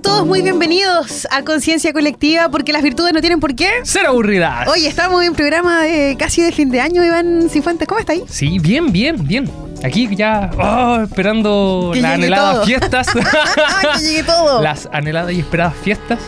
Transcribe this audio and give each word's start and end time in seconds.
Sean 0.00 0.02
todos 0.02 0.26
muy 0.26 0.40
bienvenidos 0.40 1.26
a 1.30 1.42
Conciencia 1.44 1.92
Colectiva 1.92 2.48
porque 2.48 2.72
las 2.72 2.82
virtudes 2.82 3.12
no 3.12 3.20
tienen 3.20 3.38
por 3.38 3.54
qué. 3.54 3.68
Ser 3.82 4.06
aburridas. 4.06 4.66
Hoy 4.66 4.86
estamos 4.86 5.22
en 5.24 5.34
programa 5.34 5.82
de 5.82 6.16
casi 6.18 6.40
de 6.42 6.52
fin 6.52 6.70
de 6.70 6.80
año, 6.80 7.04
Iván 7.04 7.50
Cifuentes. 7.50 7.86
¿Cómo 7.86 7.98
está 7.98 8.12
ahí? 8.12 8.24
Sí, 8.28 8.58
bien, 8.58 8.92
bien, 8.92 9.16
bien. 9.26 9.50
Aquí 9.84 10.08
ya 10.16 10.50
oh, 10.58 11.02
esperando 11.02 11.90
Que 11.92 12.00
las 12.00 12.14
anheladas 12.14 12.54
todo. 12.54 12.64
fiestas. 12.64 13.06
que 13.98 14.02
llegue 14.02 14.22
todo! 14.22 14.62
las 14.62 14.88
anheladas 14.90 15.32
y 15.32 15.40
esperadas 15.40 15.74
fiestas. 15.82 16.18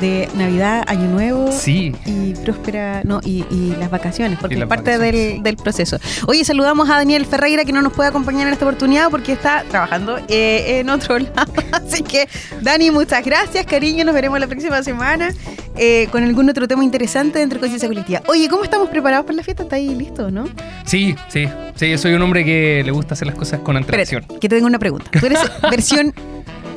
De 0.00 0.28
Navidad, 0.36 0.84
Año 0.86 1.08
Nuevo. 1.08 1.50
Sí. 1.52 1.94
Y 2.06 2.34
próspera, 2.44 3.02
no, 3.04 3.20
y, 3.24 3.44
y 3.50 3.74
las 3.78 3.90
vacaciones, 3.90 4.38
porque 4.40 4.54
es 4.56 4.66
parte 4.66 4.92
vacaciones. 4.96 5.34
del, 5.34 5.42
del 5.42 5.56
proceso. 5.56 5.98
Oye, 6.26 6.44
saludamos 6.44 6.88
a 6.88 6.94
Daniel 6.96 7.26
Ferreira, 7.26 7.64
que 7.64 7.72
no 7.72 7.82
nos 7.82 7.92
puede 7.92 8.08
acompañar 8.08 8.46
en 8.46 8.52
esta 8.52 8.64
oportunidad 8.64 9.10
porque 9.10 9.32
está 9.32 9.64
trabajando 9.68 10.18
eh, 10.28 10.78
en 10.80 10.90
otro 10.90 11.18
lado. 11.18 11.52
Así 11.72 12.02
que, 12.02 12.28
Dani, 12.62 12.90
muchas 12.90 13.24
gracias, 13.24 13.66
cariño. 13.66 14.04
Nos 14.04 14.14
veremos 14.14 14.38
la 14.38 14.46
próxima 14.46 14.82
semana 14.82 15.32
eh, 15.76 16.08
con 16.12 16.22
algún 16.22 16.48
otro 16.48 16.68
tema 16.68 16.84
interesante 16.84 17.38
dentro 17.38 17.56
de 17.56 17.60
Conciencia 17.60 17.88
Colectiva. 17.88 18.22
Oye, 18.28 18.48
¿cómo 18.48 18.64
estamos 18.64 18.88
preparados 18.88 19.26
para 19.26 19.36
la 19.36 19.42
fiesta? 19.42 19.62
¿Está 19.64 19.76
ahí 19.76 19.94
listo, 19.94 20.30
no? 20.30 20.44
Sí, 20.86 21.14
sí. 21.28 21.48
Sí, 21.74 21.90
yo 21.90 21.98
soy 21.98 22.14
un 22.14 22.22
hombre 22.22 22.44
que 22.44 22.82
le 22.84 22.90
gusta 22.90 23.14
hacer 23.14 23.26
las 23.28 23.36
cosas 23.36 23.60
con 23.60 23.76
antelación. 23.76 24.22
Espérate, 24.22 24.40
que 24.40 24.48
te 24.48 24.56
tengo 24.56 24.66
una 24.66 24.78
pregunta. 24.78 25.10
¿Tú 25.18 25.26
eres 25.26 25.38
versión 25.70 26.12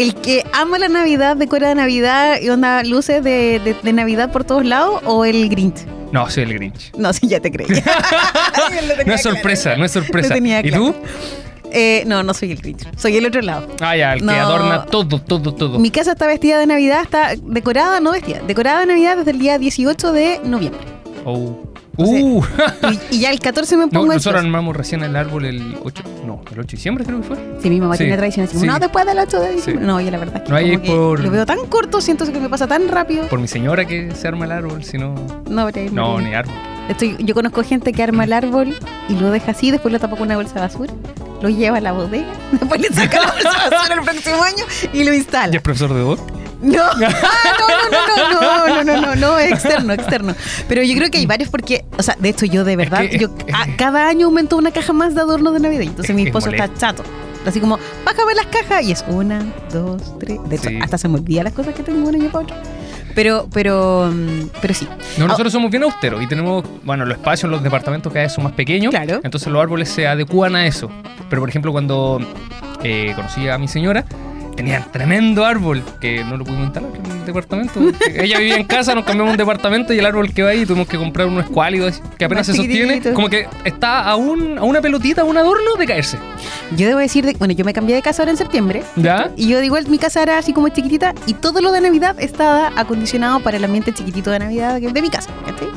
el 0.02 0.16
que 0.16 0.46
ama 0.54 0.78
la 0.80 0.88
Navidad, 0.90 1.36
decora 1.38 1.70
de 1.70 1.76
Navidad 1.76 2.40
y 2.42 2.50
onda 2.50 2.84
luces 2.84 3.24
de, 3.24 3.60
de- 3.64 3.76
de 3.82 3.94
Navidad 3.94 4.32
por 4.32 4.44
todos 4.44 4.66
lados 4.66 5.02
o 5.06 5.26
el 5.26 5.50
Grinch? 5.50 5.86
No, 6.12 6.30
soy 6.30 6.44
el 6.44 6.54
Grinch. 6.56 6.92
No, 6.98 7.14
sí, 7.14 7.28
ya 7.28 7.40
te 7.40 7.52
creí. 7.52 7.68
No 9.06 9.14
es 9.14 9.22
sorpresa, 9.22 9.76
no 9.78 9.86
es 9.86 9.92
sorpresa. 9.92 10.34
Tenía 10.34 10.60
¿Y 10.66 10.72
tú? 10.72 10.94
Eh, 11.72 12.04
no, 12.06 12.22
no 12.24 12.34
soy 12.34 12.52
el 12.52 12.58
Grinch. 12.62 12.86
Soy 12.98 13.16
el 13.18 13.26
otro 13.26 13.42
lado. 13.42 13.68
Ah, 13.80 13.96
ya, 13.96 14.14
el 14.14 14.26
No. 14.26 14.34
que 14.34 14.40
adorna 14.40 14.86
todo, 14.86 15.22
todo, 15.22 15.54
todo. 15.54 15.80
Mi 15.80 15.90
casa 15.90 16.12
está 16.14 16.28
vestida 16.28 16.60
de 16.60 16.66
Navidad, 16.68 17.02
está 17.02 17.34
decorada, 17.42 18.00
no 18.02 18.12
vestida, 18.12 18.42
decorada 18.46 18.82
de 18.82 18.88
Navidad 18.88 19.18
desde 19.18 19.32
el 19.32 19.40
día 19.40 19.58
18 19.58 20.12
de 20.12 20.42
noviembre. 20.44 20.82
Oh. 21.26 21.60
Sea, 21.98 22.06
Uh. 22.06 22.42
Y, 23.12 23.16
y 23.18 23.20
ya 23.20 23.32
el 23.32 23.40
14 23.40 23.76
me 23.78 23.84
No, 23.86 23.90
pongo 23.92 24.06
nosotros 24.08 24.26
ansiosa. 24.36 24.40
armamos 24.40 24.76
recién 24.76 25.04
el 25.04 25.16
árbol 25.16 25.46
el 25.46 25.76
8, 25.84 26.04
no, 26.26 26.42
el 26.52 26.60
8 26.60 26.62
de 26.62 26.64
diciembre 26.64 27.04
creo 27.06 27.22
que 27.22 27.28
fue. 27.28 27.38
Sí, 27.62 27.70
mi 27.70 27.80
mamá 27.82 27.96
Sí, 27.96 28.04
tiene 28.06 28.18
tradición 28.18 28.46
así. 28.46 28.58
sí. 28.60 28.66
No, 28.66 28.80
después 28.80 29.06
del 29.06 29.20
8 29.20 29.40
de 29.40 29.52
diciembre. 29.56 29.84
Sí. 29.84 29.88
No, 29.88 30.00
yo 30.02 30.10
la 30.10 30.18
verdad 30.18 30.38
es 30.38 30.44
que, 30.44 30.50
No, 30.50 30.56
ahí 30.56 30.72
como 30.78 30.84
que 30.84 30.92
por- 30.92 31.20
lo 31.20 31.32
veo 31.32 31.46
tan 31.46 31.66
corto, 31.68 32.00
siento 32.02 32.26
que 32.32 32.40
me 32.40 32.50
pasa 32.50 32.66
tan 32.68 32.88
rápido. 32.88 33.28
Por 33.28 33.40
mi 33.40 33.48
señora 33.48 33.86
que 33.86 34.16
se 34.16 34.28
arma 34.28 34.46
el 34.46 34.52
árbol, 34.54 34.84
si 34.84 34.98
no... 34.98 35.14
No, 35.50 35.68
pero- 35.72 35.92
No, 35.92 36.20
ni 36.22 36.34
árbol. 36.34 36.54
Estoy, 36.90 37.16
yo 37.20 37.34
conozco 37.36 37.64
gente 37.64 37.92
que 37.94 38.02
arma 38.04 38.24
el 38.24 38.34
árbol 38.34 38.76
y 39.10 39.16
lo 39.16 39.30
deja 39.30 39.52
así, 39.52 39.70
después 39.72 39.92
lo 39.94 40.00
tapa 40.00 40.16
con 40.16 40.24
una 40.28 40.36
bolsa 40.38 40.56
de 40.56 40.62
basura, 40.62 40.94
lo 41.42 41.50
lleva 41.50 41.78
a 41.78 41.82
la 41.82 41.92
bodega, 41.92 42.26
después 42.52 42.82
le 42.82 42.88
saca 42.90 43.20
la 43.20 43.32
bolsa 43.32 43.50
de 43.50 43.70
basura 43.76 43.96
el 43.96 44.02
próximo 44.02 44.44
año 44.44 44.64
y 44.94 45.04
lo 45.04 45.14
¿Y 45.14 45.18
instala. 45.18 45.56
es 45.56 45.62
profesor 45.62 45.94
de 45.94 46.04
voz? 46.04 46.20
No, 46.62 46.84
ah, 46.84 46.96
no, 46.98 47.08
no, 47.92 48.42
no, 48.42 48.68
no, 48.68 48.84
no, 48.84 48.84
no, 48.84 49.02
no, 49.02 49.16
no, 49.16 49.40
externo, 49.40 49.94
externo. 49.94 50.36
Pero 50.68 50.84
yo 50.84 50.96
creo 50.96 51.10
que 51.10 51.18
hay 51.18 51.26
varios 51.26 51.50
porque, 51.50 51.86
o 51.98 52.04
sea, 52.04 52.16
de 52.20 52.30
hecho 52.30 52.46
yo 52.46 52.64
de 52.64 52.76
verdad, 52.76 53.02
que- 53.10 53.18
yo 53.18 53.30
es- 53.48 53.54
a- 53.54 53.76
cada 53.78 54.08
año 54.08 54.28
aumento 54.28 54.58
una 54.58 54.72
caja 54.72 54.94
más 54.94 55.16
de 55.16 55.22
adornos 55.22 55.54
de 55.54 55.60
Navidad. 55.60 55.82
Entonces 55.84 56.10
Es 56.12 56.16
mi 56.16 56.24
esposo 56.24 56.50
está 56.50 56.72
chato. 56.74 57.04
Así 57.46 57.60
como, 57.60 57.80
bájame 58.06 58.36
las 58.36 58.46
cajas 58.46 58.84
y 58.84 58.92
es 58.92 59.04
una, 59.08 59.44
dos, 59.74 60.20
tres. 60.20 60.38
De 60.48 60.56
hecho, 60.58 60.70
Sí. 60.70 60.80
hasta 60.82 60.98
se 61.00 61.08
me 61.08 61.16
olvida 61.16 61.44
las 61.44 61.54
cosas 61.54 61.74
que 61.74 61.82
tengo 61.82 62.08
un 62.08 62.14
año 62.14 62.30
para 62.30 62.44
otro. 62.46 62.56
Pero, 63.16 63.48
pero, 63.52 64.14
pero 64.62 64.74
sí. 64.76 64.88
No, 65.18 65.28
nosotros 65.28 65.52
somos 65.52 65.72
bien 65.72 65.82
austeros 65.84 66.22
y 66.22 66.28
tenemos, 66.28 66.64
bueno, 66.84 67.04
los 67.04 67.18
espacios 67.18 67.46
en 67.46 67.52
los 67.52 67.64
departamentos 67.64 68.14
cada 68.14 68.24
vez 68.26 68.34
son 68.34 68.44
más 68.44 68.54
pequeños. 68.54 68.92
Claro. 68.92 69.20
Entonces 69.24 69.52
los 69.52 69.60
árboles 69.62 69.90
se 69.90 70.08
adecúan 70.08 70.56
a 70.56 70.68
eso. 70.68 70.90
Pero 71.30 71.42
por 71.42 71.50
ejemplo, 71.50 71.72
cuando 71.72 72.20
eh, 72.84 73.12
conocí 73.16 73.50
a 73.50 73.58
mi 73.58 73.68
señora, 73.68 74.06
tenían 74.56 74.92
tremendo 74.92 75.46
árbol 75.46 75.84
que 76.00 76.24
no 76.24 76.38
lo 76.38 76.44
pudimos 76.44 76.66
instalar 76.66 76.92
en 77.04 77.12
el 77.12 77.26
departamento. 77.26 77.80
Ella 78.14 78.38
vivía 78.40 78.58
en 78.58 78.66
casa, 78.66 78.96
nos 78.96 79.06
cambiamos 79.06 79.32
un 79.32 79.38
departamento 79.38 79.94
y 79.94 80.00
el 80.00 80.06
árbol 80.06 80.34
que 80.34 80.44
va 80.44 80.50
ahí 80.50 80.66
tuvimos 80.66 80.88
que 80.88 80.98
comprar 80.98 81.28
uno 81.28 81.40
escuálido 81.40 81.90
que 82.18 82.26
apenas 82.26 82.48
Más 82.48 82.56
se 82.56 82.62
sostiene. 82.62 83.02
Como 83.14 83.30
que 83.30 83.48
está 83.66 84.04
a, 84.04 84.16
un, 84.16 84.58
a 84.58 84.64
una 84.64 84.82
pelotita, 84.82 85.22
a 85.22 85.26
un 85.26 85.38
adorno 85.38 85.76
de 85.78 85.86
caerse. 85.86 86.18
Yo 86.76 86.88
debo 86.88 87.00
decir, 87.00 87.26
de, 87.26 87.34
bueno, 87.34 87.54
yo 87.54 87.66
me 87.66 87.74
cambié 87.74 87.96
de 87.96 88.02
casa 88.02 88.22
ahora 88.22 88.32
en 88.32 88.38
septiembre. 88.38 88.84
¿Ya? 88.96 89.32
Y 89.36 89.48
yo 89.48 89.62
igual 89.62 89.88
mi 89.88 89.98
casa 89.98 90.22
era 90.22 90.38
así 90.38 90.54
como 90.54 90.70
chiquitita 90.70 91.14
y 91.26 91.34
todo 91.34 91.62
lo 91.62 91.72
de 91.72 91.82
Navidad 91.82 92.16
estaba 92.20 92.72
acondicionado 92.76 93.40
para 93.42 93.58
el 93.58 93.64
ambiente 93.64 93.94
chiquitito 93.94 94.32
de 94.32 94.40
Navidad 94.40 94.80
de 94.80 95.02
mi 95.02 95.10
casa. 95.10 95.32
¿cachai? 95.46 95.68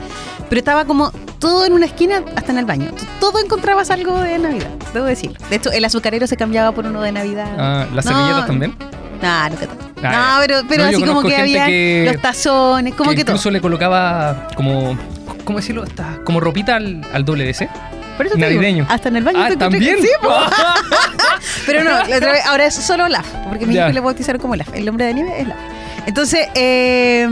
Pero 0.48 0.58
estaba 0.58 0.84
como 0.84 1.12
todo 1.44 1.66
en 1.66 1.74
una 1.74 1.84
esquina 1.84 2.22
hasta 2.36 2.52
en 2.52 2.58
el 2.58 2.64
baño. 2.64 2.90
Todo 3.20 3.38
encontrabas 3.38 3.90
algo 3.90 4.18
de 4.18 4.38
Navidad, 4.38 4.68
debo 4.94 5.04
decirlo. 5.04 5.36
De 5.50 5.56
hecho, 5.56 5.70
el 5.70 5.84
azucarero 5.84 6.26
se 6.26 6.38
cambiaba 6.38 6.72
por 6.72 6.86
uno 6.86 7.02
de 7.02 7.12
Navidad. 7.12 7.46
Ah, 7.58 7.86
las 7.94 8.06
No. 8.06 8.12
servilletas 8.12 8.46
también. 8.46 8.74
Nah, 9.20 9.50
nunca 9.50 9.66
tanto. 9.66 9.84
Ah, 10.02 10.36
no, 10.36 10.40
pero, 10.46 10.60
pero 10.68 10.82
No, 10.84 10.88
así 10.88 11.02
como 11.04 11.22
que 11.22 11.36
había 11.36 11.66
que- 11.66 12.10
los 12.10 12.22
tazones, 12.22 12.94
como 12.94 13.10
que, 13.10 13.16
todo. 13.24 13.32
incluso 13.32 13.50
le 13.50 13.60
colocaba 13.60 14.48
como, 14.56 14.96
¿cómo 15.44 15.58
decirlo? 15.58 15.84
Esta- 15.84 16.18
como 16.24 16.40
ropita 16.40 16.76
al, 16.76 17.02
al 17.12 17.24
doble 17.26 17.44
DC. 17.44 17.68
Por 18.16 18.24
eso 18.26 18.36
te 18.36 18.46
digo, 18.48 18.60
navideño. 18.62 18.86
hasta 18.88 19.08
en 19.10 19.16
el 19.16 19.24
baño 19.24 19.40
Ah, 19.42 19.48
te 19.50 19.56
¿también? 19.58 19.98
Sí. 20.00 20.08
Pero 21.66 21.84
no, 21.84 21.90
la 21.90 22.16
otra 22.16 22.32
vez- 22.32 22.46
ahora 22.46 22.64
es 22.66 22.74
solo 22.74 23.04
Olaf, 23.04 23.26
porque 23.48 23.66
mi 23.66 23.74
hijo 23.76 23.88
le 23.88 24.00
bautizaron 24.00 24.40
como 24.40 24.54
Olaf. 24.54 24.68
El 24.74 24.84
nombre 24.86 25.04
de 25.06 25.14
nieve 25.14 25.34
es 25.40 25.44
Olaf. 25.46 25.58
Entonces, 26.06 26.48
eh, 26.54 27.26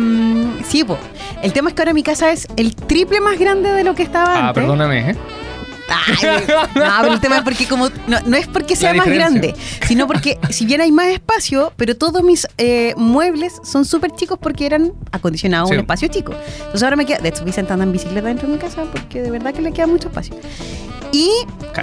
sí, 0.67 0.83
po. 0.85 0.99
El 1.43 1.53
tema 1.53 1.71
es 1.71 1.75
que 1.75 1.83
ahora 1.83 1.93
mi 1.93 2.03
casa 2.05 2.31
es 2.31 2.47
el 2.57 2.75
triple 2.75 3.21
más 3.21 3.39
grande 3.39 3.71
de 3.73 3.83
lo 3.85 3.95
que 3.95 4.03
estaba 4.05 4.35
Ah, 4.37 4.49
antes. 4.49 4.63
perdóname, 4.63 5.11
¿eh? 5.11 5.17
Ay, 5.89 6.17
no, 6.75 6.83
pero 7.03 7.13
el 7.15 7.21
tema 7.21 7.37
es 7.39 7.43
porque 7.43 7.67
como 7.67 7.89
no, 8.07 8.19
no 8.27 8.37
es 8.37 8.47
porque 8.47 8.77
sea 8.77 8.95
más 8.95 9.07
grande, 9.07 9.55
sino 9.87 10.07
porque 10.07 10.39
si 10.51 10.65
bien 10.67 10.81
hay 10.81 10.93
más 10.93 11.09
espacio, 11.09 11.73
pero 11.77 11.97
todos 11.97 12.23
mis 12.23 12.47
eh, 12.59 12.95
muebles 12.97 13.55
son 13.65 13.85
súper 13.85 14.13
chicos 14.13 14.39
porque 14.41 14.67
eran 14.67 14.93
acondicionados 15.11 15.69
a 15.71 15.73
Sí. 15.73 15.75
un 15.75 15.81
espacio 15.81 16.09
chico. 16.09 16.33
Entonces 16.59 16.83
ahora 16.83 16.97
me 16.97 17.05
queda, 17.07 17.19
de 17.19 17.29
hecho 17.29 17.39
estoy 17.39 17.53
sentada 17.53 17.83
en 17.85 17.93
bicicleta 17.93 18.29
dentro 18.29 18.47
de 18.49 18.55
mi 18.55 18.59
casa 18.59 18.85
porque 18.91 19.23
de 19.23 19.31
verdad 19.31 19.53
que 19.53 19.63
le 19.63 19.73
queda 19.73 19.87
mucho 19.87 20.09
espacio. 20.09 20.35
Y 21.15 21.29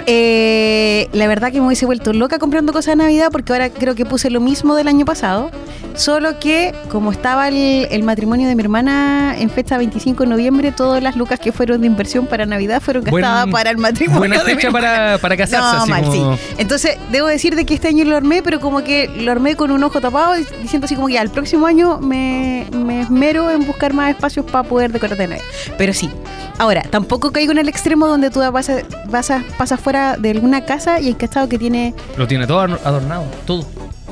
eh, 0.06 1.08
la 1.12 1.26
verdad 1.28 1.52
que 1.52 1.60
me 1.60 1.66
hubiese 1.68 1.86
vuelto 1.86 2.12
loca 2.12 2.38
comprando 2.40 2.72
cosas 2.72 2.96
de 2.96 3.04
Navidad 3.04 3.28
porque 3.30 3.52
ahora 3.52 3.70
creo 3.70 3.94
que 3.94 4.04
puse 4.04 4.28
lo 4.30 4.40
mismo 4.40 4.74
del 4.74 4.88
año 4.88 5.04
pasado, 5.04 5.50
solo 5.94 6.40
que 6.40 6.74
como 6.90 7.12
estaba 7.12 7.46
el, 7.48 7.86
el 7.90 8.02
matrimonio 8.02 8.48
de 8.48 8.54
mi 8.56 8.62
hermana 8.62 9.36
en 9.38 9.48
fecha 9.50 9.78
25 9.78 10.24
de 10.24 10.28
noviembre, 10.30 10.72
todas 10.72 11.00
las 11.02 11.14
lucas 11.14 11.38
que 11.38 11.52
fueron 11.52 11.80
de 11.82 11.86
inversión 11.86 12.26
para 12.26 12.44
Navidad 12.44 12.80
fueron 12.82 13.04
gastadas 13.04 13.46
para 13.52 13.70
el 13.70 13.76
matrimonio. 13.78 13.99
Buena 14.08 14.40
fecha 14.40 14.70
para, 14.70 15.18
para 15.18 15.36
casarse. 15.36 15.58
no, 15.76 15.82
así 15.82 15.90
mal, 15.90 16.02
como- 16.04 16.36
sí. 16.36 16.42
Entonces, 16.58 16.96
debo 17.10 17.26
decir 17.28 17.54
de 17.56 17.64
que 17.66 17.74
este 17.74 17.88
año 17.88 18.04
lo 18.04 18.16
armé, 18.16 18.42
pero 18.42 18.60
como 18.60 18.82
que 18.84 19.08
lo 19.08 19.30
armé 19.32 19.56
con 19.56 19.70
un 19.70 19.82
ojo 19.84 20.00
tapado, 20.00 20.34
diciendo 20.62 20.84
así 20.86 20.94
como 20.94 21.08
que 21.08 21.18
al 21.18 21.30
próximo 21.30 21.66
año 21.66 21.98
me, 22.00 22.66
me 22.72 23.02
esmero 23.02 23.50
en 23.50 23.66
buscar 23.66 23.92
más 23.94 24.10
espacios 24.10 24.44
para 24.50 24.68
poder 24.68 24.92
decorar 24.92 25.16
de 25.16 25.26
Navidad. 25.28 25.44
Pero 25.78 25.92
sí. 25.92 26.10
Ahora, 26.58 26.82
tampoco 26.82 27.32
caigo 27.32 27.52
en 27.52 27.58
el 27.58 27.68
extremo 27.68 28.06
donde 28.06 28.30
tú 28.30 28.40
vas 28.52 28.68
a, 28.70 28.78
vas 29.08 29.30
a- 29.30 29.42
pasas 29.56 29.80
fuera 29.80 30.16
de 30.18 30.30
alguna 30.30 30.64
casa 30.64 31.00
y 31.00 31.08
el 31.08 31.16
cachado 31.16 31.48
que 31.48 31.58
tiene 31.58 31.94
Lo 32.16 32.26
tiene 32.26 32.46
todo 32.46 32.60
adornado, 32.60 33.24
todo. 33.46 33.64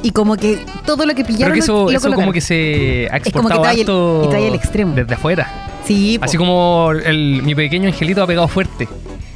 y 0.03 0.13
como 0.13 0.37
que 0.37 0.65
todo 0.87 1.05
lo 1.05 1.15
que 1.15 1.25
pillaron 1.25 1.53
que 1.53 1.59
eso, 1.61 1.85
lo 1.85 1.91
eso 1.91 2.11
como 2.13 2.33
que 2.33 2.41
se 2.41 3.07
ha 3.13 3.19
Es 3.19 3.33
como 3.33 3.49
que 3.49 3.55
exportado 3.55 3.63
trae 3.63 3.75
el- 3.75 3.81
harto 3.81 4.23
y 4.25 4.29
trae 4.31 4.49
el 4.49 4.55
extremo. 4.55 4.95
desde 4.95 5.15
afuera. 5.15 5.67
Sí, 5.85 6.19
po. 6.19 6.25
Así 6.25 6.37
como 6.39 6.91
el, 6.93 7.43
mi 7.43 7.55
pequeño 7.55 7.89
angelito 7.89 8.23
ha 8.23 8.27
pegado 8.27 8.49
fuerte. 8.49 8.89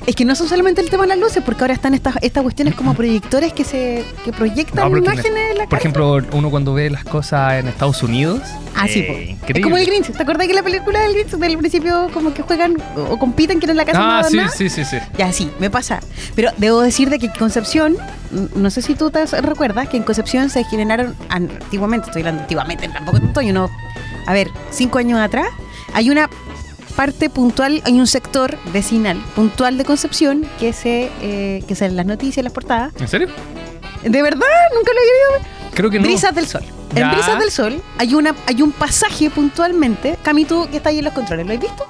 Es 0.06 0.16
que 0.16 0.24
no 0.24 0.34
son 0.34 0.48
solamente 0.48 0.80
el 0.80 0.90
tema 0.90 1.02
de 1.04 1.10
las 1.10 1.18
luces, 1.18 1.42
porque 1.44 1.62
ahora 1.62 1.74
están 1.74 1.94
estas, 1.94 2.16
estas 2.22 2.42
cuestiones 2.42 2.74
como 2.74 2.94
proyectores 2.94 3.52
que 3.52 3.64
se 3.64 4.04
que 4.24 4.32
proyectan 4.32 4.84
No, 4.84 4.90
me- 4.90 4.98
imágenes 4.98 5.50
en 5.52 5.58
la 5.58 5.66
Por 5.66 5.78
ejemplo, 5.78 6.18
uno 6.32 6.50
cuando 6.50 6.74
ve 6.74 6.90
las 6.90 7.04
cosas 7.04 7.54
en 7.54 7.68
Estados 7.68 8.02
Unidos. 8.02 8.40
Ah, 8.74 8.88
sí, 8.88 9.00
eh. 9.00 9.36
Es 9.46 9.62
como 9.62 9.76
el 9.76 9.86
Grinch. 9.86 10.10
¿Te 10.12 10.22
acordás 10.22 10.46
que 10.48 10.54
la 10.54 10.62
película 10.62 11.00
del 11.00 11.12
Grinch 11.14 11.30
del 11.30 11.58
principio 11.58 12.08
como 12.12 12.34
que 12.34 12.42
juegan 12.42 12.76
o 12.96 13.16
compiten 13.18 13.58
quién 13.58 13.70
es 13.70 13.76
la 13.76 13.84
casa 13.84 14.18
Ah, 14.20 14.24
sí, 14.24 14.38
sí, 14.56 14.68
sí, 14.70 14.84
sí. 14.84 14.96
Ya, 15.16 15.32
sí, 15.32 15.50
me 15.60 15.70
pasa. 15.70 16.00
Pero 16.34 16.50
debo 16.56 16.80
decir 16.80 17.08
de 17.10 17.19
que 17.19 17.28
Concepción, 17.30 17.96
no 18.56 18.70
sé 18.70 18.82
si 18.82 18.94
tú 18.94 19.10
te 19.10 19.24
recuerdas 19.26 19.88
que 19.88 19.96
en 19.98 20.02
Concepción 20.02 20.50
se 20.50 20.64
generaron 20.64 21.14
antiguamente, 21.28 22.06
estoy 22.06 22.22
hablando 22.22 22.43
antiguamente, 22.43 22.88
tampoco 22.88 23.20
tanto, 23.20 23.40
hay 23.40 23.50
unos, 23.50 23.70
a 24.26 24.32
ver, 24.32 24.48
cinco 24.70 24.98
años 24.98 25.20
atrás, 25.20 25.46
hay 25.94 26.10
una 26.10 26.28
parte 26.93 27.31
puntual, 27.31 27.83
hay 27.85 27.99
un 27.99 28.06
sector 28.06 28.59
vecinal 28.73 29.19
puntual 29.35 29.79
de 29.79 29.85
Concepción 29.85 30.47
que 30.61 30.73
se 30.73 31.11
eh, 31.21 31.65
que 31.67 31.75
sale 31.75 31.91
en 31.91 31.97
las 31.97 32.06
noticias, 32.06 32.44
las 32.44 32.53
portadas. 32.53 32.93
¿En 33.00 33.09
serio? 33.09 33.29
De 34.03 34.23
verdad, 34.23 34.47
nunca 34.75 34.93
lo 34.93 34.99
había 35.00 35.39
visto. 35.39 35.75
Creo 35.75 35.91
que 35.91 35.99
no. 35.99 36.05
Brisas 36.05 36.35
del 36.35 36.47
Sol. 36.47 36.65
En. 36.94 37.11
Brisas 37.11 37.39
del 37.39 37.50
Sol 37.50 37.83
hay 37.99 38.15
una 38.15 38.35
hay 38.47 38.62
un 38.62 38.73
pasaje 38.73 39.31
puntualmente. 39.31 40.19
Cami, 40.23 40.44
tú 40.44 40.69
que 40.71 40.79
estás 40.79 40.91
ahí 40.91 40.99
en 40.99 41.05
los 41.05 41.15
controles, 41.15 41.47
¿lo 41.47 41.53
has 41.53 41.61
visto? 41.61 41.87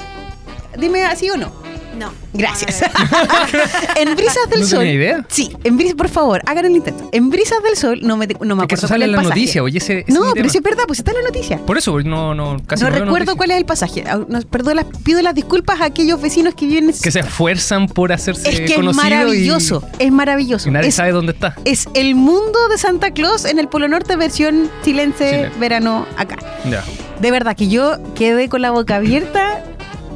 Dime 0.78 1.04
así 1.04 1.28
o 1.30 1.36
no. 1.36 1.52
No. 1.98 2.10
Gracias. 2.32 2.82
en 3.96 4.16
Brisas 4.16 4.48
del 4.50 4.60
No 4.60 4.66
Sol. 4.66 4.78
tenía 4.80 4.94
idea. 4.94 5.26
Sí, 5.28 5.52
en 5.64 5.76
Brisas, 5.76 5.94
por 5.94 6.08
favor, 6.08 6.40
hagan 6.46 6.64
el 6.64 6.72
intento. 6.76 7.08
En 7.12 7.30
Brisas 7.30 7.62
del 7.62 7.76
Sol, 7.76 8.00
no 8.02 8.16
me, 8.16 8.26
no 8.40 8.56
me 8.56 8.62
Es 8.62 8.68
que 8.68 8.74
eso 8.74 8.86
acuerdo 8.86 8.88
cuál 8.88 8.88
sale 8.88 9.04
en 9.04 9.12
la 9.12 9.16
pasaje. 9.18 9.28
noticia, 9.40 9.62
oye, 9.62 9.78
ese, 9.78 9.98
ese 10.00 10.04
es 10.08 10.14
No, 10.14 10.20
pero 10.22 10.34
tema. 10.34 10.48
sí 10.48 10.58
es 10.58 10.64
verdad, 10.64 10.84
pues 10.86 10.98
está 11.00 11.10
en 11.12 11.18
la 11.18 11.22
noticia. 11.24 11.58
Por 11.58 11.76
eso, 11.78 12.00
no, 12.00 12.34
no, 12.34 12.56
casi 12.66 12.84
no 12.84 12.90
veo 12.90 13.04
recuerdo 13.04 13.36
cuál 13.36 13.50
es 13.50 13.56
el 13.58 13.64
pasaje. 13.66 14.04
Ah, 14.08 14.20
no, 14.26 14.40
perdón, 14.42 14.76
las- 14.76 14.86
pido 15.04 15.20
las 15.22 15.34
disculpas 15.34 15.80
a 15.80 15.84
aquellos 15.86 16.20
vecinos 16.20 16.54
que 16.54 16.66
viven 16.66 16.90
en 16.90 16.98
Que 16.98 17.10
se 17.10 17.20
esfuerzan 17.20 17.86
por 17.88 18.12
hacerse 18.12 18.48
Es 18.48 18.60
que 18.60 18.74
es 18.74 18.94
maravilloso, 18.96 19.84
es 19.98 20.10
maravilloso. 20.12 20.68
Y 20.68 20.72
nadie 20.72 20.88
es, 20.88 20.94
sabe 20.94 21.12
dónde 21.12 21.32
está. 21.32 21.56
es 21.64 21.86
el 21.94 22.14
mundo 22.14 22.68
de 22.70 22.78
Santa 22.78 23.10
Claus 23.12 23.44
en 23.44 23.58
el 23.58 23.68
Polo 23.68 23.88
Norte 23.88 24.16
versión 24.16 24.70
chilense 24.84 25.30
Chile. 25.30 25.50
verano 25.60 26.06
acá. 26.16 26.36
Ya. 26.70 26.82
De 27.20 27.30
verdad 27.30 27.56
que 27.56 27.68
yo 27.68 27.98
quedé 28.14 28.48
con 28.48 28.62
la 28.62 28.70
boca 28.70 28.96
abierta 28.96 29.62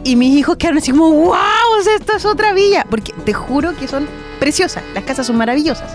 y 0.06 0.14
mis 0.14 0.38
hijos 0.38 0.56
quedaron 0.56 0.79
así 0.79 0.93
como, 0.93 1.11
wow, 1.11 1.37
esto 1.99 2.17
es 2.17 2.25
otra 2.25 2.53
villa. 2.53 2.87
Porque 2.88 3.12
te 3.25 3.32
juro 3.32 3.76
que 3.76 3.88
son 3.88 4.06
preciosas, 4.38 4.85
las 4.94 5.03
casas 5.03 5.26
son 5.26 5.37
maravillosas. 5.37 5.93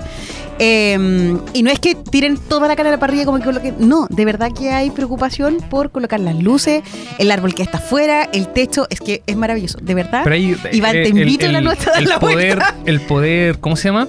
Eh, 0.60 1.38
y 1.54 1.63
no 1.63 1.72
es 1.72 1.80
que 1.80 1.96
tiren 1.96 2.38
toda 2.38 2.68
la 2.68 2.75
cara 2.75 2.90
a 2.90 2.92
la 2.92 3.00
parrilla 3.00 3.25
como 3.25 3.40
que 3.40 3.46
coloquen. 3.46 3.75
No, 3.80 4.08
de 4.10 4.25
verdad 4.25 4.52
que 4.52 4.69
hay 4.72 4.92
preocupación 4.92 5.58
por 5.69 5.92
colocar 5.92 6.19
las 6.19 6.36
luces, 6.36 6.84
el 7.19 7.31
árbol 7.31 7.56
que 7.56 7.63
está 7.63 7.78
afuera, 7.78 8.30
el 8.34 8.50
techo. 8.50 8.86
Es 8.90 9.00
que 9.00 9.24
es 9.25 9.36
maravilloso, 9.38 9.80
de 9.81 9.96
verdad. 9.96 10.22
Pero 10.24 10.36
ahí, 10.36 10.56
Iván, 10.74 10.92
te 10.92 11.04
eh, 11.04 11.10
invito 11.10 11.48
a 11.48 11.52
la 11.52 11.62
noche 11.62 11.90
a 11.90 11.94
dar 11.94 12.04
el 12.04 12.10
la 12.10 12.19
poder, 12.19 12.57
vuelta. 12.57 12.75
el 12.86 13.02
poder, 13.02 13.60
¿cómo 13.60 13.75
se 13.78 13.88
llama? 13.88 14.07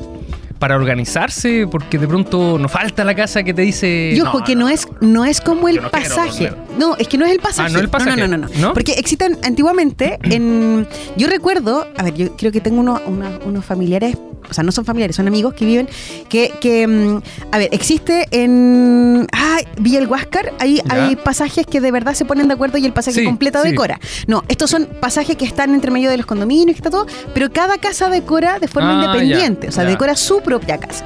Para 0.63 0.77
organizarse, 0.77 1.67
porque 1.69 1.99
de 1.99 2.07
pronto 2.07 2.57
nos 2.57 2.71
falta 2.71 3.03
la 3.05 3.17
casa 3.17 3.43
que 3.43 3.53
te 3.53 3.63
dice. 3.63 4.13
Y 4.15 4.21
ojo, 4.21 4.45
que 4.45 4.55
no, 4.55 4.69
es, 4.69 4.87
no 5.01 5.25
es 5.25 5.41
como 5.41 5.69
el 5.69 5.83
no 5.83 5.91
quiero 5.91 6.09
pasaje. 6.09 6.53
No, 6.79 6.95
es 6.97 7.09
que 7.09 7.19
no 7.19 7.27
es 7.27 7.33
el 7.33 7.41
pasaje. 7.41 7.69
Ah, 7.69 7.73
no 7.73 7.81
el 7.81 7.89
pasaje. 7.89 8.17
No, 8.21 8.29
no, 8.29 8.39
no, 8.39 8.47
no. 8.49 8.61
¿No? 8.61 8.73
Porque 8.73 8.93
existen 8.93 9.37
antiguamente 9.43 10.21
en. 10.23 10.87
Yo 11.17 11.27
recuerdo, 11.27 11.89
a 11.99 12.03
ver, 12.05 12.15
yo 12.15 12.37
creo 12.37 12.53
que 12.53 12.61
tengo 12.61 12.81
uno- 12.81 13.01
unos 13.45 13.65
familiares, 13.65 14.17
o 14.49 14.55
sea, 14.55 14.63
no 14.65 14.71
son 14.73 14.85
familiares, 14.85 15.17
son 15.17 15.27
amigos 15.29 15.53
que 15.55 15.65
viven, 15.65 15.89
que, 16.29 16.53
que 16.61 16.87
mm, 16.87 17.23
a 17.51 17.59
ver, 17.59 17.69
existe 17.73 18.29
en. 18.31 19.27
Ah, 19.33 19.59
Villa 19.79 19.99
El 19.99 20.07
Huáscar, 20.09 20.53
ahí 20.61 20.81
Ya. 20.89 21.07
hay 21.07 21.17
pasajes 21.17 21.67
que 21.67 21.81
de 21.81 21.91
verdad 21.91 22.15
se 22.15 22.25
ponen 22.25 22.47
de 22.49 22.55
acuerdo 22.55 22.79
y 22.79 22.87
el 22.87 22.93
pasaje 22.93 23.19
Sí, 23.21 23.25
completo 23.25 23.61
sí. 23.63 23.71
decora. 23.71 23.99
No, 24.29 24.45
estos 24.49 24.71
son 24.71 24.87
pasajes 25.01 25.37
que 25.37 25.45
están 25.45 25.75
entre 25.75 25.91
medio 25.91 26.09
de 26.09 26.17
los 26.17 26.27
condominios, 26.27 26.77
que 26.77 26.79
está 26.79 26.91
todo, 26.91 27.07
pero 27.35 27.53
cada 27.53 27.79
casa 27.79 28.09
decora 28.11 28.59
de 28.61 28.69
forma 28.69 29.01
Ah, 29.01 29.05
independiente, 29.05 29.67
ya, 29.67 29.69
o 29.71 29.73
sea, 29.73 29.85
ya. 29.85 29.91
decora 29.91 30.15
su 30.17 30.41
propia 30.53 30.77
casa. 30.77 31.03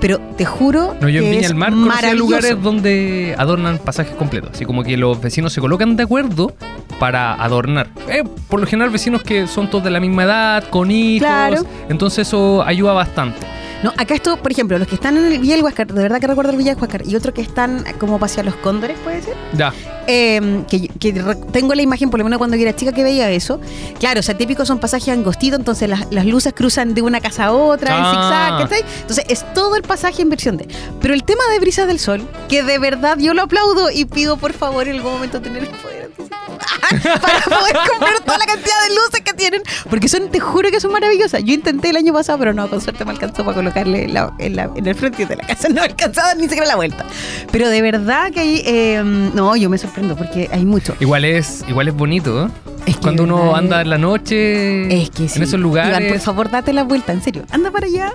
Pero 0.00 0.20
te 0.36 0.44
juro 0.44 0.94
No, 1.00 1.08
yo 1.08 1.18
en 1.18 1.24
que 1.24 1.30
Viña 1.30 1.42
es 1.42 1.48
del 1.48 1.56
Mar 1.56 1.70
conocí 1.72 2.16
lugares 2.16 2.62
donde 2.62 3.34
adornan 3.38 3.78
pasajes 3.78 4.14
completos. 4.14 4.50
Así 4.52 4.64
como 4.64 4.82
que 4.82 4.96
los 4.96 5.20
vecinos 5.20 5.52
se 5.52 5.60
colocan 5.60 5.96
de 5.96 6.02
acuerdo 6.02 6.54
para 6.98 7.34
adornar. 7.34 7.88
Eh, 8.08 8.24
por 8.48 8.60
lo 8.60 8.66
general, 8.66 8.90
vecinos 8.90 9.22
que 9.22 9.46
son 9.46 9.68
todos 9.70 9.84
de 9.84 9.90
la 9.90 10.00
misma 10.00 10.24
edad, 10.24 10.64
con 10.68 10.90
hijos. 10.90 11.26
Claro. 11.26 11.64
Entonces, 11.88 12.28
eso 12.28 12.62
ayuda 12.62 12.92
bastante. 12.92 13.46
No, 13.82 13.92
acá 13.98 14.14
esto, 14.14 14.38
por 14.38 14.50
ejemplo, 14.50 14.78
los 14.78 14.88
que 14.88 14.94
están 14.94 15.16
en 15.18 15.30
el 15.30 15.38
Villa 15.38 15.54
del 15.54 15.62
Huáscar, 15.62 15.86
de 15.86 16.02
verdad 16.02 16.18
que 16.18 16.26
recuerdo 16.26 16.50
el 16.50 16.56
Villa 16.56 16.74
del 16.74 16.80
Huáscar, 16.80 17.02
y 17.06 17.14
otros 17.14 17.34
que 17.34 17.42
están 17.42 17.84
como 17.98 18.18
hacia 18.24 18.42
los 18.42 18.54
cóndores, 18.56 18.98
puede 19.04 19.20
ser. 19.22 19.34
Ya. 19.52 19.72
Eh, 20.08 20.62
que, 20.70 21.12
tengo 21.52 21.74
la 21.74 21.82
imagen, 21.82 22.08
por 22.08 22.18
lo 22.18 22.24
menos 22.24 22.38
cuando 22.38 22.56
yo 22.56 22.62
era 22.62 22.74
chica, 22.74 22.92
que 22.92 23.02
veía 23.04 23.30
eso. 23.30 23.60
Claro, 23.98 24.20
o 24.20 24.22
sea, 24.22 24.36
típicos 24.36 24.66
son 24.66 24.78
pasajes 24.78 25.10
angostitos, 25.10 25.58
entonces 25.58 25.90
las, 25.90 26.06
las 26.10 26.24
luces 26.24 26.54
cruzan 26.54 26.94
de 26.94 27.02
una 27.02 27.20
casa 27.20 27.46
a 27.46 27.52
otra, 27.52 27.96
en 27.96 28.02
Ah. 28.02 28.10
zigzag, 28.12 28.62
¿cachai? 28.62 29.00
Entonces 29.02 29.24
es 29.28 29.52
todo 29.52 29.76
el 29.76 29.82
pasaje 29.82 29.95
en 30.18 30.30
versión 30.30 30.56
de. 30.56 30.68
Pero 31.00 31.14
el 31.14 31.24
tema 31.24 31.42
de 31.52 31.58
Brisas 31.58 31.86
del 31.86 31.98
Sol, 31.98 32.26
que 32.48 32.62
de 32.62 32.78
verdad 32.78 33.18
yo 33.18 33.34
lo 33.34 33.42
aplaudo 33.42 33.90
y 33.90 34.04
pido 34.04 34.36
por 34.36 34.52
favor 34.52 34.86
en 34.88 34.96
algún 34.96 35.12
momento 35.12 35.40
tener 35.40 35.62
el 35.64 35.68
poder 35.68 36.10
para 37.20 37.40
poder 37.42 37.76
comprar 37.90 38.20
toda 38.24 38.38
la 38.38 38.46
cantidad 38.46 38.74
de 38.88 38.94
luces 38.94 39.20
que 39.24 39.32
tienen, 39.34 39.62
porque 39.90 40.08
son, 40.08 40.30
te 40.30 40.40
juro 40.40 40.70
que 40.70 40.80
son 40.80 40.92
maravillosas. 40.92 41.42
Yo 41.44 41.52
intenté 41.54 41.90
el 41.90 41.96
año 41.96 42.12
pasado, 42.12 42.38
pero 42.38 42.52
no, 42.54 42.68
con 42.68 42.80
suerte 42.80 43.04
me 43.04 43.10
alcanzó 43.12 43.44
para 43.44 43.54
colocarle 43.56 44.08
la- 44.08 44.32
en 44.38 44.56
la- 44.56 44.70
en 44.74 44.86
el 44.86 44.94
frente 44.94 45.26
de 45.26 45.36
la 45.36 45.46
casa, 45.46 45.68
no 45.68 45.82
alcanzaba 45.82 46.34
ni 46.34 46.42
siquiera 46.44 46.66
la 46.66 46.76
vuelta. 46.76 47.04
Pero 47.50 47.68
de 47.68 47.82
verdad 47.82 48.30
que 48.32 48.40
hay, 48.40 48.62
eh, 48.64 49.02
no, 49.04 49.56
yo 49.56 49.68
me 49.70 49.78
sorprendo 49.78 50.16
porque 50.16 50.48
hay 50.52 50.64
mucho. 50.64 50.94
Igual 51.00 51.24
es, 51.24 51.64
igual 51.68 51.88
es 51.88 51.94
bonito, 51.94 52.46
¿eh? 52.46 52.48
Es 52.86 52.94
que 52.96 53.02
Cuando 53.02 53.24
uno 53.24 53.36
verdad 53.36 53.58
anda 53.58 53.80
en 53.82 53.90
la 53.90 53.98
noche 53.98 55.02
Es 55.02 55.10
que 55.10 55.28
sí. 55.28 55.36
en 55.38 55.42
esos 55.42 55.58
lugares. 55.60 55.98
Iván, 55.98 56.08
por 56.08 56.20
favor, 56.20 56.50
date 56.50 56.72
la 56.72 56.84
vuelta, 56.84 57.12
en 57.12 57.22
serio. 57.22 57.44
Anda 57.50 57.70
para 57.70 57.86
allá. 57.86 58.12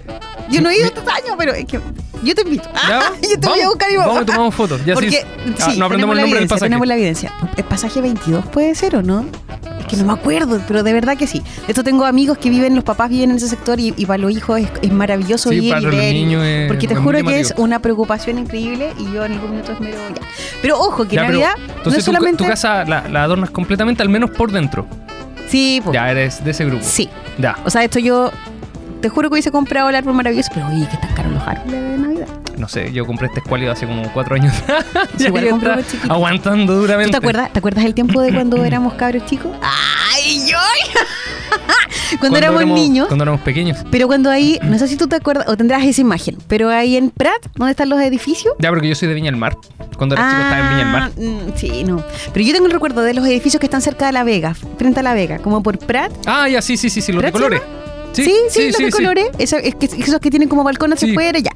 Yo 0.50 0.62
no 0.62 0.70
he 0.70 0.78
ido 0.78 0.86
estos 0.86 1.06
años, 1.08 1.36
pero 1.38 1.54
es 1.54 1.66
que 1.66 1.80
yo 2.24 2.36
te 2.36 2.42
invito. 2.42 2.70
¿Ya? 2.88 3.12
yo 3.22 3.40
te 3.40 3.48
voy 3.48 3.60
a 3.60 3.64
Vamos, 3.64 3.66
buscar 3.76 3.92
y 3.92 3.98
Vamos, 3.98 4.26
tomamos 4.26 4.56
fotos. 4.56 4.86
Ya 4.86 4.94
Porque, 4.94 5.12
sí. 5.12 5.18
Ah, 5.60 5.74
no 5.78 5.86
aprendemos 5.86 6.16
el 6.16 6.22
nombre 6.22 6.40
del 6.40 6.48
pasaje. 6.50 6.70
Tenemos 6.70 6.88
la 6.88 6.96
evidencia. 6.96 7.34
¿El 7.58 7.64
pasaje 7.66 8.02
22 8.02 8.46
puede 8.48 8.74
ser 8.76 8.96
o 8.96 9.02
no? 9.04 9.26
Es 9.82 9.88
que 9.88 9.98
no 9.98 10.06
me 10.06 10.14
acuerdo, 10.14 10.62
pero 10.68 10.84
de 10.84 10.94
verdad 10.94 11.18
que 11.18 11.28
sí. 11.28 11.42
De 11.66 11.72
hecho, 11.74 11.84
tengo 11.84 12.06
amigos 12.06 12.38
que 12.38 12.50
viven, 12.50 12.76
los 12.76 12.84
papás 12.84 13.10
viven 13.10 13.32
en 13.32 13.38
ese 13.38 13.48
sector 13.50 13.80
y, 13.80 13.94
y 13.98 14.06
para 14.06 14.18
los 14.20 14.32
hijos 14.32 14.60
es, 14.60 14.70
es 14.82 14.92
maravilloso 14.92 15.50
Sí, 15.50 15.56
ir 15.56 15.64
y 15.64 15.86
ver. 15.86 16.44
es- 16.44 16.68
porque 16.68 16.88
te 16.88 16.96
juro 16.96 17.24
que 17.24 17.40
es 17.40 17.54
una 17.58 17.80
preocupación 17.80 18.38
increíble 18.40 18.94
y 18.98 19.12
yo 19.14 19.26
en 19.26 19.34
algún 19.34 19.52
minuto 19.52 19.72
es 19.74 19.80
medio 19.80 19.96
ya. 19.98 20.22
Pero 20.62 20.80
ojo, 20.80 21.06
que 21.08 21.16
Ya, 21.16 21.22
pero, 21.26 21.40
Navidad 21.40 21.56
no 21.58 21.74
es 21.74 21.84
tu, 21.84 21.90
ca- 21.92 22.02
solamente. 22.02 22.44
tu 22.44 22.50
casa 22.50 22.86
la, 22.86 23.08
la 23.10 23.24
adornas 23.24 23.50
completamente, 23.50 24.02
al 24.04 24.10
menos 24.10 24.30
por 24.32 24.52
dentro. 24.52 24.86
Sí, 25.50 25.82
po. 25.84 25.92
Ya 25.92 26.10
eres 26.10 26.44
de 26.44 26.52
ese 26.52 26.66
grupo. 26.66 26.84
sí. 26.86 27.10
Ya. 27.38 27.58
O 27.66 27.70
sea, 27.70 27.84
esto 27.84 28.00
yo 28.00 28.30
te 29.02 29.10
juro 29.10 29.30
que 29.30 29.34
hubiese 29.34 29.52
comprado 29.52 29.90
el 29.90 29.96
árbol 29.96 30.14
maravilloso, 30.14 30.50
pero 30.54 30.68
oye, 30.68 30.88
que 30.88 30.96
están 30.96 31.14
caros 31.16 31.34
los 31.34 31.42
árboles 31.48 31.72
de 31.82 31.98
Navidad. 31.98 32.28
No 32.62 32.68
sé, 32.68 32.94
yo 32.94 33.08
compré 33.08 33.26
este 33.26 33.40
escuálido 33.40 33.72
hace 33.72 33.88
como 33.88 34.04
cuatro 34.14 34.36
años. 34.36 34.54
Sí, 35.18 35.26
igual 35.26 35.48
aguantando 36.08 36.74
¿Tú 36.74 36.82
duramente. 36.82 37.12
te 37.12 37.18
acuerdas? 37.18 37.52
¿Te 37.52 37.58
acuerdas 37.58 37.86
el 37.86 37.96
tiempo 37.96 38.22
de 38.22 38.32
cuando 38.32 38.64
éramos 38.66 38.94
cabros 38.94 39.26
chicos? 39.26 39.52
¡Ay, 40.14 40.44
yo! 40.48 40.58
cuando, 42.20 42.38
éramos, 42.38 42.64
niños. 42.68 43.08
Cuando 43.08 43.24
éramos 43.24 43.42
pequeños. 43.42 43.80
Pero 43.90 44.06
cuando 44.06 44.30
ahí, 44.30 44.60
no 44.62 44.78
sé 44.78 44.88
si 44.88 44.96
tú 44.96 45.08
te 45.08 45.16
acuerdas 45.16 45.48
o 45.48 45.58
tendrás 45.58 45.84
esa 45.84 46.02
imagen, 46.02 46.38
pero 46.48 46.70
ahí 46.70 46.98
en 46.98 47.10
Prat, 47.10 47.44
¿dónde 47.56 47.72
están 47.72 47.90
los 47.90 48.00
edificios? 48.00 48.54
Ya, 48.60 48.70
porque 48.70 48.88
yo 48.88 48.94
soy 48.94 49.08
de 49.08 49.16
Viña 49.16 49.32
del 49.32 49.38
Mar. 49.40 49.58
Cuando 49.98 50.14
era 50.14 50.30
chico 50.30 50.42
estaba 50.44 50.60
en 50.62 50.70
Viña 50.70 50.84
del 50.84 50.92
Mar. 50.92 51.12
mm, 51.18 51.58
sí, 51.58 51.84
no. 51.84 52.04
Pero 52.32 52.46
yo 52.46 52.54
tengo 52.54 52.68
el 52.68 52.72
recuerdo 52.72 53.02
de 53.02 53.16
los 53.16 53.26
edificios 53.26 53.60
que 53.60 53.66
están 53.66 53.82
cerca 53.82 54.06
de 54.06 54.12
La 54.12 54.24
Vega, 54.24 54.54
frente 54.78 55.00
a 55.00 55.04
La 55.04 55.16
Vega, 55.16 55.40
como 55.40 55.64
por 55.64 55.80
Prat. 55.80 56.12
Ah, 56.28 56.48
ya, 56.48 56.62
sí, 56.62 56.78
sí, 56.78 56.92
sí, 56.92 57.02
sí, 57.02 57.12
los 57.12 57.24
de 57.24 57.32
¿Prat 57.32 57.42
se 57.42 57.44
colores. 57.50 57.81
Sí, 58.14 58.34
sí, 58.50 58.68
los 58.72 58.78
de 58.78 58.92
colores. 58.92 59.28
Es 59.38 59.54
que, 59.76 59.86
esos 59.86 60.20
que 60.20 60.30
tienen 60.30 60.50
como 60.50 60.64
balcón 60.64 60.92
hacia 60.94 61.10
afuera, 61.12 61.40
ya. 61.40 61.52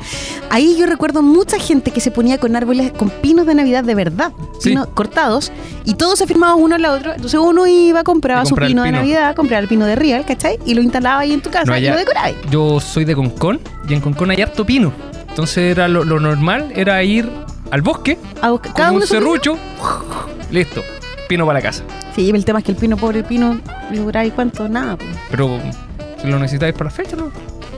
Ahí 0.49 0.75
yo 0.77 0.85
recuerdo 0.85 1.21
mucha 1.21 1.59
gente 1.59 1.91
que 1.91 1.99
se 1.99 2.11
ponía 2.11 2.37
con 2.37 2.55
árboles, 2.55 2.91
con 2.93 3.09
pinos 3.09 3.45
de 3.45 3.55
Navidad 3.55 3.83
de 3.83 3.95
verdad, 3.95 4.31
pinos 4.63 4.87
cortados, 4.93 5.51
y 5.83 5.95
todos 5.95 6.17
se 6.19 6.27
firmaban 6.27 6.61
uno 6.61 6.75
al 6.75 6.85
otro. 6.85 7.13
Entonces 7.13 7.39
uno 7.39 7.67
iba, 7.67 8.03
compraba 8.03 8.45
su 8.45 8.55
el 8.55 8.67
pino, 8.67 8.83
de 8.83 8.89
pino. 8.89 8.97
Navidad, 8.99 9.35
compraba 9.35 9.61
el 9.61 9.67
pino 9.67 9.85
de 9.85 9.95
Real, 9.95 10.25
¿cachai? 10.25 10.57
Y 10.65 10.73
lo 10.73 10.81
instalaba 10.81 11.19
ahí 11.21 11.33
en 11.33 11.41
tu 11.41 11.49
casa 11.49 11.65
No, 11.65 11.77
y 11.77 11.81
lo 11.87 11.95
decoraba. 11.97 12.29
Yo 12.49 12.79
soy 12.79 13.05
de 13.05 13.15
Concón 13.15 13.59
y 13.89 13.93
en 13.93 14.01
Concón 14.01 14.31
hay 14.31 14.41
harto 14.41 14.65
pino. 14.65 14.93
Entonces 15.29 15.57
era 15.71 15.87
lo, 15.89 16.05
lo 16.05 16.19
normal 16.21 16.71
era 16.75 17.03
ir 17.03 17.29
al 17.71 17.81
bosque 17.81 18.17
A 18.41 18.51
buscar- 18.51 18.71
con 18.71 18.77
cada 18.77 18.91
un 18.91 18.97
uno 18.97 19.05
pino. 19.05 19.19
serrucho. 19.19 19.57
Listo, 20.51 20.81
pino 21.27 21.45
para 21.45 21.59
la 21.59 21.63
casa. 21.63 21.83
Sí, 22.15 22.29
el 22.29 22.45
tema 22.45 22.59
es 22.59 22.65
que 22.65 22.71
el 22.71 22.77
pino, 22.77 22.95
pobre 22.95 23.23
pino, 23.23 23.59
le 23.91 23.99
duraba 23.99 24.25
y 24.25 24.31
cuánto, 24.31 24.69
nada. 24.69 24.95
pues. 24.95 25.09
Pero 25.29 25.59
lo 26.25 26.39
necesitáis 26.39 26.73
para 26.73 26.89
la 26.89 26.95
fecha, 26.95 27.15
¿no? 27.15 27.31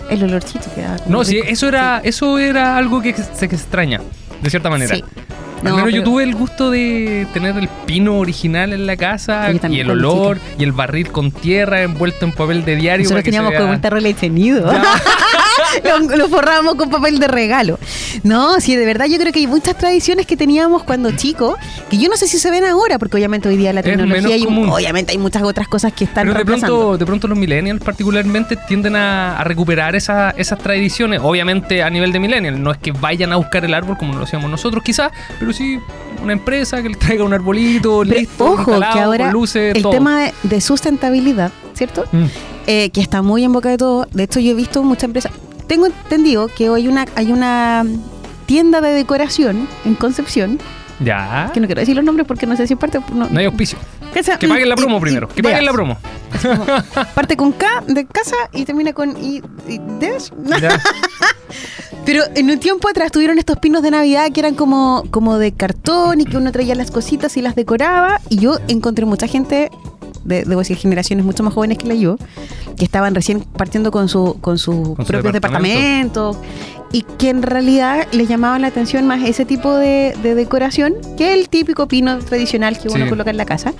El 0.09 0.23
olorcito 0.23 0.65
que 0.73 0.81
da. 0.81 0.97
No, 1.07 1.23
sí, 1.23 1.41
eso 1.45 1.67
era, 1.67 2.01
eso 2.03 2.37
era 2.37 2.77
algo 2.77 3.01
que 3.01 3.13
se 3.13 3.45
extraña, 3.45 4.01
de 4.41 4.49
cierta 4.49 4.69
manera. 4.69 4.95
Sí. 4.95 5.03
Al 5.63 5.63
No, 5.63 5.89
yo 5.89 6.03
tuve 6.03 6.23
el 6.23 6.35
gusto 6.35 6.69
de 6.69 7.27
tener 7.33 7.57
el 7.57 7.67
pino 7.85 8.19
original 8.19 8.73
en 8.73 8.85
la 8.85 8.95
casa 8.95 9.49
y 9.69 9.79
el 9.79 9.89
olor 9.89 10.39
y 10.57 10.63
el 10.63 10.71
barril 10.71 11.11
con 11.11 11.31
tierra 11.31 11.81
envuelto 11.81 12.25
en 12.25 12.31
papel 12.31 12.63
de 12.63 12.75
diario. 12.75 13.03
Nosotros 13.03 13.15
para 13.15 13.23
que 13.23 13.31
teníamos 13.31 13.53
como 13.53 13.73
un 13.73 13.81
tarro 13.81 13.99
nido. 14.29 14.71
lo, 15.83 16.15
lo 16.17 16.27
forrábamos 16.29 16.75
con 16.75 16.89
papel 16.89 17.19
de 17.19 17.27
regalo. 17.27 17.79
No, 18.23 18.59
sí, 18.59 18.75
de 18.75 18.85
verdad 18.85 19.05
yo 19.07 19.17
creo 19.17 19.31
que 19.31 19.39
hay 19.39 19.47
muchas 19.47 19.77
tradiciones 19.77 20.25
que 20.25 20.37
teníamos 20.37 20.83
cuando 20.83 21.11
chicos, 21.11 21.55
que 21.89 21.97
yo 21.97 22.09
no 22.09 22.17
sé 22.17 22.27
si 22.27 22.39
se 22.39 22.49
ven 22.51 22.65
ahora, 22.65 22.99
porque 22.99 23.17
obviamente 23.17 23.47
hoy 23.49 23.57
día 23.57 23.73
la 23.73 23.83
tecnología 23.83 24.37
y 24.37 24.45
obviamente 24.45 25.11
hay 25.11 25.17
muchas 25.17 25.43
otras 25.43 25.67
cosas 25.67 25.93
que 25.93 26.05
están 26.05 26.27
Pero 26.27 26.39
de 26.39 26.45
pronto, 26.45 26.97
de 26.97 27.05
pronto 27.05 27.27
los 27.27 27.37
millennials 27.37 27.81
particularmente 27.83 28.55
tienden 28.67 28.95
a, 28.95 29.37
a 29.39 29.43
recuperar 29.43 29.95
esa- 29.95 30.31
esas 30.31 30.59
tradiciones. 30.59 31.21
Obviamente 31.23 31.83
a 31.83 31.89
nivel 31.89 32.11
de 32.11 32.19
millennial. 32.19 32.61
No 32.61 32.71
es 32.71 32.77
que 32.77 32.91
vayan 32.91 33.31
a 33.33 33.35
buscar 33.37 33.63
el 33.65 33.73
árbol 33.73 33.97
como 33.97 34.13
lo 34.15 34.23
hacíamos 34.23 34.49
nosotros 34.49 34.83
quizás, 34.83 35.11
pero 35.39 35.53
sí 35.53 35.79
una 36.23 36.33
empresa 36.33 36.81
que 36.81 36.89
les 36.89 36.97
traiga 36.99 37.23
un 37.23 37.33
arbolito, 37.33 38.03
Pero 38.05 38.19
listo, 38.19 38.45
ojo, 38.45 38.79
que 38.79 38.99
ahora 38.99 39.25
con 39.25 39.33
luces, 39.33 39.75
el 39.75 39.81
todo. 39.83 39.91
tema 39.91 40.21
de, 40.23 40.33
de 40.43 40.61
sustentabilidad, 40.61 41.51
¿cierto? 41.73 42.05
Mm. 42.11 42.25
Eh, 42.65 42.89
que 42.89 43.01
está 43.01 43.21
muy 43.21 43.43
en 43.43 43.53
boca 43.53 43.69
de 43.69 43.77
todo. 43.77 44.07
De 44.11 44.23
hecho, 44.23 44.39
yo 44.39 44.51
he 44.51 44.55
visto 44.55 44.81
muchas 44.83 45.05
empresas. 45.05 45.31
Tengo 45.67 45.85
entendido 45.87 46.47
que 46.47 46.69
hoy 46.69 46.87
una, 46.87 47.05
hay 47.15 47.31
una 47.31 47.85
tienda 48.45 48.81
de 48.81 48.93
decoración 48.93 49.67
en 49.85 49.95
Concepción, 49.95 50.59
Ya. 50.99 51.51
que 51.53 51.59
no 51.59 51.65
quiero 51.67 51.81
decir 51.81 51.95
los 51.95 52.05
nombres 52.05 52.25
porque 52.27 52.45
no 52.47 52.55
sé 52.55 52.65
si 52.67 52.73
es 52.73 52.79
parte. 52.79 52.99
No, 53.13 53.27
No 53.29 53.39
hay 53.39 53.45
auspicio. 53.45 53.77
que, 54.13 54.23
sea- 54.23 54.39
Que 54.39 54.47
paguen 54.47 54.69
la 54.69 54.75
promo 54.75 54.97
y- 54.97 55.01
primero. 55.01 55.27
Que 55.27 55.43
paguen 55.43 55.65
la 55.65 55.73
promo. 55.73 55.97
Parte 57.13 57.35
con 57.37 57.51
K 57.51 57.83
de 57.87 58.05
casa 58.05 58.35
y 58.53 58.63
termina 58.65 58.93
con 58.93 59.17
I, 59.21 59.41
y 59.67 59.79
des. 59.99 60.31
Pero 62.05 62.23
en 62.35 62.49
un 62.49 62.59
tiempo 62.59 62.87
atrás 62.89 63.11
tuvieron 63.11 63.37
estos 63.37 63.57
pinos 63.57 63.83
de 63.83 63.91
Navidad 63.91 64.31
que 64.33 64.39
eran 64.39 64.55
como, 64.55 65.03
como 65.11 65.37
de 65.37 65.51
cartón 65.51 66.21
y 66.21 66.25
que 66.25 66.37
uno 66.37 66.51
traía 66.53 66.73
las 66.75 66.89
cositas 66.91 67.35
y 67.35 67.41
las 67.41 67.55
decoraba. 67.55 68.21
Y 68.29 68.37
yo 68.37 68.57
encontré 68.69 69.05
mucha 69.05 69.27
gente 69.27 69.69
de, 70.27 70.43
debo 70.45 70.59
decir, 70.61 70.77
generaciones 70.77 71.25
mucho 71.25 71.41
más 71.43 71.53
jóvenes 71.53 71.77
que 71.77 71.87
la 71.87 71.95
yo, 71.95 72.17
que 72.77 72.85
estaban 72.85 73.15
recién 73.15 73.39
partiendo 73.41 73.89
con, 73.91 74.07
su, 74.09 74.37
con 74.41 74.57
sus 74.59 74.75
Con 74.95 75.05
su 75.05 75.11
propios 75.11 75.33
departamento. 75.33 76.33
departamentos 76.33 76.37
y 76.93 77.01
que 77.17 77.29
en 77.29 77.41
realidad 77.41 78.07
les 78.13 78.29
llamaban 78.29 78.61
la 78.61 78.67
atención 78.69 79.05
más 79.07 79.21
ese 79.27 79.43
tipo 79.43 79.73
de, 79.75 80.13
de 80.23 80.35
decoración 80.35 80.93
que 81.17 81.33
el 81.33 81.49
típico 81.49 81.87
pino 81.87 82.17
tradicional 82.19 82.77
que 82.79 82.87
uno 82.87 83.03
Sí. 83.03 83.09
coloca 83.09 83.29
en 83.29 83.35
la 83.37 83.43
casa. 83.45 83.73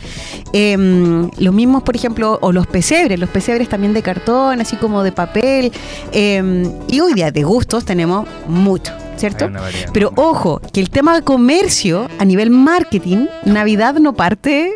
Em, 0.54 1.30
los 1.38 1.54
mismos, 1.54 1.84
por 1.84 1.96
ejemplo, 1.96 2.38
o 2.42 2.52
los 2.52 2.68
pesebres, 2.68 3.20
los 3.20 3.30
pesebres 3.30 3.70
también 3.70 3.94
de 3.94 4.02
cartón, 4.02 4.60
así 4.62 4.76
como 4.76 5.04
de 5.04 5.12
papel. 5.12 5.72
em, 6.12 6.70
y 6.90 7.00
hoy 7.00 7.14
día 7.14 7.32
de 7.32 7.44
gustos 7.44 7.86
tenemos 7.86 8.28
mucho, 8.48 8.92
¿cierto? 9.18 9.50
Pero 9.94 10.12
ojo, 10.16 10.60
que 10.74 10.80
el 10.82 10.90
tema 10.90 11.16
de 11.16 11.22
comercio 11.24 12.08
a 12.20 12.26
nivel 12.26 12.50
marketing, 12.50 13.28
Navidad 13.46 13.96
no 13.96 14.14
parte 14.14 14.74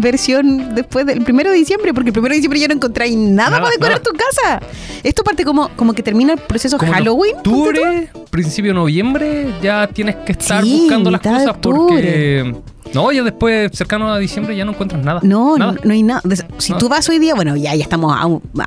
versión 0.00 0.74
después 0.74 1.06
del 1.06 1.22
primero 1.22 1.50
de 1.50 1.56
diciembre, 1.58 1.92
porque 1.94 2.10
el 2.10 2.12
primero 2.12 2.32
de 2.32 2.36
diciembre 2.36 2.60
ya 2.60 2.68
no 2.68 2.74
encontráis 2.74 3.16
nada, 3.16 3.50
Nada, 3.50 3.62
para 3.62 3.70
decorar 3.72 4.00
nada. 4.00 4.02
tu 4.04 4.12
casa. 4.12 4.60
Esto 5.02 5.22
parte 5.24 5.44
como, 5.44 5.68
como 5.76 5.92
que 5.92 6.02
termina 6.02 6.32
el 6.34 6.38
proceso 6.40 6.78
Como 6.78 6.90
en 6.92 6.98
Halloween. 6.98 7.36
octubre, 7.36 8.08
principio 8.30 8.70
de 8.70 8.74
noviembre, 8.74 9.48
ya 9.62 9.86
tienes 9.88 10.16
que 10.16 10.32
estar 10.32 10.62
Sí, 10.64 10.80
buscando 10.80 11.10
las 11.10 11.20
cosas 11.20 11.56
porque. 11.60 12.54
No, 12.92 13.10
ya 13.10 13.22
después, 13.22 13.70
cercano 13.72 14.12
a 14.12 14.18
diciembre, 14.18 14.54
ya 14.56 14.64
no 14.64 14.72
encuentras 14.72 15.02
nada. 15.04 15.20
No, 15.22 15.56
nada. 15.56 15.72
no, 15.72 15.78
no 15.82 15.92
hay 15.92 16.02
nada. 16.02 16.20
Si 16.58 16.72
No. 16.72 16.78
tú 16.78 16.88
vas 16.88 17.08
hoy 17.08 17.18
día, 17.18 17.34
bueno, 17.34 17.56
ya, 17.56 17.74
ya 17.74 17.82
estamos 17.82 18.14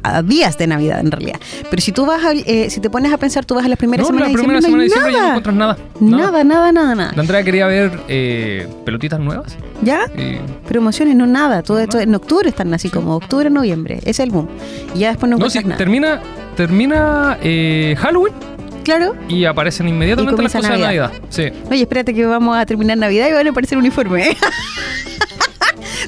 a, 0.03 0.21
días 0.23 0.57
de 0.57 0.67
Navidad 0.67 0.99
en 0.99 1.11
realidad. 1.11 1.39
Pero 1.69 1.81
si 1.81 1.91
tú 1.93 2.05
vas, 2.05 2.23
a- 2.25 2.33
eh, 2.33 2.69
si 2.69 2.81
te 2.81 2.89
pones 2.89 3.13
a 3.13 3.17
pensar, 3.17 3.45
tú 3.45 3.55
vas 3.55 3.65
a 3.65 3.69
las 3.69 3.77
primeras 3.77 4.03
No, 4.05 4.07
semanas 4.07 4.27
la 4.33 4.37
de 4.37 4.37
diciembre, 4.37 4.61
semana 4.61 4.83
de 4.83 4.89
no 4.89 4.95
hay 5.01 5.07
diciembre 5.07 5.11
ya 5.13 5.17
no 5.19 5.23
nada. 5.23 5.37
encuentras 5.37 5.55
nada. 5.55 5.77
Nada, 6.31 6.43
nada, 6.43 6.71
nada, 6.71 6.95
nada. 6.95 7.11
La 7.15 7.21
Andrea 7.21 7.43
quería 7.43 7.67
ver 7.67 7.99
eh, 8.09 8.67
pelotitas 8.85 9.19
nuevas. 9.19 9.55
¿Ya? 9.81 10.01
y- 10.17 10.39
Promociones, 10.67 11.15
no 11.15 11.25
nada. 11.25 11.63
Todo 11.63 11.79
esto 11.79 11.97
No. 11.97 12.03
en 12.03 12.15
octubre 12.15 12.49
están 12.49 12.73
así 12.73 12.89
como 12.89 13.15
octubre, 13.15 13.49
noviembre. 13.49 13.99
Es 14.03 14.19
el 14.19 14.31
boom. 14.31 14.47
Y 14.95 14.99
ya 14.99 15.09
después 15.09 15.29
no 15.29 15.37
No, 15.37 15.45
encuentras 15.45 15.63
sí, 15.63 15.67
nada. 15.69 15.77
termina, 15.77 16.21
termina 16.57 17.37
eh, 17.41 17.95
Halloween 17.99 18.33
Claro. 18.87 19.15
y 19.27 19.43
aparecen 19.43 19.89
inmediatamente 19.89 20.31
las 20.41 20.53
comienza 20.53 20.59
cosas 20.59 20.71
de 20.71 20.85
Navidad. 20.85 21.09
Navidad. 21.11 21.27
Sí. 21.29 21.51
Oye, 21.69 21.81
espérate 21.81 22.13
que 22.13 22.25
vamos 22.25 22.55
a 22.57 22.65
terminar 22.65 22.97
Navidad 22.97 23.27
y 23.27 23.33
van 23.33 23.45
a 23.45 23.49
aparecer 23.49 23.77
uniforme. 23.77 24.37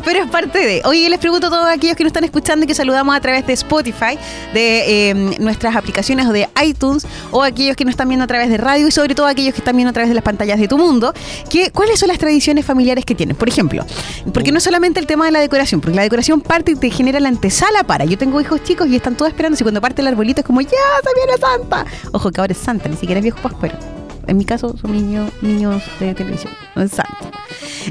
Pero 0.03 0.23
es 0.23 0.29
parte 0.29 0.59
de. 0.59 0.81
Oye, 0.85 1.09
les 1.09 1.19
pregunto 1.19 1.47
a 1.47 1.49
todos 1.49 1.67
aquellos 1.67 1.95
que 1.95 2.03
nos 2.03 2.09
están 2.09 2.23
escuchando 2.23 2.63
y 2.63 2.67
que 2.67 2.75
saludamos 2.75 3.15
a 3.15 3.19
través 3.19 3.45
de 3.45 3.53
Spotify, 3.53 4.17
de 4.53 5.09
eh, 5.09 5.13
nuestras 5.39 5.75
aplicaciones 5.75 6.27
o 6.27 6.31
de 6.31 6.47
iTunes, 6.63 7.05
o 7.31 7.43
aquellos 7.43 7.75
que 7.75 7.85
nos 7.85 7.93
están 7.93 8.07
viendo 8.07 8.23
a 8.23 8.27
través 8.27 8.49
de 8.49 8.57
radio 8.57 8.87
y 8.87 8.91
sobre 8.91 9.15
todo 9.15 9.25
aquellos 9.27 9.53
que 9.53 9.59
están 9.59 9.75
viendo 9.75 9.89
a 9.89 9.93
través 9.93 10.09
de 10.09 10.15
las 10.15 10.23
pantallas 10.23 10.59
de 10.59 10.67
tu 10.67 10.77
mundo, 10.77 11.13
que, 11.49 11.71
¿cuáles 11.71 11.99
son 11.99 12.09
las 12.09 12.17
tradiciones 12.17 12.65
familiares 12.65 13.05
que 13.05 13.15
tienen? 13.15 13.35
Por 13.35 13.49
ejemplo, 13.49 13.85
porque 14.33 14.51
no 14.51 14.59
solamente 14.59 14.99
el 14.99 15.07
tema 15.07 15.25
de 15.25 15.31
la 15.31 15.39
decoración, 15.39 15.81
porque 15.81 15.95
la 15.95 16.03
decoración 16.03 16.41
parte 16.41 16.71
y 16.71 16.75
te 16.75 16.89
genera 16.89 17.19
la 17.19 17.29
antesala 17.29 17.83
para. 17.83 18.05
Yo 18.05 18.17
tengo 18.17 18.39
hijos 18.41 18.63
chicos 18.63 18.87
y 18.87 18.95
están 18.95 19.15
todos 19.15 19.29
esperando, 19.29 19.57
y 19.59 19.63
cuando 19.63 19.81
parte 19.81 20.01
el 20.01 20.07
arbolito 20.07 20.41
es 20.41 20.47
como, 20.47 20.61
ya, 20.61 20.69
se 20.69 21.09
viene 21.15 21.37
Santa. 21.39 21.85
Ojo, 22.11 22.31
que 22.31 22.41
ahora 22.41 22.53
es 22.53 22.59
Santa, 22.59 22.89
ni 22.89 22.95
siquiera 22.95 23.19
es 23.19 23.23
viejo 23.23 23.39
pascuero. 23.41 23.98
En 24.29 24.37
mi 24.37 24.45
caso 24.45 24.77
son 24.77 24.91
niños, 24.91 25.31
niños 25.41 25.81
de 25.99 26.13
televisión, 26.13 26.53
no 26.75 26.83
es 26.83 26.91
Santa. 26.91 27.31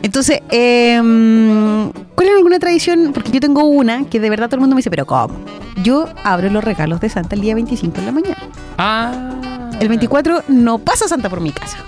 Entonces, 0.03 0.41
em, 0.51 1.91
¿cuál 2.15 2.29
es 2.29 2.37
alguna 2.37 2.59
tradición? 2.61 3.11
Porque 3.13 3.33
yo 3.33 3.41
tengo 3.41 3.65
una 3.65 4.05
que 4.05 4.21
de 4.21 4.31
verdad 4.31 4.47
todo 4.47 4.57
el 4.57 4.61
mundo 4.61 4.77
me 4.77 4.79
dice, 4.79 4.91
pero 4.91 5.05
¿cómo? 5.05 5.35
Yo 5.83 6.09
abro 6.23 6.49
los 6.49 6.63
regalos 6.63 7.01
de 7.01 7.09
Santa 7.09 7.35
el 7.35 7.41
día 7.41 7.55
25 7.55 7.99
en 7.99 8.07
la 8.07 8.13
mañana. 8.13 8.39
Ah. 8.79 9.71
El 9.81 9.89
24 9.89 10.45
no 10.49 10.79
pasa 10.79 11.09
Santa 11.09 11.29
por 11.29 11.41
mi 11.41 11.51
casa. 11.51 11.79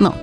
No. 0.00 0.14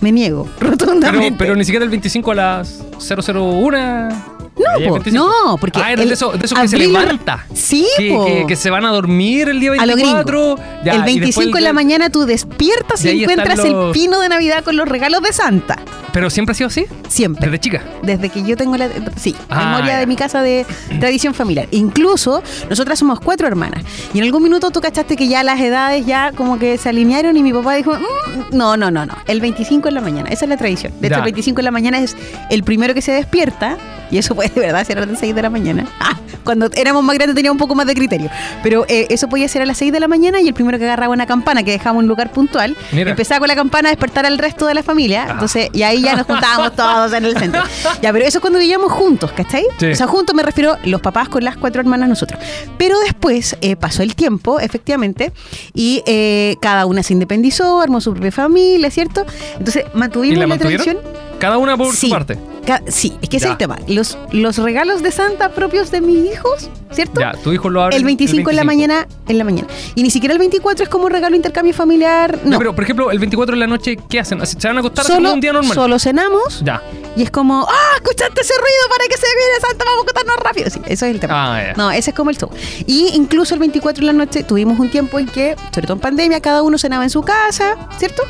Me 0.00 0.10
niego, 0.10 0.48
rotundamente. 0.60 1.26
Pero, 1.26 1.38
pero 1.38 1.56
ni 1.56 1.64
siquiera 1.64 1.84
el 1.84 1.90
25 1.90 2.30
a 2.30 2.34
las 2.34 2.82
001. 2.98 4.31
No, 4.62 4.76
Ahí 4.76 4.82
el 4.82 4.88
po, 4.88 4.94
25. 4.94 5.24
no, 5.46 5.56
porque 5.58 5.80
Ah, 5.82 5.92
el- 5.92 6.08
de 6.08 6.14
esos 6.14 6.38
de 6.38 6.44
esos 6.46 6.58
que 6.58 6.68
se 6.68 6.78
levanta. 6.78 7.46
Sí, 7.54 7.86
Que, 7.96 8.08
que- 8.08 8.44
que 8.48 8.56
se 8.56 8.70
van 8.70 8.84
a 8.84 8.90
dormir 8.90 9.48
el 9.48 9.60
día 9.60 9.72
A 9.78 9.86
lo 9.86 9.94
24. 9.96 10.56
ya, 10.84 10.92
el 10.94 11.00
y 11.00 11.04
25 11.04 11.40
después 11.40 11.58
en 11.58 11.64
la 11.64 11.70
el- 11.70 11.74
mañana 11.74 12.10
tú 12.10 12.24
despiertas 12.26 13.04
Y 13.04 13.22
encuentras 13.22 13.58
el 13.60 13.74
pino 13.92 14.20
de 14.20 14.28
Navidad 14.28 14.62
con 14.64 14.76
los 14.76 14.88
regalos 14.88 15.22
de 15.22 15.32
Santa. 15.32 15.78
Pero 16.12 16.28
siempre 16.28 16.52
ha 16.52 16.54
sido 16.54 16.66
así. 16.66 16.84
Siempre. 17.08 17.46
Desde 17.46 17.58
chica. 17.58 17.82
Desde 18.02 18.28
que 18.28 18.42
yo 18.44 18.54
tengo 18.56 18.76
la 18.76 18.88
sí, 19.16 19.34
Ah, 19.48 19.64
memoria 19.70 19.94
ya. 19.94 19.98
de 20.00 20.06
mi 20.06 20.14
casa 20.16 20.42
de 20.42 20.66
tradición 21.00 21.32
familiar. 21.32 21.68
Incluso 21.70 22.42
nosotras 22.68 22.98
somos 22.98 23.18
cuatro 23.20 23.46
hermanas. 23.46 23.82
Y 24.12 24.18
en 24.18 24.24
algún 24.24 24.42
minuto 24.42 24.70
tú 24.70 24.80
cachaste 24.82 25.16
que 25.16 25.26
ya 25.28 25.42
las 25.42 25.58
edades 25.60 26.04
ya 26.04 26.32
como 26.32 26.58
que 26.58 26.76
se 26.76 26.90
alinearon 26.90 27.36
y 27.38 27.42
mi 27.42 27.52
papá 27.52 27.74
dijo, 27.74 27.92
"Mm, 27.94 28.54
no, 28.56 28.76
no, 28.76 28.90
no, 28.90 29.06
no. 29.06 29.14
El 29.26 29.40
25 29.40 29.88
en 29.88 29.94
la 29.94 30.00
mañana. 30.02 30.28
Esa 30.28 30.44
es 30.44 30.48
la 30.50 30.56
tradición. 30.58 30.92
De 31.00 31.06
hecho, 31.08 31.14
Ya. 31.14 31.18
el 31.18 31.24
25 31.24 31.60
en 31.60 31.64
la 31.64 31.70
mañana 31.70 31.98
es 31.98 32.14
el 32.50 32.62
primero 32.62 32.92
que 32.92 33.00
se 33.00 33.12
despierta. 33.12 33.78
Y 34.12 34.18
eso 34.18 34.34
puede 34.34 34.50
de 34.50 34.60
verdad 34.60 34.86
ser 34.86 34.98
a 34.98 35.06
las 35.06 35.18
6 35.18 35.34
de 35.34 35.42
la 35.42 35.50
mañana. 35.50 35.86
Ah, 35.98 36.16
cuando 36.44 36.68
éramos 36.76 37.02
más 37.02 37.16
grandes 37.16 37.34
teníamos 37.34 37.54
un 37.54 37.58
poco 37.58 37.74
más 37.74 37.86
de 37.86 37.94
criterio. 37.94 38.30
Pero 38.62 38.84
eh, 38.88 39.06
eso 39.08 39.28
podía 39.28 39.48
ser 39.48 39.62
a 39.62 39.66
las 39.66 39.78
6 39.78 39.90
de 39.90 40.00
la 40.00 40.06
mañana 40.06 40.40
y 40.40 40.48
el 40.48 40.54
primero 40.54 40.78
que 40.78 40.84
agarraba 40.84 41.12
una 41.12 41.26
campana 41.26 41.62
que 41.62 41.70
dejaba 41.70 41.98
un 41.98 42.06
lugar 42.06 42.30
puntual, 42.30 42.76
Mira. 42.92 43.10
empezaba 43.10 43.40
con 43.40 43.48
la 43.48 43.56
campana 43.56 43.88
a 43.88 43.92
despertar 43.92 44.26
al 44.26 44.38
resto 44.38 44.66
de 44.66 44.74
la 44.74 44.82
familia. 44.82 45.24
Ah. 45.26 45.32
Entonces, 45.32 45.70
y 45.72 45.82
ahí 45.82 46.02
ya 46.02 46.14
nos 46.14 46.26
juntábamos 46.26 46.76
todos 46.76 47.12
en 47.12 47.24
el 47.24 47.36
centro. 47.36 47.62
Ya, 48.02 48.12
pero 48.12 48.24
eso 48.24 48.38
es 48.38 48.42
cuando 48.42 48.58
vivíamos 48.58 48.90
juntos, 48.90 49.32
¿cachai? 49.32 49.64
Sí. 49.78 49.86
O 49.86 49.94
sea, 49.94 50.06
juntos 50.06 50.34
me 50.34 50.42
refiero 50.42 50.76
los 50.84 51.00
papás 51.00 51.28
con 51.28 51.44
las 51.44 51.56
cuatro 51.56 51.80
hermanas 51.80 52.08
nosotros. 52.08 52.40
Pero 52.78 52.98
después 53.00 53.56
eh, 53.60 53.76
pasó 53.76 54.02
el 54.02 54.14
tiempo, 54.14 54.60
efectivamente, 54.60 55.32
y 55.72 56.02
eh, 56.06 56.56
cada 56.60 56.86
una 56.86 57.02
se 57.02 57.12
independizó, 57.12 57.80
armó 57.80 58.00
su 58.00 58.12
propia 58.12 58.32
familia, 58.32 58.90
¿cierto? 58.90 59.24
Entonces, 59.58 59.84
¿Y 59.94 59.98
mantuvimos 59.98 60.38
la 60.38 60.46
la, 60.46 60.58
tradición. 60.58 60.98
Cada 61.42 61.58
una 61.58 61.76
por 61.76 61.92
Sí. 61.92 62.06
su 62.06 62.10
parte. 62.10 62.38
Sí, 62.86 63.12
es 63.20 63.28
que 63.28 63.38
ese 63.38 63.46
es 63.46 63.48
Ya. 63.48 63.50
el 63.50 63.58
tema. 63.58 63.76
Los, 63.88 64.16
los 64.30 64.56
regalos 64.58 65.02
de 65.02 65.10
Santa 65.10 65.48
propios 65.48 65.90
de 65.90 66.00
mis 66.00 66.32
hijos, 66.32 66.70
¿cierto? 66.92 67.20
Ya, 67.20 67.32
tu 67.32 67.52
hijo 67.52 67.68
lo 67.68 67.82
abre. 67.82 67.96
El 67.96 68.04
25, 68.04 68.48
en 68.50 68.54
la 68.54 68.62
mañana, 68.62 69.08
en 69.26 69.38
la 69.38 69.42
mañana. 69.42 69.66
Y 69.96 70.04
ni 70.04 70.10
siquiera 70.10 70.32
el 70.34 70.38
24 70.38 70.84
es 70.84 70.88
como 70.88 71.06
un 71.06 71.10
regalo 71.10 71.34
intercambio 71.34 71.74
familiar. 71.74 72.38
No, 72.44 72.50
No, 72.52 72.58
pero 72.58 72.72
por 72.76 72.84
ejemplo, 72.84 73.10
el 73.10 73.18
24 73.18 73.54
en 73.54 73.58
la 73.60 73.66
noche, 73.66 73.98
¿qué 74.08 74.20
hacen? 74.20 74.46
¿Se 74.46 74.68
van 74.68 74.76
a 74.76 74.80
acostar 74.80 75.04
solo, 75.04 75.16
como 75.18 75.32
un 75.32 75.40
día 75.40 75.52
normal? 75.52 75.74
solo 75.74 75.98
cenamos 75.98 76.62
Ya. 76.64 76.80
y 77.16 77.24
es 77.24 77.32
como, 77.32 77.66
¡ah! 77.68 77.92
¿Escuchaste 77.96 78.40
ese 78.40 78.54
ruido 78.54 78.88
para 78.88 79.08
que 79.08 79.16
se 79.16 79.26
viene 79.26 79.60
Santa? 79.60 79.84
Vamos 79.84 79.98
a 79.98 80.02
acostarnos 80.02 80.36
rápido. 80.44 80.70
Sí, 80.70 80.80
eso 80.86 81.06
es 81.06 81.14
el 81.14 81.18
tema. 81.18 81.56
Ah, 81.56 81.62
ya. 81.66 81.74
No, 81.74 81.90
ese 81.90 82.10
es 82.10 82.16
como 82.16 82.30
el 82.30 82.38
show. 82.38 82.50
Y 82.86 83.08
incluso 83.14 83.54
el 83.54 83.58
24 83.60 84.00
en 84.02 84.06
la 84.06 84.12
noche 84.12 84.44
tuvimos 84.44 84.78
un 84.78 84.88
tiempo 84.88 85.18
en 85.18 85.26
que, 85.26 85.56
sobre 85.74 85.88
todo 85.88 85.94
en 85.94 86.00
pandemia, 86.00 86.40
cada 86.40 86.62
uno 86.62 86.78
cenaba 86.78 87.02
en 87.02 87.10
su 87.10 87.22
casa, 87.22 87.74
¿cierto? 87.98 88.22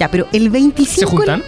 Ya, 0.00 0.10
pero 0.10 0.26
el 0.32 0.48
25... 0.48 0.98
¿Se 1.00 1.04
juntan? 1.06 1.44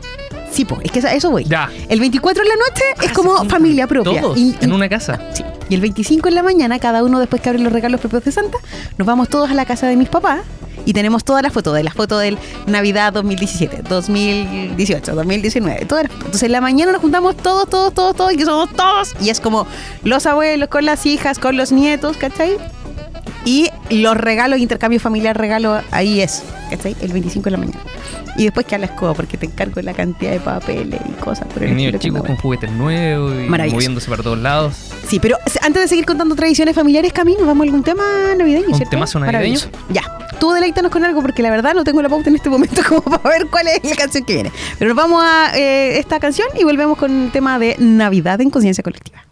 Sí, 0.57 0.65
pues, 0.65 0.81
es 0.85 0.91
que 0.91 1.07
a 1.07 1.13
eso 1.15 1.31
voy. 1.31 1.45
Ya. 1.45 1.69
El 1.89 2.01
24 2.01 2.43
en 2.43 2.49
la 2.49 2.55
noche 2.57 2.83
Ah, 2.99 3.05
es 3.05 3.13
como 3.13 3.45
familia 3.45 3.87
propia. 3.87 4.23
Todos 4.23 4.39
Y- 4.39 4.57
en 4.61 4.73
una 4.73 4.89
casa. 4.89 5.21
Sí. 5.35 5.45
Y 5.69 5.75
el 5.75 5.81
25 5.83 6.29
en 6.29 6.35
la 6.35 6.43
mañana, 6.43 6.79
cada 6.79 7.05
uno 7.05 7.19
después 7.21 7.43
que 7.43 7.51
abre 7.51 7.61
los 7.61 7.73
regalos 7.73 8.01
propios 8.01 8.25
de 8.25 8.33
Santa, 8.33 8.57
nos 8.97 9.07
vamos 9.07 9.29
todos 9.29 9.51
a 9.51 9.55
la 9.55 9.67
casa 9.67 9.87
de 9.87 9.97
mis 9.97 10.09
papás 10.09 10.41
y 10.87 10.93
tenemos 10.93 11.25
todas 11.25 11.43
las 11.43 11.53
fotos, 11.53 11.75
de 11.75 11.83
las 11.83 11.93
fotos 11.93 12.23
del 12.23 12.39
Navidad 12.67 13.13
2017, 13.13 13.83
2018, 13.83 15.15
2019, 15.15 15.85
todas 15.85 16.05
las. 16.05 16.13
Entonces 16.13 16.45
en 16.45 16.53
la 16.53 16.61
mañana 16.61 16.93
nos 16.93 17.01
juntamos 17.01 17.37
todos, 17.37 17.69
todos, 17.69 17.93
todos, 17.93 18.15
todos, 18.17 18.33
y 18.33 18.37
que 18.37 18.45
somos 18.45 18.71
todos. 18.75 19.15
Y 19.21 19.29
es 19.31 19.41
como 19.41 19.67
los 20.05 20.25
abuelos 20.27 20.69
con 20.69 20.85
las 20.87 21.05
hijas, 21.05 21.39
con 21.39 21.57
los 21.57 21.73
nietos, 21.73 22.17
¿cachai? 22.17 22.57
Y 23.47 23.71
los 23.91 24.17
regalos, 24.17 24.59
intercambio 24.59 24.99
familiar, 25.01 25.39
regalo, 25.39 25.81
ahí 25.93 26.21
es, 26.21 26.43
¿cachai? 26.69 26.95
El 27.01 27.13
25 27.13 27.49
en 27.49 27.53
la 27.53 27.59
mañana. 27.59 27.81
Y 28.37 28.43
después 28.45 28.67
que 28.67 28.75
a 28.75 28.79
la 28.79 28.87
escoba, 28.87 29.15
porque 29.15 29.39
te 29.39 29.47
encargo 29.47 29.81
la 29.81 29.95
cantidad 29.95 30.33
de 30.33 30.41
papeles 30.41 31.01
y 31.09 31.13
cosas 31.23 31.47
por 31.47 31.63
el 31.63 31.71
estilo 31.71 31.99
que 31.99 32.11
no- 32.11 32.25
con 32.25 32.37
juguetes 32.37 32.71
nuevos 32.73 33.33
y 33.33 33.49
Maravilloso. 33.49 33.77
moviéndose 33.77 34.11
para 34.11 34.23
todos 34.23 34.39
lados. 34.39 34.75
Sí, 35.09 35.21
pero 35.21 35.39
antes 35.63 35.81
de 35.83 35.89
seguir 35.89 36.05
contando 36.05 36.35
tradiciones 36.35 36.75
familiares, 36.75 37.13
Cami, 37.13 37.35
nos 37.37 37.47
vamos 37.47 37.63
a 37.63 37.65
algún 37.69 37.83
tema 37.85 38.03
navideño, 38.37 38.67
¿Un 38.69 38.75
¿cierto? 38.75 38.91
temazo 38.91 39.21
navideño? 39.21 39.39
Maravilloso. 39.39 39.69
Ya. 39.91 40.03
Tú 40.41 40.51
deleítanos 40.53 40.91
con 40.91 41.03
algo 41.05 41.23
porque 41.23 41.41
la 41.43 41.51
verdad 41.51 41.73
no 41.75 41.85
tengo 41.85 42.03
la 42.03 42.09
pauta 42.11 42.29
en 42.29 42.37
este 42.37 42.51
momento 42.51 42.83
como 42.89 43.01
para 43.03 43.31
ver 43.39 43.47
cuál 43.47 43.69
es 43.69 43.89
la 43.89 43.97
canción 43.97 44.25
que 44.25 44.35
viene. 44.35 44.53
Pero 44.79 44.89
nos 44.93 44.97
vamos 44.97 45.23
a 45.25 45.57
eh, 45.57 45.99
esta 45.99 46.19
canción 46.19 46.49
y 46.61 46.65
volvemos 46.65 46.99
con 46.99 47.27
el 47.27 47.31
tema 47.31 47.59
de 47.61 47.77
Navidad 47.79 48.41
en 48.41 48.51
conciencia 48.51 48.83
colectiva. 48.83 49.25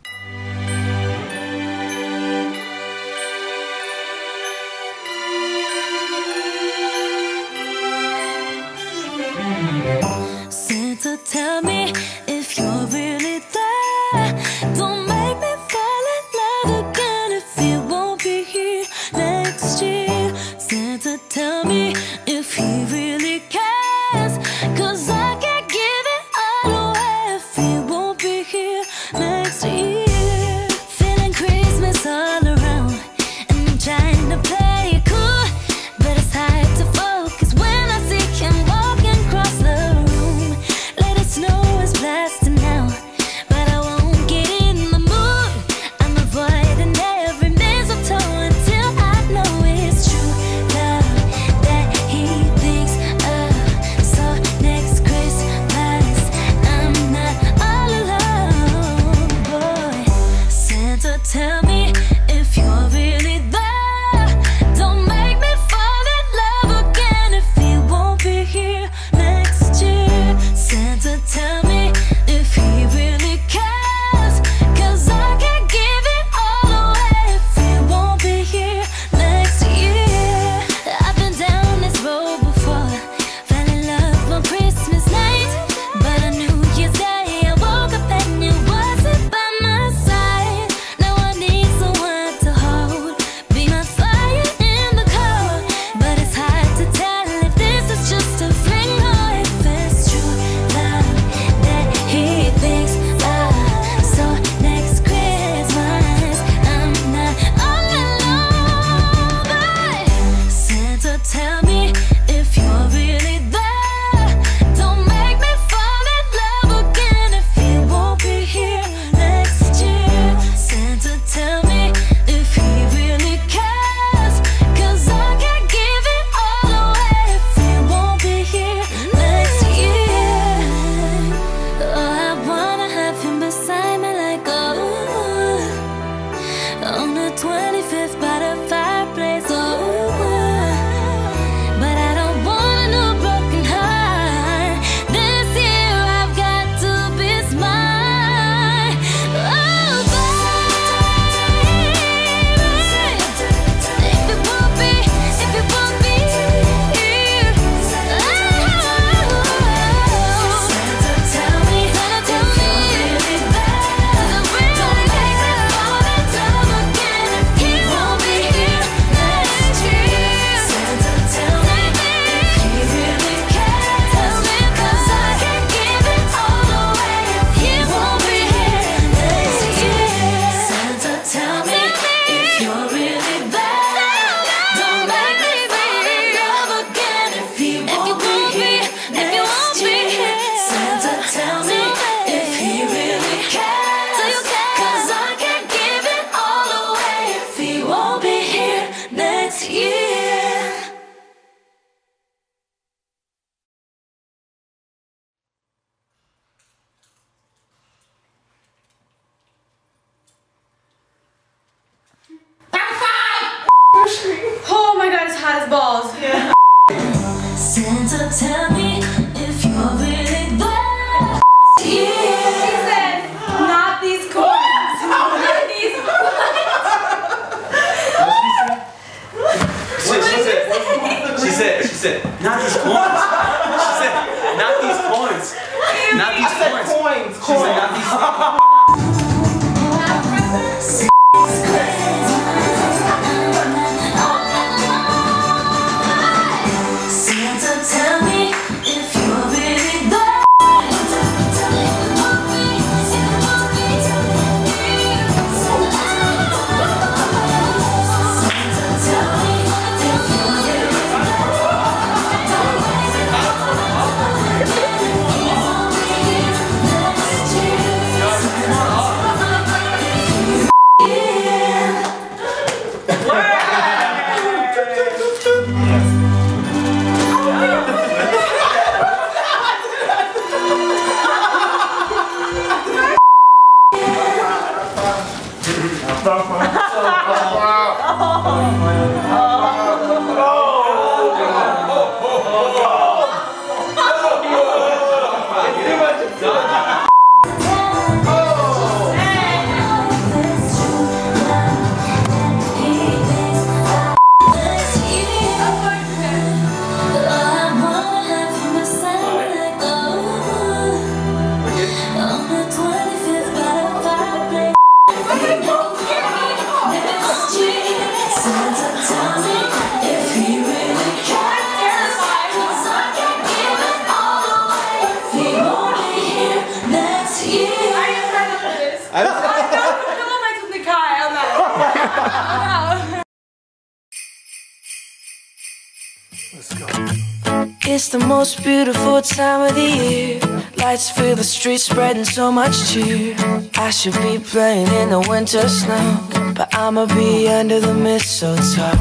Streets, 341.64 341.84
spreading 341.84 342.26
so 342.26 342.52
much 342.52 342.92
cheer. 342.92 343.34
I 343.76 343.88
should 343.88 344.12
be 344.20 344.38
playing 344.38 344.86
in 345.00 345.08
the 345.08 345.20
winter 345.30 345.66
snow, 345.66 346.28
but 346.54 346.68
I'ma 346.74 347.06
be 347.06 347.48
under 347.48 347.80
the 347.80 347.94
mistletoe. 347.94 348.98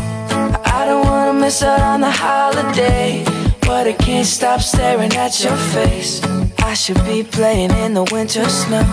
I 0.77 0.85
don't 0.85 1.05
wanna 1.05 1.33
miss 1.33 1.61
out 1.61 1.81
on 1.81 1.99
the 1.99 2.09
holiday, 2.09 3.25
but 3.67 3.85
I 3.85 3.91
can't 3.91 4.25
stop 4.25 4.61
staring 4.61 5.13
at 5.13 5.43
your 5.43 5.57
face. 5.73 6.23
I 6.59 6.73
should 6.73 7.03
be 7.03 7.25
playing 7.25 7.71
in 7.83 7.95
the 7.95 8.05
winter 8.13 8.47
snow, 8.47 8.85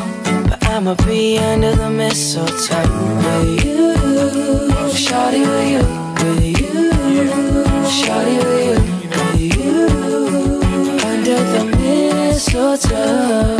but 0.48 0.59
I'ma 0.66 0.96
be 1.06 1.38
under 1.38 1.72
the 1.72 1.90
mistletoe 1.90 2.90
with 3.22 3.64
you, 3.64 3.94
shawty 5.04 5.42
with 5.50 5.68
you, 5.74 5.83
with 6.24 6.59
you, 6.59 7.26
shawty 7.98 8.37
with 8.50 8.83
you, 9.00 9.11
with 9.14 9.64
you, 9.64 9.87
under 11.12 11.38
the 11.54 11.64
mistletoe. 11.78 13.60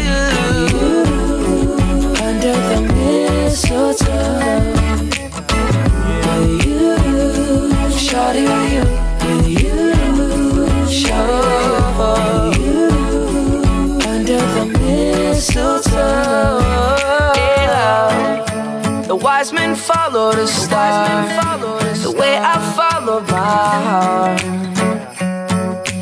wise 19.41 19.53
men 19.53 19.75
follow 19.75 20.31
the 20.31 20.45
star, 20.45 21.25
the 22.03 22.11
way 22.11 22.37
I 22.37 22.55
followed 22.77 23.27
my 23.29 23.37
heart. 23.89 24.43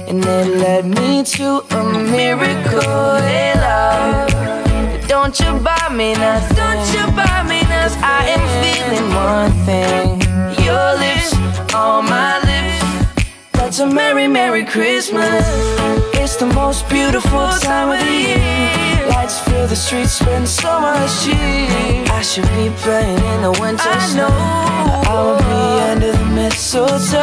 And 0.09 0.25
it 0.25 0.47
led 0.57 0.85
me 0.85 1.23
to 1.23 1.63
a 1.71 1.83
miracle, 2.11 3.15
hey 3.27 3.53
love. 3.55 5.07
Don't 5.07 5.39
you 5.39 5.51
buy 5.59 5.87
me 5.89 6.13
nothing. 6.15 6.57
Don't 6.57 6.93
you 6.93 7.05
buy 7.15 7.43
me 7.47 7.58
nothing. 7.95 8.03
I 8.03 8.21
am 8.35 8.43
feeling 8.61 9.07
one 9.13 9.51
thing. 9.65 10.65
Your 10.65 10.89
lips 10.97 11.33
on 11.73 12.05
my 12.05 12.39
lips. 12.39 13.23
That's 13.53 13.79
a 13.79 13.87
merry, 13.87 14.27
merry 14.27 14.65
Christmas. 14.65 15.45
It's 16.13 16.35
the 16.37 16.47
most 16.47 16.87
beautiful 16.89 17.49
time 17.59 17.91
of 17.91 17.99
the 17.99 18.11
year. 18.11 19.07
Lights 19.09 19.39
fill 19.39 19.67
the 19.67 19.75
streets, 19.75 20.13
spend 20.13 20.47
so 20.47 20.79
much 20.79 21.23
cheer. 21.23 22.05
I 22.11 22.21
should 22.21 22.49
be 22.57 22.69
playing 22.83 23.17
in 23.33 23.41
the 23.41 23.57
winter 23.59 23.89
I 23.89 23.99
snow. 23.99 24.29
I 24.29 25.21
will 25.23 25.37
be 25.37 25.81
under 25.91 26.11
the 26.11 26.25
mistletoe. 26.25 27.19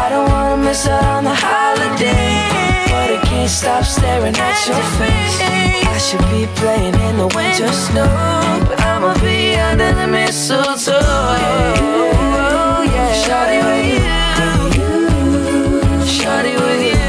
I 0.00 0.08
don't 0.10 0.28
wanna 0.28 0.56
miss 0.56 0.86
out 0.86 1.04
on 1.04 1.24
the 1.24 1.34
holiday, 1.34 2.69
can't 3.30 3.48
stop 3.48 3.84
staring 3.84 4.34
at 4.36 4.66
your 4.66 4.82
face. 4.98 5.40
I 5.40 5.98
should 5.98 6.26
be 6.34 6.46
playing 6.60 6.94
in 7.06 7.16
the 7.16 7.28
winter 7.28 7.72
snow, 7.72 8.10
but 8.68 8.80
I'ma 8.80 9.14
be 9.20 9.54
under 9.54 9.92
the 9.94 10.06
mistletoe. 10.08 10.98
Oh, 10.98 12.82
yeah. 12.94 13.14
Shawty 13.22 13.58
with 13.68 13.86
you, 13.94 14.02
shawty 16.18 16.54
with 16.64 16.82
you, 16.90 17.06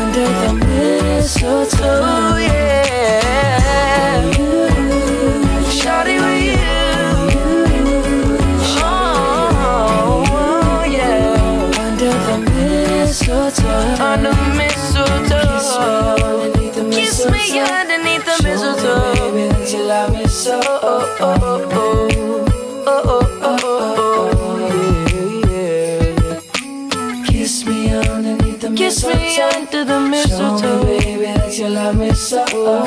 under 0.00 0.28
the 0.42 0.52
mistletoe, 0.66 2.41
underneath 17.70 18.24
the 18.24 18.36
mistletoe. 18.42 19.14
Baby, 19.14 19.48
that 19.52 19.72
you 19.72 19.82
love 19.84 20.12
me 20.12 20.26
so. 20.26 20.60
Oh, 20.64 21.16
oh, 21.20 21.38
oh, 21.42 21.68
oh. 21.72 22.08
Oh, 22.84 23.02
oh, 23.04 23.26
oh, 23.42 23.58
oh, 23.64 24.30
oh, 24.42 24.68
yeah. 25.50 27.24
Kiss 27.26 27.64
me 27.66 27.78
underneath 27.94 28.60
the 28.60 28.70
Kiss 28.74 29.04
mistletoe. 29.04 29.18
me 29.18 29.40
under 29.40 29.84
the 29.84 30.00
mistletoe. 30.00 30.58
Show 30.58 30.84
me, 30.84 30.98
baby, 30.98 31.24
that 31.38 31.58
you 31.58 31.68
love 31.68 31.96
me 31.96 32.12
so. 32.12 32.44
Oh, 32.50 32.84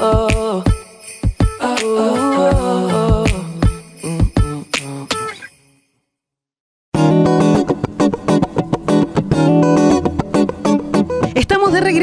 oh. 0.00 0.28
Oh, 0.34 0.35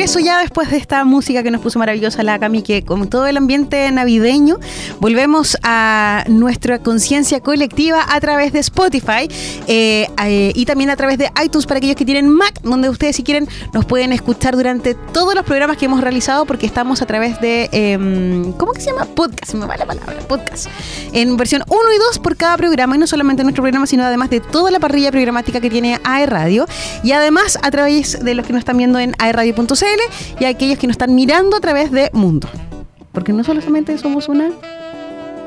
regreso 0.03 0.19
ya 0.19 0.41
después 0.41 0.69
de 0.69 0.75
esta 0.75 1.05
música 1.05 1.43
que 1.43 1.51
nos 1.51 1.61
puso 1.61 1.79
maravillosa 1.79 2.23
la 2.23 2.37
Cami, 2.37 2.61
que 2.61 2.83
con 2.83 3.07
todo 3.07 3.25
el 3.25 3.37
ambiente 3.37 3.89
navideño, 3.89 4.59
volvemos 4.99 5.57
a 5.63 6.25
nuestra 6.27 6.79
conciencia 6.79 7.39
colectiva 7.39 8.05
a 8.09 8.19
través 8.19 8.51
de 8.51 8.59
Spotify 8.59 9.29
eh, 9.67 10.09
eh, 10.25 10.51
y 10.55 10.65
también 10.65 10.89
a 10.89 10.97
través 10.97 11.17
de 11.17 11.31
iTunes 11.41 11.65
para 11.65 11.77
aquellos 11.77 11.95
que 11.95 12.03
tienen 12.03 12.27
Mac, 12.27 12.59
donde 12.63 12.89
ustedes 12.89 13.15
si 13.15 13.23
quieren 13.23 13.47
nos 13.71 13.85
pueden 13.85 14.11
escuchar 14.11 14.57
durante 14.57 14.93
todos 14.93 15.35
los 15.35 15.45
programas 15.45 15.77
que 15.77 15.85
hemos 15.85 16.01
realizado 16.01 16.45
porque 16.45 16.65
estamos 16.65 17.01
a 17.01 17.05
través 17.05 17.39
de, 17.39 17.69
em, 17.71 18.51
¿cómo 18.53 18.73
que 18.73 18.81
se 18.81 18.87
llama? 18.87 19.05
Podcast, 19.05 19.53
me 19.53 19.65
va 19.65 19.77
la 19.77 19.85
palabra, 19.85 20.19
podcast. 20.27 20.67
En 21.13 21.37
versión 21.37 21.63
1 21.69 21.79
y 21.95 21.97
2 21.97 22.19
por 22.19 22.35
cada 22.35 22.57
programa 22.57 22.97
y 22.97 22.99
no 22.99 23.07
solamente 23.07 23.43
nuestro 23.43 23.63
programa, 23.63 23.87
sino 23.87 24.03
además 24.03 24.29
de 24.29 24.41
toda 24.41 24.69
la 24.69 24.81
parrilla 24.81 25.11
programática 25.11 25.61
que 25.61 25.69
tiene 25.69 26.01
AE 26.03 26.25
Radio 26.25 26.65
y 27.03 27.13
además 27.13 27.57
a 27.61 27.71
través 27.71 28.21
de 28.21 28.35
los 28.35 28.45
que 28.45 28.51
nos 28.51 28.59
están 28.59 28.75
viendo 28.75 28.99
en 28.99 29.15
y 30.39 30.45
aquellos 30.45 30.79
que 30.79 30.87
nos 30.87 30.95
están 30.95 31.15
mirando 31.15 31.57
a 31.57 31.59
través 31.59 31.91
de 31.91 32.09
Mundo. 32.13 32.47
Porque 33.11 33.33
no 33.33 33.43
solamente 33.43 33.97
somos 33.97 34.27
una 34.27 34.51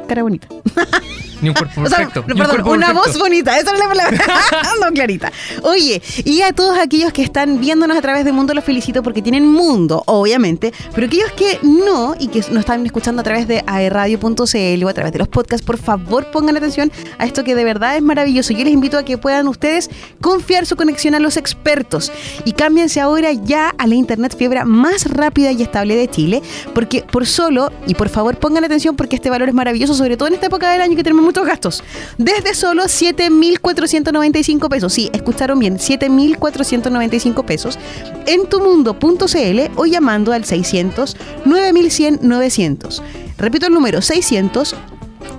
cara 0.06 0.22
bonita. 0.22 0.48
Ni 1.40 1.48
un 1.50 1.54
cuerpo 1.54 1.80
O 1.84 1.86
sea, 1.88 1.98
perfecto. 1.98 2.20
un 2.20 2.26
perdón, 2.26 2.46
cuerpo 2.48 2.70
una 2.72 2.86
perfecto. 2.88 3.10
voz 3.12 3.18
bonita, 3.18 3.58
esa 3.58 3.72
es 3.72 3.78
la 3.78 3.88
palabra. 3.88 4.18
no, 4.80 4.92
clarita. 4.92 5.32
Oye, 5.62 6.02
y 6.24 6.42
a 6.42 6.52
todos 6.52 6.78
aquellos 6.78 7.12
que 7.12 7.22
están 7.22 7.60
viéndonos 7.60 7.96
a 7.96 8.02
través 8.02 8.24
de 8.24 8.32
Mundo, 8.32 8.54
los 8.54 8.64
felicito 8.64 9.02
porque 9.02 9.22
tienen 9.22 9.46
Mundo, 9.46 10.02
obviamente, 10.06 10.72
pero 10.94 11.06
aquellos 11.06 11.32
que 11.32 11.58
no 11.62 12.14
y 12.18 12.28
que 12.28 12.40
nos 12.50 12.60
están 12.60 12.84
escuchando 12.86 13.20
a 13.20 13.24
través 13.24 13.46
de 13.48 13.62
aerradio.cl 13.66 14.84
o 14.84 14.88
a 14.88 14.94
través 14.94 15.12
de 15.12 15.18
los 15.18 15.28
podcasts, 15.28 15.64
por 15.64 15.78
favor 15.78 16.30
pongan 16.30 16.56
atención 16.56 16.90
a 17.18 17.26
esto 17.26 17.44
que 17.44 17.54
de 17.54 17.64
verdad 17.64 17.96
es 17.96 18.02
maravilloso. 18.02 18.52
Yo 18.52 18.64
les 18.64 18.72
invito 18.72 18.98
a 18.98 19.04
que 19.04 19.18
puedan 19.18 19.48
ustedes 19.48 19.90
confiar 20.20 20.66
su 20.66 20.76
conexión 20.76 21.14
a 21.14 21.20
los 21.20 21.36
expertos 21.36 22.12
y 22.44 22.52
cámbiense 22.52 23.00
ahora 23.00 23.32
ya 23.32 23.74
a 23.78 23.86
la 23.86 23.94
internet 23.94 24.36
fibra 24.36 24.64
más 24.64 25.04
rápida 25.10 25.52
y 25.52 25.62
estable 25.62 25.96
de 25.96 26.08
Chile, 26.08 26.42
porque 26.74 27.02
por 27.02 27.26
solo, 27.26 27.70
y 27.86 27.94
por 27.94 28.08
favor 28.08 28.38
pongan 28.38 28.64
atención 28.64 28.96
porque 28.96 29.16
este 29.16 29.30
valor 29.30 29.48
es 29.48 29.54
maravilloso, 29.54 29.94
sobre 29.94 30.16
todo 30.16 30.28
en 30.28 30.34
esta 30.34 30.46
época 30.46 30.70
del 30.70 30.80
año 30.82 30.96
que 30.96 31.02
tenemos 31.02 31.24
muchos 31.26 31.46
gastos. 31.46 31.84
Desde 32.16 32.54
solo 32.54 32.84
7.495 32.84 34.68
pesos. 34.70 34.92
Sí, 34.92 35.10
escucharon 35.12 35.58
bien, 35.58 35.78
7.495 35.78 37.44
pesos 37.44 37.78
en 38.26 38.46
tumundo.cl 38.46 39.60
o 39.76 39.86
llamando 39.86 40.32
al 40.32 40.44
600 40.44 41.16
9100 41.44 42.20
900. 42.22 43.02
Repito 43.36 43.66
el 43.66 43.74
número, 43.74 44.00
600 44.00 44.74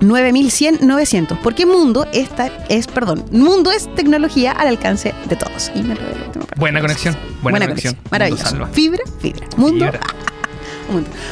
9100 0.00 0.86
900. 0.86 1.38
Porque 1.38 1.66
Mundo 1.66 2.06
esta 2.12 2.46
es, 2.68 2.86
perdón, 2.86 3.24
Mundo 3.32 3.72
es 3.72 3.92
tecnología 3.94 4.52
al 4.52 4.68
alcance 4.68 5.14
de 5.28 5.36
todos. 5.36 5.72
Y 5.74 5.82
me 5.82 5.94
último 5.94 6.46
par. 6.46 6.58
Buena 6.58 6.80
conexión. 6.80 7.16
Buena, 7.42 7.66
conexión. 7.66 7.94
Mundo 7.94 8.10
Maravilloso. 8.10 8.66
Fibra, 8.72 9.02
fibra. 9.20 9.46
Mundo. 9.56 9.86
Fibra. 9.86 10.00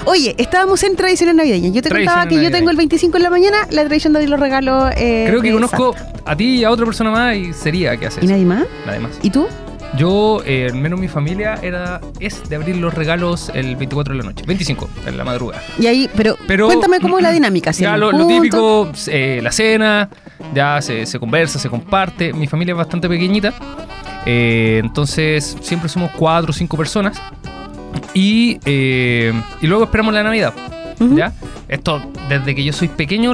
Oye, 0.04 0.34
estábamos 0.38 0.82
en 0.82 0.96
tradiciones 0.96 1.34
navideñas. 1.34 1.72
Yo 1.72 1.82
te 1.82 1.88
contaba 1.90 2.26
que 2.28 2.42
yo 2.42 2.50
tengo 2.50 2.70
el 2.70 2.76
25 2.76 3.16
en 3.16 3.22
la 3.22 3.30
mañana 3.30 3.56
la 3.70 3.84
tradición 3.84 4.12
de 4.12 4.18
abrir 4.18 4.30
los 4.30 4.40
regalos. 4.40 4.92
eh, 4.96 5.24
Creo 5.28 5.40
que 5.42 5.52
conozco 5.52 5.94
Santa. 5.94 6.22
a 6.24 6.36
ti 6.36 6.56
y 6.56 6.64
a 6.64 6.70
otra 6.70 6.84
persona 6.86 7.10
más 7.10 7.36
y 7.36 7.52
sería 7.52 7.96
que 7.96 8.06
hace 8.06 8.24
¿Y 8.24 8.28
nadie 8.28 8.44
más? 8.44 8.64
Nadie 8.86 9.00
más. 9.00 9.12
¿Y 9.22 9.30
tú? 9.30 9.46
Yo, 9.96 10.42
eh, 10.44 10.66
al 10.70 10.74
menos 10.76 11.00
mi 11.00 11.08
familia, 11.08 11.54
era 11.62 12.00
es 12.20 12.46
de 12.50 12.56
abrir 12.56 12.76
los 12.76 12.92
regalos 12.92 13.50
el 13.54 13.76
24 13.76 14.12
de 14.14 14.18
la 14.18 14.24
noche. 14.24 14.44
25, 14.46 14.90
en 15.06 15.16
la 15.16 15.24
madrugada. 15.24 15.62
Y 15.78 15.86
ahí, 15.86 16.10
pero, 16.14 16.36
Pero 16.46 16.66
cuéntame 16.66 17.00
cómo 17.00 17.16
es 17.18 17.22
la 17.22 17.30
dinámica. 17.30 17.72
¿Si 17.72 17.82
Ya 17.82 17.96
lo, 17.96 18.12
lo 18.12 18.26
típico, 18.26 18.90
eh, 19.06 19.40
la 19.42 19.52
cena, 19.52 20.10
ya 20.54 20.82
se, 20.82 21.06
se 21.06 21.18
conversa, 21.18 21.58
se 21.58 21.70
comparte. 21.70 22.32
Mi 22.34 22.46
familia 22.46 22.72
es 22.72 22.78
bastante 22.78 23.08
pequeñita, 23.08 23.54
eh, 24.26 24.80
entonces 24.84 25.56
siempre 25.62 25.88
somos 25.88 26.10
cuatro 26.10 26.50
o 26.50 26.52
cinco 26.52 26.76
personas. 26.76 27.16
Y, 28.14 28.58
eh, 28.64 29.32
y 29.60 29.66
luego 29.66 29.84
esperamos 29.84 30.14
la 30.14 30.22
Navidad. 30.22 30.54
¿Ya? 30.98 31.32
Esto, 31.68 32.00
desde 32.28 32.54
que 32.54 32.64
yo 32.64 32.72
soy 32.72 32.88
pequeño, 32.88 33.32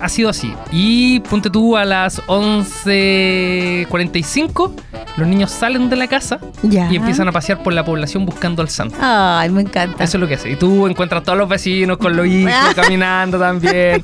ha 0.00 0.08
sido 0.08 0.30
así. 0.30 0.52
Y 0.70 1.20
ponte 1.20 1.50
tú 1.50 1.76
a 1.76 1.84
las 1.84 2.22
11.45, 2.26 4.72
los 5.16 5.28
niños 5.28 5.50
salen 5.50 5.90
de 5.90 5.96
la 5.96 6.06
casa 6.06 6.38
Ya. 6.62 6.90
y 6.90 6.96
empiezan 6.96 7.28
a 7.28 7.32
pasear 7.32 7.62
por 7.62 7.72
la 7.72 7.84
población 7.84 8.24
buscando 8.24 8.62
al 8.62 8.68
santo. 8.68 8.96
Ay, 9.00 9.50
me 9.50 9.62
encanta. 9.62 10.02
Eso 10.04 10.16
es 10.16 10.20
lo 10.20 10.28
que 10.28 10.34
hace. 10.34 10.50
Y 10.50 10.56
tú 10.56 10.86
encuentras 10.86 11.22
todos 11.22 11.38
los 11.38 11.48
vecinos 11.48 11.98
con 11.98 12.16
los 12.16 12.26
hijos 12.26 12.52
caminando 12.76 13.38
también. 13.38 14.02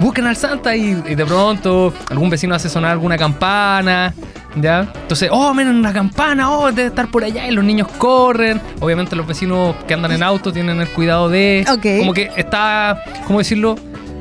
Buscan 0.00 0.26
al 0.26 0.36
Santa 0.36 0.74
y, 0.74 1.02
y 1.08 1.14
de 1.14 1.26
pronto 1.26 1.92
algún 2.10 2.30
vecino 2.30 2.54
hace 2.54 2.68
sonar 2.68 2.92
alguna 2.92 3.16
campana. 3.18 4.14
¿Ya? 4.56 4.90
Entonces, 5.02 5.28
oh, 5.30 5.52
miren 5.54 5.76
una 5.76 5.92
campana, 5.92 6.50
oh, 6.50 6.72
debe 6.72 6.88
estar 6.88 7.08
por 7.10 7.22
allá. 7.22 7.46
Y 7.46 7.52
los 7.52 7.62
niños 7.62 7.86
corren. 7.98 8.60
Obviamente, 8.80 9.14
los 9.14 9.26
vecinos 9.26 9.76
que 9.86 9.94
andan 9.94 10.10
en 10.12 10.22
auto 10.22 10.52
tienen 10.52 10.80
el 10.80 10.88
cuidado 10.88 11.28
de. 11.28 11.64
Ok. 11.70 11.98
Como 12.00 12.12
que 12.14 12.30
está, 12.34 12.98
¿cómo 13.26 13.38
decirlo? 13.38 13.76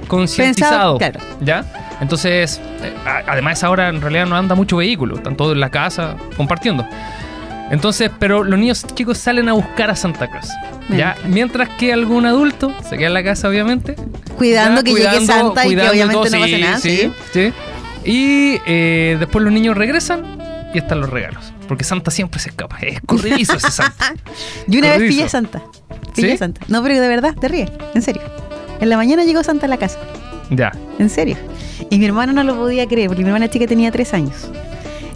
Concientizado. 0.08 0.98
Claro. 0.98 1.20
¿Ya? 1.42 1.66
Entonces, 2.00 2.62
eh, 2.84 2.94
además, 3.28 3.64
ahora 3.64 3.90
en 3.90 4.02
realidad 4.02 4.26
no 4.28 4.36
anda 4.36 4.56
mucho 4.56 4.78
vehículo. 4.78 5.18
Están 5.18 5.36
todos 5.36 5.54
en 5.54 5.60
la 5.60 5.70
casa 5.70 6.16
compartiendo. 6.36 6.88
Entonces, 7.72 8.12
pero 8.18 8.44
los 8.44 8.58
niños 8.58 8.86
chicos 8.96 9.18
salen 9.18 9.50
a 9.50 9.54
buscar 9.54 9.90
a 9.90 9.96
Santa 9.96 10.30
Claus. 10.30 10.50
¿ya? 10.90 11.18
Mientras 11.28 11.70
que 11.70 11.92
algún 11.92 12.26
adulto 12.26 12.74
se 12.88 12.98
queda 12.98 13.08
en 13.08 13.14
la 13.14 13.24
casa, 13.24 13.50
obviamente. 13.50 13.96
Cuidando 14.38 14.82
ya, 14.82 14.84
que 14.86 14.94
llegue 14.94 15.26
Santa 15.26 15.66
y 15.68 15.76
que 15.76 15.90
obviamente 15.90 16.14
todo. 16.14 16.24
no 16.26 16.40
pase 16.40 16.56
Sí, 16.56 16.62
nada. 16.62 16.80
Sí, 16.80 17.12
sí. 17.34 17.54
Y 18.06 18.62
eh, 18.66 19.18
después 19.20 19.44
los 19.44 19.52
niños 19.52 19.76
regresan 19.76 20.38
y 20.74 20.78
están 20.78 21.02
los 21.02 21.10
regalos. 21.10 21.52
Porque 21.68 21.84
Santa 21.84 22.12
siempre 22.12 22.40
se 22.40 22.50
escapa. 22.50 22.78
Es 22.80 23.02
corridizo 23.06 23.58
ese 23.58 23.72
Santa. 23.72 24.14
Yo 24.68 24.80
una 24.80 24.92
vez 24.98 25.10
pillé 25.10 25.24
a 25.24 25.30
Santa. 25.30 25.62
Pillé 26.16 26.30
¿Sí? 26.30 26.34
a 26.36 26.38
Santa. 26.38 26.62
No, 26.70 26.82
pero 26.84 27.02
de 27.02 27.08
verdad, 27.08 27.36
te 27.36 27.50
ríes. 27.50 27.70
En 27.94 28.02
serio. 28.02 28.22
En 28.80 28.90
la 28.90 28.98
mañana 28.98 29.24
llegó 29.24 29.44
Santa 29.44 29.66
a 29.66 29.70
la 29.70 29.78
casa. 29.78 29.98
ya. 30.50 30.72
En 31.00 31.10
serio. 31.10 31.38
Y 31.90 32.00
mi 32.00 32.06
hermano 32.06 32.34
no 32.34 32.44
lo 32.44 32.56
podía 32.56 32.88
creer, 32.88 33.08
porque 33.08 33.24
mi 33.24 33.30
hermana 33.30 33.50
chica 33.50 33.68
tenía 33.68 33.92
tres 33.92 34.14
años. 34.14 34.34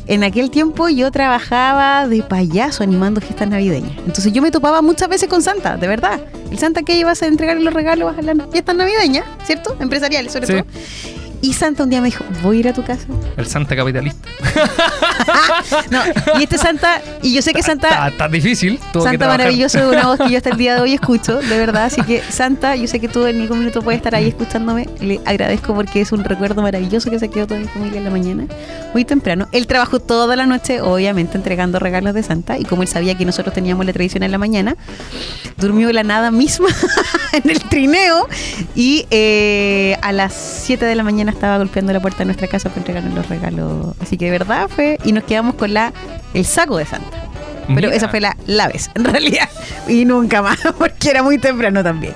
En 0.07 0.23
aquel 0.23 0.49
tiempo 0.51 0.89
yo 0.89 1.09
trabajaba 1.11 2.07
de 2.07 2.21
payaso 2.23 2.83
animando 2.83 3.21
fiestas 3.21 3.47
navideñas. 3.47 3.93
Entonces 3.99 4.31
yo 4.33 4.41
me 4.41 4.51
topaba 4.51 4.81
muchas 4.81 5.07
veces 5.09 5.29
con 5.29 5.41
Santa, 5.41 5.77
de 5.77 5.87
verdad. 5.87 6.19
El 6.51 6.57
Santa 6.59 6.81
que 6.83 6.97
ibas 6.97 7.21
a 7.23 7.27
entregar 7.27 7.57
los 7.61 7.73
regalos 7.73 8.15
a 8.17 8.21
las 8.21 8.35
fiestas 8.51 8.75
navideñas, 8.75 9.25
¿cierto? 9.45 9.75
Empresariales 9.79 10.33
sobre 10.33 10.47
Sí. 10.47 10.53
todo. 10.53 10.65
Y 11.43 11.53
Santa 11.53 11.83
un 11.83 11.89
día 11.89 12.01
me 12.01 12.07
dijo, 12.07 12.23
voy 12.43 12.57
a 12.57 12.59
ir 12.59 12.67
a 12.67 12.73
tu 12.73 12.83
casa. 12.83 13.05
El 13.37 13.47
Santa 13.47 13.75
capitalista. 13.75 14.27
No, 15.89 16.01
y 16.39 16.43
este 16.43 16.57
Santa, 16.57 17.01
y 17.21 17.33
yo 17.33 17.41
sé 17.41 17.53
que 17.53 17.59
Está, 17.59 17.71
Santa, 17.71 18.07
está 18.07 18.27
difícil. 18.27 18.79
tuvo 18.91 19.03
que 19.03 19.09
Santa 19.11 19.27
maravilloso 19.27 19.79
de 19.79 19.87
una 19.87 20.07
voz 20.07 20.19
que 20.19 20.29
yo 20.29 20.37
hasta 20.37 20.49
el 20.49 20.57
día 20.57 20.75
de 20.75 20.81
hoy 20.81 20.93
escucho, 20.93 21.39
de 21.39 21.57
verdad. 21.57 21.85
Así 21.85 22.01
que 22.01 22.21
Santa, 22.29 22.75
yo 22.75 22.87
sé 22.87 22.99
que 22.99 23.07
tú 23.07 23.25
en 23.25 23.41
algún 23.41 23.59
minuto 23.59 23.81
puedes 23.81 23.99
estar 23.99 24.15
ahí 24.15 24.27
escuchándome. 24.27 24.87
Le 24.99 25.19
agradezco 25.25 25.73
porque 25.73 26.01
es 26.01 26.11
un 26.11 26.23
recuerdo 26.23 26.61
maravilloso 26.61 27.09
que 27.09 27.19
se 27.19 27.29
quedó 27.29 27.47
toda 27.47 27.59
mi 27.59 27.67
familia 27.67 27.99
en 27.99 28.03
la 28.03 28.09
mañana, 28.09 28.45
muy 28.93 29.05
temprano. 29.05 29.47
Él 29.51 29.67
trabajó 29.67 29.99
toda 29.99 30.35
la 30.35 30.45
noche, 30.45 30.81
obviamente, 30.81 31.37
entregando 31.37 31.79
regalos 31.79 32.13
de 32.13 32.23
Santa. 32.23 32.57
Y 32.57 32.63
como 32.63 32.81
él 32.81 32.87
sabía 32.87 33.15
que 33.15 33.25
nosotros 33.25 33.53
teníamos 33.53 33.85
la 33.85 33.93
tradición 33.93 34.23
en 34.23 34.31
la 34.31 34.37
mañana, 34.37 34.75
durmió 35.57 35.91
la 35.93 36.03
nada 36.03 36.31
misma 36.31 36.69
en 37.33 37.49
el 37.49 37.59
trineo. 37.61 38.27
Y 38.75 39.05
eh, 39.11 39.97
a 40.01 40.11
las 40.11 40.33
7 40.33 40.85
de 40.85 40.95
la 40.95 41.03
mañana 41.03 41.31
estaba 41.31 41.57
golpeando 41.57 41.93
la 41.93 41.99
puerta 41.99 42.19
de 42.19 42.25
nuestra 42.25 42.47
casa 42.47 42.69
para 42.69 42.81
entregarnos 42.81 43.13
los 43.13 43.29
regalos. 43.29 43.95
Así 43.99 44.17
que 44.17 44.25
de 44.25 44.31
verdad 44.31 44.67
fue. 44.67 44.97
Y 45.03 45.11
nos 45.21 45.27
quedamos 45.27 45.55
con 45.55 45.73
la 45.73 45.93
el 46.33 46.45
saco 46.45 46.77
de 46.77 46.85
Santa. 46.85 47.17
Pero 47.67 47.87
Mira. 47.87 47.95
esa 47.95 48.09
fue 48.09 48.19
la, 48.19 48.35
la 48.47 48.67
vez, 48.67 48.89
en 48.95 49.05
realidad. 49.05 49.47
Y 49.87 50.05
nunca 50.05 50.41
más, 50.41 50.57
porque 50.77 51.09
era 51.09 51.23
muy 51.23 51.37
temprano 51.37 51.83
también. 51.83 52.13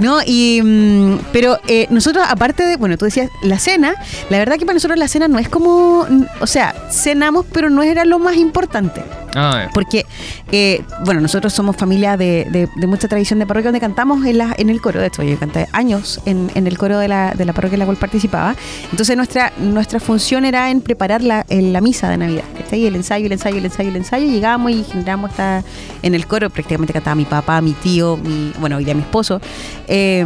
¿No? 0.00 0.18
Y, 0.26 0.60
mm, 0.62 1.18
pero 1.32 1.58
eh, 1.68 1.86
nosotros, 1.90 2.26
aparte 2.28 2.66
de, 2.66 2.76
bueno, 2.76 2.98
tú 2.98 3.04
decías 3.04 3.30
la 3.42 3.58
cena, 3.58 3.94
la 4.28 4.38
verdad 4.38 4.56
que 4.56 4.66
para 4.66 4.74
nosotros 4.74 4.98
la 4.98 5.08
cena 5.08 5.28
no 5.28 5.38
es 5.38 5.48
como, 5.48 6.06
o 6.40 6.46
sea, 6.46 6.74
cenamos, 6.90 7.46
pero 7.52 7.70
no 7.70 7.82
era 7.82 8.04
lo 8.04 8.18
más 8.18 8.36
importante. 8.36 9.02
Ah. 9.34 9.68
Porque, 9.74 10.06
eh, 10.52 10.82
bueno, 11.04 11.20
nosotros 11.20 11.52
somos 11.52 11.76
familia 11.76 12.16
de, 12.16 12.46
de- 12.50 12.86
mucha 12.86 13.06
tradición 13.08 13.38
de 13.38 13.46
parroquia 13.46 13.68
donde 13.68 13.80
cantamos 13.80 14.24
en, 14.24 14.38
la, 14.38 14.54
en 14.58 14.70
el 14.70 14.80
coro. 14.80 15.00
De 15.00 15.08
hecho, 15.08 15.22
yo 15.22 15.38
canté 15.38 15.66
años 15.72 16.20
en, 16.24 16.50
en 16.54 16.66
el 16.66 16.78
coro 16.78 16.98
de 16.98 17.08
la, 17.08 17.32
de 17.34 17.44
la 17.44 17.52
parroquia 17.52 17.74
en 17.76 17.80
la 17.80 17.84
cual 17.84 17.98
participaba. 17.98 18.56
Entonces, 18.90 19.16
nuestra, 19.16 19.52
nuestra 19.58 20.00
función 20.00 20.44
era 20.44 20.70
en 20.70 20.80
preparar 20.80 21.22
la, 21.22 21.44
la 21.48 21.80
misa 21.80 22.08
de 22.08 22.16
Navidad. 22.16 22.44
¿cachai? 22.56 22.86
El 22.86 22.96
ensayo, 22.96 23.26
el 23.26 23.32
ensayo, 23.32 23.58
el 23.58 23.64
ensayo, 23.66 23.88
el 23.90 23.96
ensayo. 23.96 24.26
Llegábamos 24.26 24.72
y 24.72 24.84
generamos 24.84 25.30
esta, 25.30 25.62
en 26.02 26.14
el 26.14 26.26
coro. 26.26 26.48
Prácticamente 26.50 26.92
cantaba 26.92 27.14
mi 27.14 27.24
papá, 27.26 27.60
mi 27.60 27.72
tío, 27.72 28.16
mi, 28.16 28.52
bueno, 28.58 28.76
hoy 28.76 28.84
día 28.84 28.94
mi 28.94 29.02
esposo. 29.02 29.40
Eh, 29.86 30.24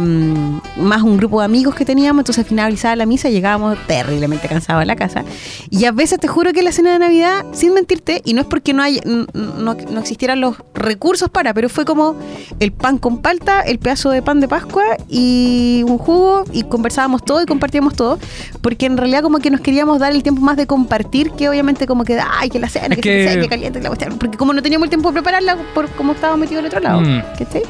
más 0.77 1.01
un 1.01 1.17
grupo 1.17 1.39
de 1.39 1.45
amigos 1.45 1.75
que 1.75 1.85
teníamos, 1.85 2.21
entonces 2.21 2.45
finalizaba 2.47 2.95
la 2.95 3.05
misa, 3.05 3.29
llegábamos 3.29 3.77
terriblemente 3.87 4.47
cansados 4.47 4.81
a 4.81 4.85
la 4.85 4.95
casa. 4.95 5.23
Y 5.69 5.85
a 5.85 5.91
veces 5.91 6.19
te 6.19 6.27
juro 6.27 6.53
que 6.53 6.61
la 6.63 6.71
cena 6.71 6.93
de 6.93 6.99
Navidad, 6.99 7.45
sin 7.53 7.73
mentirte, 7.73 8.21
y 8.25 8.33
no 8.33 8.41
es 8.41 8.47
porque 8.47 8.73
no, 8.73 8.83
hay, 8.83 8.92
n- 8.92 8.92
no, 9.03 9.73
no 9.73 9.99
existieran 9.99 10.41
los 10.41 10.55
recursos 10.73 11.29
para, 11.29 11.53
pero 11.53 11.69
fue 11.69 11.85
como 11.85 12.15
el 12.59 12.71
pan 12.71 12.97
con 12.97 13.19
palta, 13.21 13.61
el 13.61 13.79
pedazo 13.79 14.09
de 14.11 14.21
pan 14.21 14.39
de 14.39 14.47
Pascua 14.47 14.83
y 15.09 15.83
un 15.87 15.97
jugo, 15.97 16.43
y 16.51 16.63
conversábamos 16.63 17.23
todo 17.23 17.41
y 17.41 17.45
compartíamos 17.45 17.95
todo, 17.95 18.19
porque 18.61 18.85
en 18.85 18.97
realidad 18.97 19.21
como 19.21 19.39
que 19.39 19.49
nos 19.49 19.61
queríamos 19.61 19.99
dar 19.99 20.11
el 20.11 20.23
tiempo 20.23 20.41
más 20.41 20.57
de 20.57 20.67
compartir 20.67 21.31
que 21.31 21.49
obviamente 21.49 21.87
como 21.87 22.03
que, 22.03 22.19
ay, 22.19 22.49
que 22.49 22.59
la 22.59 22.69
cena, 22.69 22.87
Es 22.95 22.95
que, 22.95 23.01
que- 23.01 23.29
se 23.33 23.39
que 23.39 23.47
caliente, 23.49 23.79
que 23.79 23.83
la 23.83 23.89
cuestión", 23.89 24.17
porque 24.17 24.37
como 24.37 24.53
no 24.53 24.61
teníamos 24.61 24.85
el 24.85 24.89
tiempo 24.89 25.09
de 25.09 25.13
prepararla 25.13 25.57
por 25.73 25.89
como 25.91 26.13
estábamos 26.13 26.39
metidos 26.41 26.59
al 26.61 26.67
otro 26.67 26.79
lado, 26.79 27.01
Mm. 27.01 27.21
¿cachai? 27.39 27.63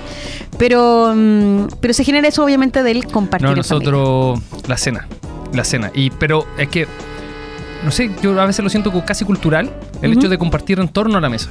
Pero, 0.58 1.14
mm, 1.16 1.68
pero 1.80 1.94
se 1.94 2.04
genera 2.04 2.28
eso 2.28 2.44
obviamente 2.44 2.84
del 2.84 3.06
compartir. 3.08 3.50
No, 3.50 3.56
nosotros 3.56 4.40
la 4.68 4.78
cena, 4.78 5.08
la 5.52 5.64
cena. 5.64 5.92
Y 5.94 6.10
pero 6.12 6.46
es 6.58 6.68
que 6.70 6.88
no 7.84 7.92
sé, 7.92 8.10
yo 8.22 8.40
a 8.40 8.46
veces 8.46 8.64
lo 8.64 8.70
siento 8.70 8.92
como 8.92 9.06
casi 9.06 9.26
cultural 9.26 9.70
el 10.02 10.12
Ujú. 10.12 10.20
hecho 10.20 10.30
de 10.30 10.38
compartir 10.38 10.80
en 10.80 10.88
torno 10.88 11.18
a 11.18 11.22
la 11.22 11.30
mesa. 11.30 11.50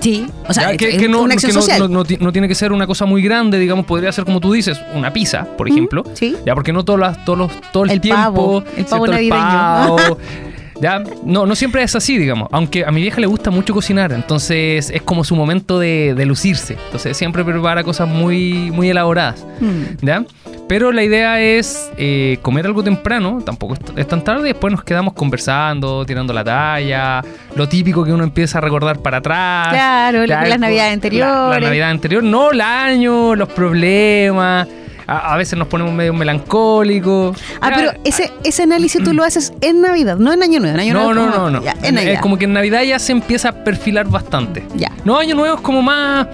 Sí, 0.00 0.26
o 0.48 0.52
sea, 0.52 0.72
Ya, 0.72 0.76
que, 0.76 0.88
es 0.90 0.96
que 0.98 1.08
no, 1.08 1.22
una 1.22 1.34
acción 1.34 1.52
que 1.52 1.60
social. 1.60 1.78
no- 1.78 1.86
no 1.88 2.04
no 2.18 2.32
tiene 2.32 2.48
que 2.48 2.54
ser 2.56 2.72
una 2.72 2.86
cosa 2.88 3.04
muy 3.06 3.22
grande, 3.22 3.58
digamos, 3.58 3.86
podría 3.86 4.10
ser 4.10 4.24
como 4.24 4.40
tú 4.40 4.52
dices, 4.52 4.80
una 4.94 5.12
pizza, 5.12 5.44
por 5.56 5.68
ejemplo. 5.68 6.02
sí. 6.14 6.36
Ya, 6.44 6.54
porque 6.54 6.72
no 6.72 6.84
todos 6.84 6.98
las, 6.98 7.24
todos 7.24 7.38
los, 7.38 7.52
todo 7.72 7.84
el, 7.84 7.90
El 7.92 8.00
tiempo. 8.00 8.22
pavo, 8.22 8.64
el 8.76 8.84
pavo 8.84 9.06
navideño. 9.06 9.30
pavo. 9.36 10.18
ya, 10.80 11.04
no, 11.24 11.46
no 11.46 11.54
siempre 11.54 11.84
es 11.84 11.94
así, 11.94 12.18
digamos. 12.18 12.48
Aunque 12.50 12.84
a 12.84 12.90
mi 12.90 13.00
vieja 13.00 13.20
le 13.20 13.28
gusta 13.28 13.52
mucho 13.52 13.72
cocinar, 13.72 14.10
entonces 14.12 14.90
es 14.90 15.02
como 15.02 15.22
su 15.22 15.36
momento 15.36 15.78
de, 15.78 16.14
de 16.16 16.26
lucirse. 16.26 16.76
Entonces 16.86 17.16
siempre 17.16 17.44
prepara 17.44 17.84
cosas 17.84 18.08
muy, 18.08 18.72
muy 18.72 18.88
elaboradas. 18.90 19.46
Mm. 19.60 20.04
¿Ya? 20.04 20.24
Pero 20.72 20.90
la 20.90 21.02
idea 21.02 21.38
es 21.38 21.90
eh, 21.98 22.38
comer 22.40 22.64
algo 22.64 22.82
temprano, 22.82 23.42
tampoco 23.44 23.76
es, 23.94 24.08
tan 24.08 24.24
tarde, 24.24 24.44
después 24.44 24.72
nos 24.72 24.82
quedamos 24.82 25.12
conversando, 25.12 26.06
tirando 26.06 26.32
la 26.32 26.42
talla, 26.42 27.22
lo 27.54 27.68
típico 27.68 28.02
que 28.02 28.10
uno 28.10 28.24
empieza 28.24 28.56
a 28.56 28.62
recordar 28.62 28.98
para 29.00 29.18
atrás. 29.18 29.68
Claro, 29.68 30.24
Ya, 30.24 30.44
las 30.46 30.58
navidades 30.58 30.88
La, 30.88 30.94
anteriores. 30.94 31.60
la 31.60 31.66
navidad 31.68 31.90
anterior, 31.90 32.22
no, 32.22 32.52
el 32.52 32.62
año, 32.62 33.34
los 33.34 33.50
problemas. 33.50 34.66
A, 35.06 35.34
a 35.34 35.36
veces 35.36 35.58
nos 35.58 35.68
ponemos 35.68 35.92
medio 35.92 36.14
melancólicos. 36.14 37.36
Ah, 37.60 37.68
Ya, 37.68 37.76
pero 37.76 37.92
ese, 38.04 38.32
ese 38.42 38.62
análisis 38.62 39.04
tú 39.04 39.12
lo 39.12 39.24
haces 39.24 39.52
en 39.60 39.82
Navidad, 39.82 40.16
no 40.16 40.32
en 40.32 40.42
Año 40.42 40.58
Nuevo. 40.58 40.74
En 40.74 40.80
Año 40.80 40.94
no, 40.94 41.12
Nuevo 41.12 41.14
no, 41.26 41.32
como- 41.32 41.50
no, 41.50 41.60
no. 41.60 41.60
Navidad. 41.60 42.12
Es 42.14 42.20
como 42.20 42.38
que 42.38 42.46
en 42.46 42.54
Navidad 42.54 42.80
ya 42.82 42.98
se 42.98 43.12
empieza 43.12 43.50
a 43.50 43.52
perfilar 43.52 44.08
bastante. 44.08 44.64
Ya. 44.74 44.90
No, 45.04 45.18
Año 45.18 45.34
Nuevo 45.34 45.56
es 45.56 45.60
como 45.60 45.82
más, 45.82 46.28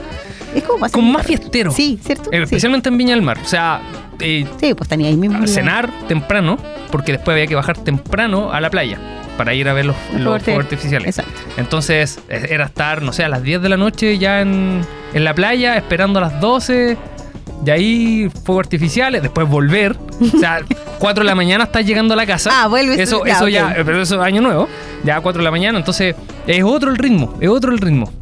Es 0.54 0.62
como 0.64 0.78
más, 0.78 0.92
como 0.92 1.12
más 1.12 1.26
fiestero. 1.26 1.70
Sí, 1.70 1.98
¿cierto? 2.02 2.30
Eh, 2.32 2.36
Sí. 2.38 2.42
Especialmente 2.44 2.88
en 2.88 2.98
Viña 2.98 3.14
del 3.14 3.22
Mar. 3.22 3.38
O 3.42 3.46
sea, 3.48 3.80
eh, 4.20 4.46
Sí, 4.60 4.74
pues 4.74 4.88
tenía 4.88 5.08
ahí 5.08 5.16
mismo. 5.16 5.42
a 5.42 5.46
cenar 5.46 5.90
temprano, 6.08 6.56
porque 6.90 7.12
después 7.12 7.34
había 7.34 7.46
que 7.46 7.54
bajar 7.54 7.76
temprano 7.78 8.52
a 8.52 8.60
la 8.60 8.70
playa 8.70 8.98
para 9.36 9.54
ir 9.54 9.68
a 9.68 9.72
ver 9.72 9.86
los, 9.86 9.96
Los 10.12 10.20
los 10.20 10.22
fuegos 10.24 10.42
fuegos 10.42 10.62
arti- 10.64 10.64
artificiales. 10.72 11.18
Exacto. 11.18 11.40
Entonces 11.58 12.18
eh, 12.28 12.48
era 12.50 12.64
estar, 12.64 13.02
no 13.02 13.12
sé, 13.12 13.24
a 13.24 13.28
las 13.28 13.42
10 13.42 13.62
de 13.62 13.68
la 13.68 13.76
noche 13.76 14.18
ya 14.18 14.40
en, 14.40 14.80
en 15.14 15.24
la 15.24 15.34
playa, 15.34 15.76
esperando 15.76 16.18
a 16.18 16.22
las 16.22 16.40
12, 16.40 16.96
y 17.64 17.70
ahí 17.70 18.30
fuegos 18.44 18.64
artificiales, 18.64 19.22
después 19.22 19.48
volver. 19.48 19.96
O 20.20 20.38
sea, 20.38 20.60
4 20.98 21.22
de 21.22 21.28
la 21.28 21.34
mañana 21.36 21.64
estás 21.64 21.84
llegando 21.86 22.14
a 22.14 22.16
la 22.16 22.26
casa. 22.26 22.50
Ah, 22.52 22.66
vuelves. 22.66 22.98
Eso, 22.98 23.24
ya, 23.24 23.34
eso 23.34 23.44
ok. 23.44 23.50
ya, 23.50 23.72
pero 23.84 24.02
eso 24.02 24.16
es 24.16 24.20
año 24.20 24.40
nuevo, 24.40 24.68
ya 25.04 25.20
4 25.20 25.38
de 25.38 25.44
la 25.44 25.50
mañana, 25.52 25.78
entonces 25.78 26.16
es 26.46 26.64
otro 26.64 26.90
el 26.90 26.96
ritmo, 26.96 27.34
es 27.40 27.48
otro 27.48 27.70
el 27.72 27.78
ritmo. 27.78 28.12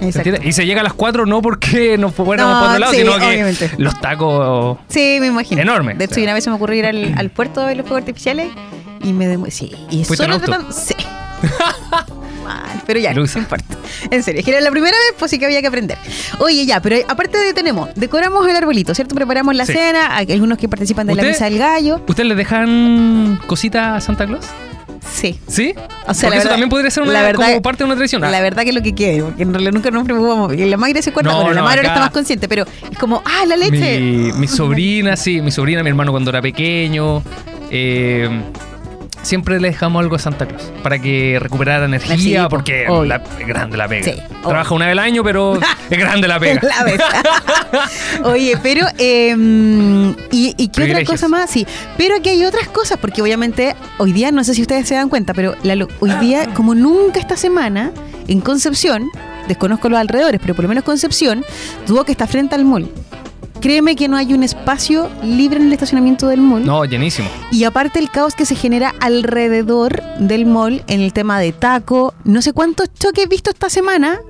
¿Se 0.00 0.06
Exacto. 0.06 0.28
entiende? 0.30 0.48
Y 0.48 0.52
se 0.52 0.66
llega 0.66 0.80
a 0.80 0.84
las 0.84 0.92
4 0.94 1.26
no 1.26 1.40
porque 1.42 1.96
nos 1.98 2.14
fuéramos 2.14 2.52
No, 2.54 2.60
por 2.60 2.68
otro 2.68 2.78
lado, 2.80 2.92
sí, 2.92 2.98
sino 3.00 3.18
que 3.18 3.26
obviamente. 3.26 3.70
los 3.78 4.00
tacos 4.00 4.78
Sí, 4.88 5.18
me 5.20 5.26
imagino. 5.26 5.62
Enorme. 5.62 5.94
De 5.94 6.04
hecho, 6.04 6.12
O 6.12 6.14
sea. 6.16 6.24
una 6.24 6.34
vez 6.34 6.44
se 6.44 6.50
me 6.50 6.56
ocurrió 6.56 6.78
ir 6.78 6.86
al, 6.86 7.14
al 7.16 7.30
puerto 7.30 7.60
a 7.62 7.66
ver 7.66 7.76
los 7.76 7.86
fuegos 7.86 8.02
artificiales 8.02 8.48
y 9.02 9.12
me 9.12 9.26
demo- 9.28 9.50
Sí, 9.50 9.72
y 9.90 10.04
¿Fuiste 10.04 10.24
en 10.24 10.32
solo 10.32 10.44
tratando- 10.44 10.72
Sí. 10.72 10.94
Mal, 12.44 12.80
pero 12.86 13.00
ya, 13.00 13.12
no 13.12 13.24
importa. 13.24 13.64
En 14.10 14.22
serio, 14.22 14.38
es 14.38 14.44
que 14.44 14.52
era 14.52 14.60
la 14.60 14.70
primera 14.70 14.96
vez, 14.96 15.14
pues 15.18 15.30
sí 15.32 15.38
que 15.38 15.46
había 15.46 15.60
que 15.60 15.66
aprender. 15.66 15.98
Oye, 16.38 16.64
ya, 16.64 16.80
pero 16.80 16.96
aparte 17.08 17.38
de 17.38 17.52
tenemos, 17.52 17.88
decoramos 17.96 18.46
el 18.48 18.54
arbolito, 18.54 18.94
¿cierto? 18.94 19.14
Preparamos 19.16 19.54
la 19.56 19.66
Sí. 19.66 19.72
cena, 19.72 20.16
hay 20.16 20.30
algunos 20.32 20.56
que 20.56 20.68
participan 20.68 21.06
de 21.08 21.16
la 21.16 21.22
misa 21.24 21.46
del 21.46 21.58
gallo. 21.58 22.00
¿Ustedes 22.06 22.28
le 22.28 22.34
dejan 22.36 23.40
cositas 23.48 23.96
a 23.96 24.00
Santa 24.00 24.26
Claus? 24.26 24.46
Sí. 25.12 25.38
¿Sí? 25.48 25.74
O 25.76 25.80
sea, 25.80 25.86
Porque 26.04 26.12
eso 26.12 26.30
verdad- 26.30 26.50
también 26.50 26.68
podría 26.68 26.90
ser 26.90 27.02
una, 27.04 27.12
la 27.12 27.22
verdad- 27.22 27.46
como 27.48 27.62
parte 27.62 27.78
de 27.78 27.84
una 27.84 27.94
tradición. 27.94 28.22
Ah, 28.24 28.30
La 28.30 28.40
verdad 28.40 28.64
que 28.64 28.72
lo 28.72 28.82
que 28.82 28.94
quede, 28.94 29.22
porque 29.22 29.42
en 29.42 29.52
realidad 29.52 29.72
nunca 29.72 29.90
nos 29.90 30.04
preocupamos. 30.04 30.48
porque 30.48 30.66
La 30.66 30.76
Mayra 30.76 31.00
se 31.02 31.10
acuerda, 31.10 31.30
No, 31.32 31.36
bueno, 31.38 31.54
la 31.54 31.62
Mayra 31.62 31.80
ahora 31.82 31.88
está 31.88 32.00
más 32.00 32.10
consciente, 32.10 32.48
pero 32.48 32.64
es 32.90 32.98
como, 32.98 33.22
ah, 33.24 33.46
la 33.46 33.56
leche. 33.56 34.00
mi, 34.00 34.32
mi 34.32 34.48
sobrina, 34.48 35.16
sí, 35.16 35.40
mi 35.40 35.50
sobrina, 35.50 35.82
mi 35.82 35.88
hermano 35.90 36.10
cuando 36.10 36.30
era 36.30 36.42
pequeño. 36.42 37.22
eh, 37.70 38.28
siempre 39.26 39.60
le 39.60 39.68
dejamos 39.68 40.00
algo 40.02 40.16
a 40.16 40.18
Santa 40.18 40.46
Claus 40.46 40.62
para 40.82 40.98
que 40.98 41.38
recuperara 41.40 41.84
energía, 41.84 42.16
Sí, 42.42 42.46
porque 42.48 42.86
la- 43.04 43.16
es 43.38 43.46
grande 43.46 43.76
la 43.76 43.88
pega. 43.88 44.12
Sí, 44.12 44.18
Trabaja 44.42 44.74
una 44.74 44.86
vez 44.86 44.92
al 44.92 44.98
año, 45.00 45.22
pero 45.24 45.58
es 45.90 45.98
grande 45.98 46.28
la 46.28 46.38
pega. 46.38 46.60
La. 48.22 48.24
Oye, 48.30 48.56
pero. 48.62 48.86
eh, 48.98 49.34
¿Y, 50.30 50.54
y 50.56 50.68
qué 50.68 50.84
otra 50.84 51.04
cosa 51.04 51.28
más? 51.28 51.50
Sí. 51.50 51.66
Pero 51.96 52.16
aquí 52.16 52.28
hay 52.30 52.44
otras 52.44 52.68
cosas, 52.68 52.98
porque 53.00 53.22
obviamente 53.22 53.74
hoy 53.98 54.12
día, 54.12 54.30
no 54.32 54.44
sé 54.44 54.54
si 54.54 54.62
ustedes 54.62 54.86
se 54.88 54.94
dan 54.94 55.08
cuenta, 55.08 55.34
pero 55.34 55.54
la 55.62 55.76
hoy 56.00 56.10
día, 56.20 56.46
como 56.54 56.74
nunca 56.74 57.18
esta 57.20 57.36
semana, 57.36 57.90
en 58.28 58.40
Concepción, 58.40 59.08
desconozco 59.48 59.88
los 59.88 59.98
alrededores, 59.98 60.40
pero 60.40 60.54
por 60.54 60.62
lo 60.64 60.68
menos 60.68 60.84
Concepción, 60.84 61.44
tuvo 61.86 62.04
que 62.04 62.12
estar 62.12 62.28
frente 62.28 62.54
al 62.54 62.64
mall. 62.64 62.88
Créeme 63.66 63.96
que 63.96 64.06
no 64.06 64.16
hay 64.16 64.32
un 64.32 64.44
espacio 64.44 65.10
libre 65.24 65.58
en 65.58 65.66
el 65.66 65.72
estacionamiento 65.72 66.28
del 66.28 66.40
mall. 66.40 66.64
No, 66.64 66.84
llenísimo. 66.84 67.28
Y 67.50 67.64
aparte 67.64 67.98
el 67.98 68.12
caos 68.12 68.36
que 68.36 68.46
se 68.46 68.54
genera 68.54 68.94
alrededor 69.00 70.04
del 70.20 70.46
mall 70.46 70.84
en 70.86 71.00
el 71.00 71.12
tema 71.12 71.40
de 71.40 71.50
taco, 71.50 72.14
no 72.22 72.42
sé 72.42 72.52
cuántos 72.52 72.94
choques 72.94 73.24
he 73.24 73.26
visto 73.26 73.50
esta 73.50 73.68
semana, 73.68 74.20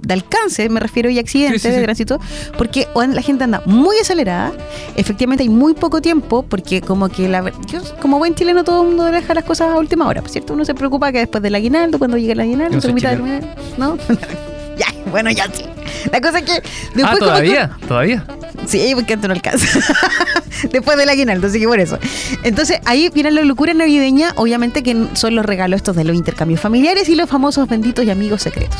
de 0.00 0.14
alcance, 0.14 0.68
me 0.68 0.80
refiero, 0.80 1.08
y 1.10 1.20
accidentes 1.20 1.62
Sí, 1.62 1.68
sí, 1.68 1.76
de 1.76 1.82
tránsito, 1.84 2.18
porque 2.58 2.88
la 2.96 3.22
gente 3.22 3.44
anda 3.44 3.62
muy 3.66 3.98
acelerada, 3.98 4.50
efectivamente 4.96 5.44
hay 5.44 5.48
muy 5.48 5.74
poco 5.74 6.02
tiempo, 6.02 6.42
porque 6.42 6.80
como 6.80 7.08
que 7.08 7.28
la, 7.28 7.52
yo, 7.68 7.82
como 8.00 8.18
buen 8.18 8.34
chileno 8.34 8.64
todo 8.64 8.82
el 8.82 8.88
mundo 8.88 9.04
deja 9.04 9.32
las 9.32 9.44
cosas 9.44 9.72
a 9.72 9.78
última 9.78 10.08
hora, 10.08 10.24
¿cierto? 10.26 10.54
Uno 10.54 10.64
se 10.64 10.74
preocupa 10.74 11.12
que 11.12 11.18
después 11.18 11.40
del 11.40 11.54
aguinaldo, 11.54 12.00
cuando 12.00 12.16
llegue 12.18 12.32
el 12.32 12.40
aguinaldo, 12.40 12.80
soy 12.80 12.94
mitad 12.94 13.10
del 13.10 13.46
¿no? 13.78 13.96
ya, 14.76 14.86
bueno, 15.12 15.30
ya 15.30 15.46
sí. 15.52 15.66
La 16.10 16.20
cosa 16.20 16.40
es 16.40 16.46
que 16.46 16.54
después 16.54 17.04
ah, 17.04 17.10
como 17.10 17.14
que- 17.14 17.26
todavía, 17.26 17.70
todavía. 17.86 18.26
Sí, 18.66 18.92
porque 18.94 19.14
antes 19.14 19.28
no 19.28 19.34
alcanza. 19.34 19.66
Después 20.70 20.96
del 20.96 21.08
aguinaldo, 21.08 21.48
así 21.48 21.58
que 21.58 21.66
por 21.66 21.80
eso. 21.80 21.98
Entonces, 22.44 22.78
ahí 22.84 23.10
viene 23.12 23.30
la 23.32 23.42
locura 23.42 23.74
navideña, 23.74 24.32
obviamente 24.36 24.82
que 24.82 25.06
son 25.14 25.34
los 25.34 25.44
regalos 25.44 25.78
estos 25.78 25.96
de 25.96 26.04
los 26.04 26.14
intercambios 26.16 26.60
familiares 26.60 27.08
y 27.08 27.16
los 27.16 27.28
famosos 27.28 27.68
benditos 27.68 28.04
y 28.04 28.10
amigos 28.10 28.42
secretos. 28.42 28.78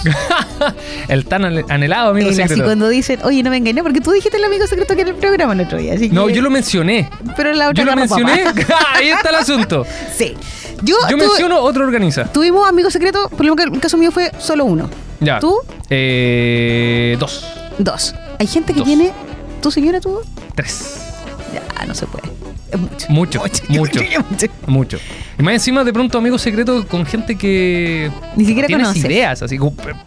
El 1.08 1.24
tan 1.26 1.44
anhelado 1.44 2.10
amigo 2.10 2.28
El 2.28 2.34
así 2.34 2.42
secreto. 2.42 2.64
cuando 2.64 2.88
dicen, 2.88 3.18
oye, 3.24 3.42
no 3.42 3.50
me 3.50 3.56
engañé, 3.56 3.82
porque 3.82 4.00
tú 4.00 4.12
dijiste 4.12 4.36
el 4.36 4.44
amigo 4.44 4.66
secreto 4.66 4.94
que 4.94 5.00
era 5.02 5.10
el 5.10 5.16
programa 5.16 5.54
el 5.54 5.60
otro 5.62 5.78
día. 5.78 5.94
Así 5.94 6.08
No, 6.08 6.26
que- 6.26 6.34
yo 6.34 6.42
lo 6.42 6.50
mencioné. 6.50 7.10
Pero 7.36 7.52
la 7.52 7.68
otra 7.70 7.84
Yo 7.84 7.90
lo 7.90 7.96
mencioné. 7.96 8.44
Ahí 8.94 9.08
está 9.08 9.30
el 9.30 9.34
asunto. 9.36 9.84
Sí. 10.16 10.34
Yo, 10.82 10.96
Yo 11.10 11.16
tuve- 11.16 11.26
menciono, 11.26 11.60
otro 11.60 11.84
organiza. 11.84 12.24
Tuvimos 12.32 12.68
amigos 12.68 12.92
secretos, 12.92 13.28
por 13.30 13.44
lo 13.44 13.56
que 13.56 13.64
el 13.64 13.80
caso 13.80 13.96
mío 13.98 14.12
fue 14.12 14.30
solo 14.38 14.64
uno. 14.64 14.88
Ya. 15.20 15.38
¿Tú? 15.40 15.56
Eh, 15.90 17.16
dos. 17.18 17.44
Dos. 17.78 18.14
Hay 18.38 18.46
gente 18.46 18.72
que 18.72 18.80
Dos. 18.80 18.86
tiene. 18.88 19.12
¿Tu 19.62 19.70
señora 19.70 20.00
tuvo? 20.00 20.22
Tres. 20.56 20.96
Ya, 21.54 21.62
no 21.86 21.94
se 21.94 22.06
puede. 22.06 22.24
Es 22.70 22.78
mucho. 22.80 23.06
Mucho, 23.10 23.40
mucho. 23.68 24.00
mucho. 24.00 24.46
Mucho. 24.66 24.98
Y 25.38 25.42
más 25.42 25.54
encima, 25.54 25.84
de 25.84 25.92
pronto, 25.92 26.16
amigos 26.18 26.40
secretos 26.40 26.86
con 26.86 27.04
gente 27.04 27.36
que. 27.36 28.10
Ni 28.36 28.46
siquiera 28.46 28.66
tienes 28.66 28.86
conoces. 28.88 29.04
ideas, 29.04 29.42
así 29.42 29.58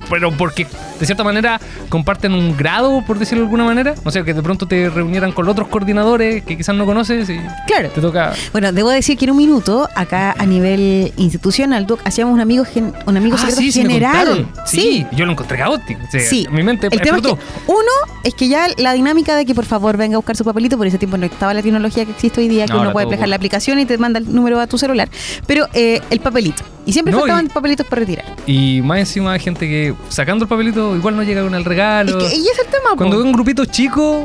Pero 0.10 0.32
porque, 0.36 0.66
de 1.00 1.06
cierta 1.06 1.24
manera, 1.24 1.60
comparten 1.90 2.34
un 2.34 2.58
grado, 2.58 3.04
por 3.06 3.20
decirlo 3.20 3.42
de 3.44 3.48
alguna 3.48 3.66
manera. 3.66 3.94
No 4.04 4.10
sé, 4.10 4.24
que 4.24 4.34
de 4.34 4.42
pronto 4.42 4.68
te 4.68 4.90
reunieran 4.90 5.32
con 5.32 5.48
otros 5.48 5.68
coordinadores 5.68 6.44
que 6.44 6.58
quizás 6.58 6.76
no 6.76 6.86
conoces 6.86 7.30
y 7.30 7.40
Claro. 7.68 7.90
te 7.90 8.02
toca. 8.02 8.34
Bueno, 8.52 8.72
debo 8.72 8.90
decir 8.90 9.16
que 9.18 9.26
en 9.26 9.32
un 9.32 9.38
minuto, 9.38 9.88
acá 9.96 10.34
a 10.38 10.46
nivel 10.48 11.14
institucional, 11.18 11.86
Doc, 11.86 12.00
hacíamos 12.04 12.34
un 12.34 12.40
amigo, 12.40 12.66
gen- 12.66 12.94
un 13.06 13.18
amigo 13.18 13.36
Ah, 13.36 13.42
secreto 13.42 13.62
sí, 13.62 13.72
general. 13.74 14.48
Sí, 14.66 15.06
yo 15.12 15.26
lo 15.26 15.34
encontré 15.34 15.58
caótico. 15.60 16.02
O 16.08 16.12
sea, 16.12 16.22
Sí. 16.22 16.48
Mi 16.50 16.64
mente 16.64 16.88
El 16.90 17.00
tema 17.02 17.18
es 17.18 17.24
que, 17.24 17.32
uno, 17.68 17.92
es 18.24 18.34
que 18.34 18.48
ya 18.48 18.68
la 18.78 18.94
dinámica 18.94 19.36
de 19.36 19.46
que 19.46 19.54
por 19.54 19.66
favor 19.66 19.98
venga 19.98 20.16
a 20.16 20.18
buscar 20.18 20.36
su 20.36 20.44
papelito, 20.46 20.78
por 20.78 20.88
ese 20.88 20.98
tiempo 20.98 21.18
no 21.18 21.26
estaba 21.26 21.54
la 21.54 21.62
tecnología 21.66 22.06
que 22.06 22.12
existe 22.12 22.40
hoy 22.42 22.48
día, 22.48 22.66
que 22.66 22.74
No, 22.74 22.82
uno 22.82 22.94
puede 22.94 23.08
dejar 23.08 23.28
la 23.28 23.36
aplicación 23.36 23.80
y 23.80 23.86
te 23.86 23.98
manda 23.98 24.20
el 24.20 24.34
número 24.34 24.60
a 24.60 24.68
tu 24.68 24.78
celular. 24.78 25.10
Pero 25.46 25.68
eh, 25.74 26.00
el 26.10 26.20
papelito. 26.22 26.64
Y 26.86 26.94
siempre 26.94 27.12
No, 27.12 27.20
faltaban 27.20 27.48
y- 27.48 27.50
papelitos 27.50 27.86
para 27.88 28.02
retirar. 28.02 28.26
Y 28.46 28.82
más 28.84 29.00
encima 29.00 29.34
hay 29.34 29.40
gente 29.40 29.68
que 29.68 29.94
sacando 30.10 30.46
el 30.46 30.50
papelito 30.50 30.96
igual 30.96 31.16
no 31.16 31.24
llega 31.24 31.42
con 31.44 31.56
el 31.56 31.66
regalo. 31.66 32.18
Es 32.20 32.30
que, 32.32 32.38
y 32.38 32.42
es 32.48 32.60
el 32.60 32.68
tema, 32.68 32.92
po. 32.92 32.98
Cuando 32.98 33.20
es 33.20 33.26
un 33.26 33.32
grupito 33.32 33.66
chico, 33.66 34.24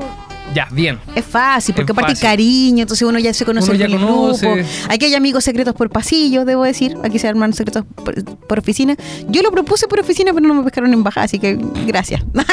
ya, 0.54 0.68
bien. 0.72 0.98
Es 1.14 1.24
fácil, 1.24 1.74
porque 1.74 1.92
Es 1.92 1.96
aparte 1.98 2.12
fácil. 2.14 2.28
cariño, 2.28 2.82
entonces 2.82 3.06
uno 3.06 3.18
ya 3.18 3.32
se 3.32 3.44
conoce 3.44 3.70
Uno 3.70 3.78
ya 3.78 3.86
en 3.86 3.92
el 3.92 3.98
conoce. 4.00 4.46
grupo. 4.46 4.68
Aquí 4.88 5.04
hay 5.06 5.14
amigos 5.14 5.44
secretos 5.44 5.74
por 5.74 5.90
pasillo, 5.90 6.44
debo 6.44 6.64
decir. 6.64 6.96
Aquí 7.04 7.18
se 7.18 7.28
arman 7.28 7.52
secretos 7.52 7.84
por, 8.04 8.22
por 8.24 8.58
oficina. 8.58 8.96
Yo 9.28 9.42
lo 9.42 9.50
propuse 9.52 9.86
por 9.88 10.00
oficina, 10.00 10.32
pero 10.34 10.46
no 10.46 10.54
me 10.54 10.62
pescaron 10.64 10.92
en 10.92 11.02
bajada, 11.02 11.24
así 11.26 11.38
que 11.38 11.58
gracias. 11.86 12.22
Una- 12.34 12.44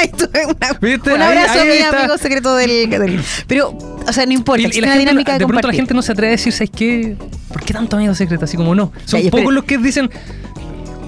un 1.15 1.21
abrazo 1.21 1.59
ahí 1.59 1.81
a 1.81 1.91
mi 1.91 1.97
amigo 1.97 2.17
secreto 2.17 2.55
del, 2.55 2.89
del- 2.89 3.21
Pero 3.47 3.77
o 4.07 4.13
sea, 4.13 4.25
no 4.25 4.33
importa. 4.33 4.61
Y, 4.61 4.65
una 4.79 4.87
gente, 4.89 4.99
dinámica 4.99 5.33
de, 5.33 5.39
de, 5.39 5.47
pronto 5.47 5.67
la 5.67 5.73
gente 5.73 5.93
no 5.93 6.01
se 6.01 6.11
atreve 6.11 6.29
a 6.33 6.37
decir, 6.37 6.53
¿sabes 6.53 6.69
qué? 6.75 7.15
¿Por 7.51 7.63
qué 7.63 7.73
tanto 7.73 7.95
amigo 7.97 8.13
secreto? 8.15 8.45
Así 8.45 8.57
como 8.57 8.75
no. 8.75 8.91
Son 9.05 9.21
Ya, 9.21 9.31
pocos 9.31 9.53
los 9.53 9.63
que 9.63 9.77
dicen, 9.77 10.09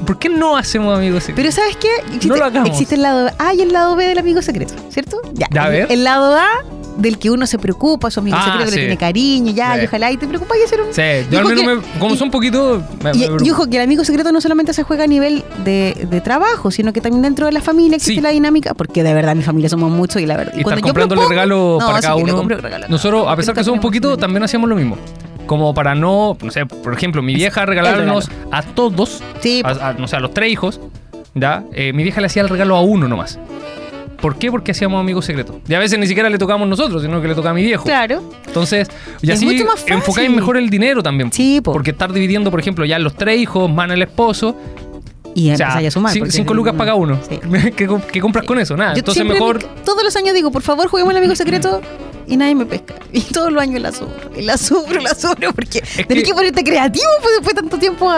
¿por 0.05 0.17
qué 0.19 0.29
no 0.29 0.57
hacemos 0.57 0.97
amigos 0.97 1.23
secretos? 1.23 1.55
Pero 1.55 1.69
¿sabes 1.69 1.77
qué? 1.77 1.87
Existe, 2.07 2.27
No 2.27 2.35
lo 2.37 2.45
hagamos. 2.45 2.69
existe 2.69 2.95
el 2.95 3.01
lado 3.03 3.29
A 3.37 3.53
y 3.53 3.61
el 3.61 3.71
lado 3.71 3.95
B 3.95 4.07
del 4.07 4.17
amigo 4.17 4.41
secreto, 4.41 4.73
¿cierto? 4.89 5.21
Ya. 5.33 5.47
Ya, 5.51 5.63
a 5.63 5.67
el, 5.67 5.71
ver. 5.73 5.87
el 5.91 6.03
lado 6.03 6.35
A 6.35 6.47
del 6.99 7.17
que 7.17 7.31
uno 7.31 7.47
se 7.47 7.57
preocupa, 7.57 8.11
su 8.11 8.19
amigo 8.19 8.37
Ah, 8.39 8.43
secreto, 8.45 8.65
que 8.65 8.75
le 8.75 8.81
tiene 8.81 8.97
cariño, 8.97 9.51
ya, 9.53 9.75
Sí. 9.75 9.81
y 9.81 9.85
ojalá 9.85 10.11
y 10.11 10.17
te 10.17 10.27
preocupas 10.27 10.57
y 10.59 10.63
hacer 10.65 10.81
un... 10.81 10.93
Sí, 10.93 11.01
yo 11.31 11.39
al 11.39 11.45
menos 11.45 11.61
que- 11.63 11.75
me- 11.75 11.99
como 11.99 12.13
y- 12.15 12.17
son 12.17 12.29
me, 12.29 13.11
Y, 13.11 13.17
me 13.17 13.23
y 13.23 13.27
preocupa. 13.27 13.51
ojo, 13.53 13.69
que 13.69 13.77
el 13.77 13.83
amigo 13.83 14.03
secreto 14.03 14.31
no 14.31 14.41
solamente 14.41 14.73
se 14.73 14.83
juega 14.83 15.05
a 15.05 15.07
nivel 15.07 15.43
de, 15.63 16.07
de 16.09 16.21
trabajo, 16.21 16.71
sino 16.71 16.93
que 16.93 17.01
también 17.01 17.21
dentro 17.23 17.45
de 17.45 17.51
la 17.53 17.61
familia 17.61 17.95
existe 17.95 18.15
Sí. 18.15 18.21
la 18.21 18.29
dinámica, 18.29 18.73
porque 18.73 19.03
de 19.03 19.13
verdad 19.13 19.35
mi 19.35 19.43
familia 19.43 19.69
somos 19.69 19.91
muchos 19.91 20.21
y 20.21 20.25
la 20.25 20.37
verdad. 20.37 20.53
y 20.57 20.63
cuando 20.63 20.81
yo 20.81 20.87
comprándole 20.87 21.21
propongo- 21.21 21.29
regalos 21.29 21.79
No, 21.79 21.87
para 21.87 22.01
cada 22.01 22.15
uno. 22.15 22.43
regalo 22.47 22.85
Nosotros, 22.89 23.25
a 23.27 23.35
pesar 23.35 23.55
que 23.55 23.63
somos 23.63 23.79
poquitos, 23.79 24.09
familia. 24.11 24.21
también 24.21 24.43
hacíamos 24.43 24.69
lo 24.69 24.75
mismo. 24.75 24.97
Como 25.45 25.73
para 25.73 25.95
no, 25.95 26.37
no 26.41 26.51
sé, 26.51 26.65
por 26.65 26.93
ejemplo, 26.93 27.21
mi 27.23 27.33
vieja 27.33 27.65
regalarnos 27.65 28.29
a 28.51 28.61
todos, 28.61 29.21
Sí, 29.41 29.61
a, 29.65 29.89
a, 29.89 29.93
no 29.93 30.07
sé, 30.07 30.15
a 30.15 30.19
los 30.19 30.33
tres 30.33 30.51
hijos, 30.51 30.79
¿ya? 31.33 31.63
Eh, 31.73 31.91
mi 31.93 32.03
vieja 32.03 32.21
le 32.21 32.27
hacía 32.27 32.41
el 32.43 32.49
regalo 32.49 32.75
a 32.75 32.81
uno 32.81 33.07
nomás. 33.07 33.39
¿Por 34.21 34.37
qué? 34.37 34.51
Porque 34.51 34.71
hacíamos 34.71 34.99
amigos 34.99 35.25
secretos. 35.25 35.55
Y 35.67 35.73
a 35.73 35.79
veces 35.79 35.97
ni 35.99 36.07
siquiera 36.07 36.29
le 36.29 36.37
tocamos 36.37 36.67
nosotros, 36.67 37.01
sino 37.01 37.21
que 37.21 37.27
le 37.27 37.35
tocaba 37.35 37.51
a 37.51 37.53
mi 37.53 37.63
viejo. 37.63 37.83
Claro. 37.85 38.21
Entonces, 38.47 38.87
y 39.21 39.31
Es 39.31 39.37
así 39.37 39.63
más 39.63 39.83
enfocáis 39.87 40.29
mejor 40.29 40.57
el 40.57 40.69
dinero 40.69 41.01
también. 41.03 41.31
Sí, 41.31 41.61
po. 41.61 41.71
Porque 41.73 41.91
estar 41.91 42.11
dividiendo, 42.11 42.51
por 42.51 42.59
ejemplo, 42.59 42.83
ya 42.85 42.99
los 42.99 43.15
tres 43.15 43.39
hijos, 43.39 43.69
más 43.71 43.89
el 43.91 44.01
esposo, 44.01 44.55
Y 45.35 45.51
o 45.51 45.57
sea, 45.57 45.77
a 45.77 45.91
sumar. 45.91 46.13
cinco 46.29 46.53
lucas 46.53 46.73
cada 46.77 46.95
uno. 46.95 47.17
Sí. 47.29 47.39
¿Qué, 47.75 47.87
com- 47.87 48.01
qué 48.01 48.19
compras 48.19 48.45
con 48.45 48.59
eso? 48.59 48.75
Nada. 48.75 48.93
Yo 48.93 48.99
Entonces 48.99 49.23
mejor... 49.25 49.57
me- 49.63 49.81
todos 49.83 50.03
los 50.03 50.15
años 50.15 50.33
digo, 50.33 50.51
por 50.51 50.61
favor, 50.63 50.87
juguemos 50.87 51.11
al 51.11 51.17
amigo 51.17 51.35
secreto 51.35 51.81
y 52.27 52.35
nadie 52.37 52.55
me 52.55 52.65
pesca. 52.65 52.95
Y 53.13 53.21
todos 53.21 53.51
los 53.51 53.61
años 53.61 53.81
la 53.81 53.91
sufro, 53.91 54.29
y 54.37 54.41
la 54.43 54.57
sufro, 54.57 54.99
la 55.01 55.15
sufro, 55.15 55.51
porque 55.53 55.81
tenés 55.81 56.07
que- 56.07 56.23
que, 56.23 56.33
ponerte 56.33 56.63
creativo 56.63 57.05
pues, 57.21 57.33
después 57.35 57.55
de 57.55 57.61
tanto 57.61 57.77
tiempo. 57.79 58.11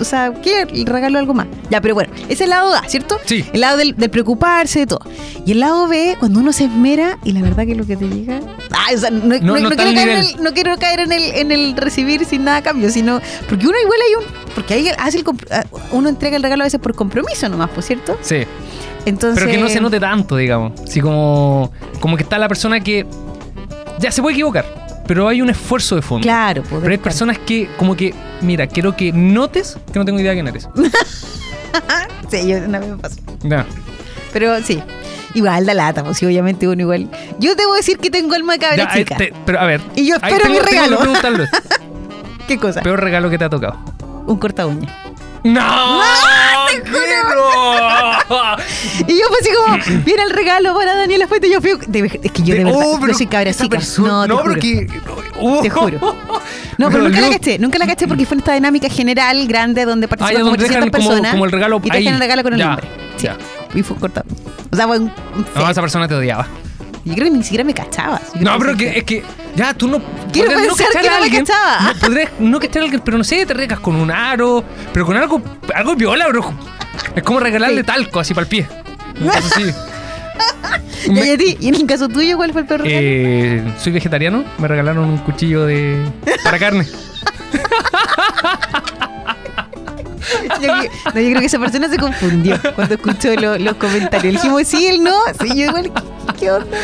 O 0.00 0.04
sea, 0.04 0.32
¿qué? 0.42 0.62
El 0.62 0.86
regalo 0.86 1.18
algo 1.18 1.34
más. 1.34 1.46
Ya, 1.70 1.80
pero 1.80 1.94
bueno, 1.94 2.12
ese 2.24 2.32
es 2.32 2.40
el 2.42 2.50
lado 2.50 2.74
A, 2.74 2.82
¿cierto? 2.88 3.18
Sí. 3.24 3.44
El 3.52 3.60
lado 3.60 3.76
del, 3.78 3.96
del 3.96 4.10
preocuparse, 4.10 4.80
de 4.80 4.86
todo. 4.86 5.00
Y 5.44 5.52
el 5.52 5.60
lado 5.60 5.86
B, 5.88 6.16
cuando 6.18 6.40
uno 6.40 6.52
se 6.52 6.64
esmera 6.64 7.18
y 7.24 7.32
la 7.32 7.42
verdad 7.42 7.66
que 7.66 7.74
lo 7.74 7.86
que 7.86 7.96
te 7.96 8.06
llega. 8.08 8.40
Ah, 8.70 8.86
o 8.94 8.98
sea, 8.98 9.10
no, 9.10 9.38
no- 9.40 9.54
quiero 9.54 9.70
caer 9.76 9.98
en 9.98 10.08
el, 10.18 10.42
no 10.42 10.52
quiero 10.52 10.76
caer 10.78 11.00
en 11.00 11.12
el, 11.12 11.22
en 11.34 11.52
el 11.52 11.76
recibir 11.76 12.24
sin 12.24 12.44
nada 12.44 12.58
a 12.58 12.62
cambio, 12.62 12.90
sino. 12.90 13.20
Porque 13.48 13.66
uno 13.66 13.76
igual 13.82 13.98
hay 14.06 14.14
un. 14.24 14.52
Porque 14.54 14.74
ahí 14.74 14.88
hace 14.98 15.18
el, 15.18 15.24
ah, 15.50 15.64
uno 15.92 16.08
entrega 16.08 16.36
el 16.36 16.42
regalo 16.42 16.62
a 16.62 16.66
veces 16.66 16.80
por 16.80 16.94
compromiso 16.94 17.48
nomás, 17.48 17.70
pues, 17.74 17.86
¿cierto? 17.86 18.16
Sí. 18.22 18.38
Entonces. 19.06 19.42
Pero 19.42 19.56
que 19.56 19.62
no 19.62 19.68
se 19.68 19.80
note 19.80 19.98
tanto, 20.00 20.36
digamos. 20.36 20.72
Así 20.80 21.00
como, 21.00 21.72
como 22.00 22.16
que 22.16 22.22
está 22.22 22.38
la 22.38 22.48
persona 22.48 22.80
que 22.80 23.06
ya 23.98 24.10
se 24.12 24.20
puede 24.22 24.34
equivocar, 24.34 24.64
pero 25.06 25.28
hay 25.28 25.40
un 25.42 25.50
esfuerzo 25.50 25.96
de 25.96 26.02
fondo. 26.02 26.22
Claro, 26.24 26.62
poder 26.62 26.82
Pero 26.82 26.92
hay 26.92 26.98
personas 26.98 27.38
que, 27.38 27.68
como 27.78 27.96
que, 27.96 28.14
mira, 28.40 28.66
quiero 28.66 28.96
que 28.96 29.12
notes 29.12 29.76
que 29.92 29.98
no 29.98 30.04
tengo 30.04 30.18
idea 30.20 30.30
de 30.32 30.36
quién 30.36 30.48
eres. 30.48 30.68
Sí, 32.30 32.46
yo 32.48 32.58
una 32.58 32.78
vez 32.78 32.90
me 32.90 32.96
pasó. 32.98 33.16
Ya. 33.42 33.64
Pero 34.32 34.60
sí. 34.62 34.82
Igual 35.34 35.64
da 35.66 35.74
lata, 35.74 36.02
pues 36.04 36.22
obviamente 36.22 36.66
uno 36.68 36.80
igual. 36.82 37.10
Yo 37.38 37.54
debo 37.54 37.74
decir 37.74 37.98
que 37.98 38.10
tengo 38.10 38.34
alma 38.34 38.54
de 38.54 38.58
cabra 38.58 38.76
Ya, 38.76 38.92
chica. 38.92 39.16
pero 39.46 39.60
a 39.60 39.64
ver. 39.66 39.80
Y 39.94 40.06
yo 40.06 40.16
espero 40.16 40.38
tengo- 40.44 40.48
mi 40.48 40.54
tengo 40.64 40.64
que 40.66 41.20
regalo. 41.20 41.44
¿Qué 42.48 42.58
cosa? 42.58 42.82
Peor 42.82 43.00
regalo 43.00 43.30
que 43.30 43.38
te 43.38 43.44
ha 43.44 43.50
tocado. 43.50 43.78
Un 44.26 44.38
corta 44.38 44.66
uña. 44.66 44.88
¡No! 45.44 46.00
Y 49.06 49.18
yo 49.18 49.24
fue 49.28 49.38
así 49.40 49.50
como, 49.56 50.04
viene 50.04 50.22
el 50.22 50.30
regalo 50.30 50.74
para 50.74 50.96
Daniela 50.96 51.26
Fuente. 51.28 51.48
Y 51.48 51.52
yo 51.52 51.60
fui. 51.60 51.72
de- 51.86 52.20
es 52.22 52.32
que 52.32 52.42
yo 52.42 52.54
de 52.54 52.64
verdad, 52.64 52.80
Oh, 52.84 52.98
pero 53.00 53.12
yo 53.12 53.18
soy 53.18 53.26
cabra 53.26 53.50
esa 53.50 53.64
chica. 53.64 53.76
persona- 53.78 54.08
no, 54.08 54.22
te 54.22 54.28
no, 54.28 54.36
juro. 54.38 54.54
pero 54.54 54.60
que. 54.60 54.86
oh. 55.40 55.60
Te 55.62 55.70
juro. 55.70 55.98
No, 56.78 56.90
pero 56.90 57.02
Me 57.02 57.08
nunca 57.08 57.20
la 57.20 57.26
dolió. 57.26 57.38
caché, 57.38 57.58
nunca 57.58 57.78
la 57.78 57.86
caché 57.86 58.06
porque 58.06 58.26
fue 58.26 58.34
en 58.36 58.40
esta 58.40 58.54
dinámica 58.54 58.88
general, 58.88 59.46
grande, 59.48 59.84
donde 59.84 60.06
Ah, 60.06 60.08
participan 60.08 60.32
ya, 60.34 60.40
como 60.40 60.50
donde 60.50 60.64
dejan 60.64 60.80
300 60.90 60.98
como, 61.00 61.08
personas. 61.10 61.32
como 61.32 61.44
el 61.44 61.52
regalo 61.52 61.80
y 61.82 61.90
te 61.90 61.96
ahí. 61.96 62.02
dejan 62.04 62.14
el 62.14 62.20
regalo 62.20 62.42
con 62.42 62.52
el 62.52 62.58
Ya, 62.58 62.66
nombre. 62.66 62.88
Sí. 63.16 63.26
ya. 63.26 63.36
Y 63.74 63.82
fue 63.82 63.96
corta. 63.96 64.24
O 64.70 64.76
sea, 64.76 64.86
fue 64.86 64.98
un. 64.98 65.04
un 65.04 65.46
No, 65.54 65.70
esa 65.70 65.80
persona 65.80 66.08
te 66.08 66.14
odiaba. 66.14 66.46
Yo 67.04 67.14
creo 67.14 67.24
que 67.24 67.30
ni 67.30 67.42
siquiera 67.42 67.64
me 67.64 67.74
cachabas. 67.74 68.22
Yo 68.34 68.40
No, 68.42 68.58
pero 68.58 68.76
que, 68.76 68.98
es 68.98 69.04
que 69.04 69.22
ya 69.56 69.72
tú 69.74 69.88
no. 69.88 70.00
Quiero 70.32 70.52
podrías 70.52 70.74
pensar 70.74 70.86
cachar 70.92 71.02
que 71.02 71.10
no 71.10 71.20
me 71.20 71.44
cachaba. 71.44 71.80
No, 71.92 72.00
podrías 72.00 72.30
no 72.38 72.60
cachar 72.60 72.82
a 72.82 72.84
alguien, 72.84 73.02
pero 73.04 73.18
no 73.18 73.24
sé, 73.24 73.46
te 73.46 73.54
regas 73.54 73.80
con 73.80 73.96
un 73.96 74.10
aro, 74.10 74.64
pero 74.92 75.06
con 75.06 75.16
algo, 75.16 75.40
algo 75.74 75.94
viola, 75.96 76.28
bro. 76.28 76.52
Es 77.14 77.22
como 77.22 77.40
regalarle 77.40 77.80
Sí. 77.80 77.86
talco 77.86 78.20
así 78.20 78.34
para 78.34 78.42
el 78.44 78.48
pie. 78.48 78.66
Una 79.20 79.32
cosa 79.40 79.48
así. 79.56 79.74
Y 81.10 81.30
a 81.30 81.36
ti, 81.38 81.56
y 81.60 81.68
en 81.68 81.74
el 81.76 81.86
caso 81.86 82.08
tuyo, 82.08 82.36
¿cuál 82.36 82.52
fue 82.52 82.62
el 82.62 82.66
peor 82.66 82.80
regalo? 82.82 83.00
eh, 83.00 83.64
soy 83.78 83.92
vegetariano, 83.92 84.44
me 84.58 84.68
regalaron 84.68 85.04
un 85.04 85.18
cuchillo 85.18 85.64
de 85.64 85.96
para 86.44 86.58
carne. 86.58 86.86
Yo, 90.60 90.68
no, 90.74 90.82
yo 90.84 91.30
creo 91.30 91.40
que 91.40 91.46
esa 91.46 91.58
persona 91.58 91.88
se 91.88 91.96
confundió 91.96 92.58
cuando 92.74 92.94
escuchó 92.94 93.34
lo- 93.34 93.58
los 93.58 93.74
comentarios. 93.76 94.34
Le 94.34 94.40
dijimos, 94.40 94.62
sí, 94.66 94.86
él 94.86 95.02
no. 95.02 95.14
Sí, 95.40 95.48
yo 95.48 95.66
igual, 95.66 95.92
¿qué, 95.92 96.34
qué 96.40 96.50
onda? 96.50 96.76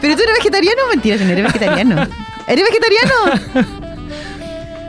¿Pero 0.00 0.16
tú 0.16 0.22
eres 0.22 0.34
vegetariano? 0.38 0.82
Mentira, 0.90 1.16
no 1.24 1.30
eres 1.30 1.44
vegetariano. 1.44 2.06
¿Eres 2.46 2.64
vegetariano? 2.68 3.74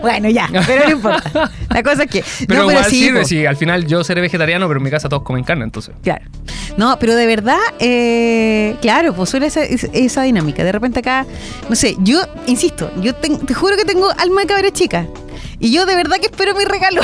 Bueno, 0.01 0.29
ya, 0.31 0.49
pero 0.65 0.85
no 0.85 0.91
importa. 0.93 1.51
La 1.69 1.83
cosa 1.83 2.03
es 2.05 2.09
que. 2.09 2.23
Pero 2.47 2.63
no, 2.63 2.71
igual 2.71 2.85
sí, 3.25 3.45
al 3.45 3.55
final 3.55 3.85
yo 3.85 4.03
seré 4.03 4.19
vegetariano, 4.21 4.67
pero 4.67 4.79
en 4.79 4.83
mi 4.83 4.89
casa 4.89 5.07
todos 5.09 5.21
comen 5.21 5.43
carne, 5.43 5.63
entonces. 5.63 5.93
Claro. 6.01 6.25
No, 6.75 6.97
pero 6.97 7.15
de 7.15 7.27
verdad, 7.27 7.59
eh, 7.79 8.75
claro, 8.81 9.13
pues 9.13 9.29
suele 9.29 9.45
esa, 9.45 9.61
es- 9.61 9.87
esa 9.93 10.23
dinámica. 10.23 10.63
De 10.63 10.71
repente 10.71 11.01
acá, 11.01 11.27
no 11.69 11.75
sé, 11.75 11.97
yo, 11.99 12.23
insisto, 12.47 12.91
yo 12.99 13.13
ten- 13.13 13.45
te 13.45 13.53
juro 13.53 13.75
que 13.77 13.85
tengo 13.85 14.09
alma 14.17 14.41
de 14.41 14.47
cabra 14.47 14.71
chica. 14.71 15.05
Y 15.61 15.71
yo 15.71 15.85
de 15.85 15.95
verdad 15.95 16.17
que 16.17 16.25
espero 16.25 16.55
mi 16.55 16.65
regalo. 16.65 17.01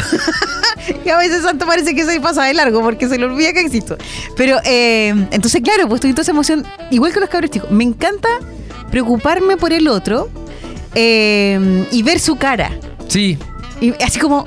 y 1.06 1.10
a 1.10 1.18
veces 1.18 1.44
Santo 1.44 1.68
parece 1.68 1.94
que 1.94 2.04
soy 2.04 2.20
pasa 2.20 2.44
de 2.44 2.56
largo 2.56 2.82
porque 2.82 3.08
se 3.08 3.18
le 3.20 3.26
olvida 3.26 3.54
que 3.54 3.62
existo. 3.62 3.98
Pero, 4.36 4.58
eh, 4.66 5.10
entonces, 5.32 5.62
claro, 5.62 5.88
pues 5.88 6.00
estoy 6.00 6.12
toda 6.12 6.24
esa 6.24 6.32
emoción, 6.32 6.66
igual 6.90 7.14
que 7.14 7.20
los 7.20 7.30
cabros 7.30 7.52
chicos. 7.52 7.70
Me 7.70 7.84
encanta 7.84 8.28
preocuparme 8.90 9.58
por 9.58 9.74
el 9.74 9.88
otro 9.88 10.30
eh, 10.96 11.86
y 11.92 12.02
ver 12.02 12.20
su 12.20 12.36
cara. 12.38 12.72
Sí, 13.08 13.38
Y 13.80 13.94
así 14.04 14.20
como, 14.20 14.46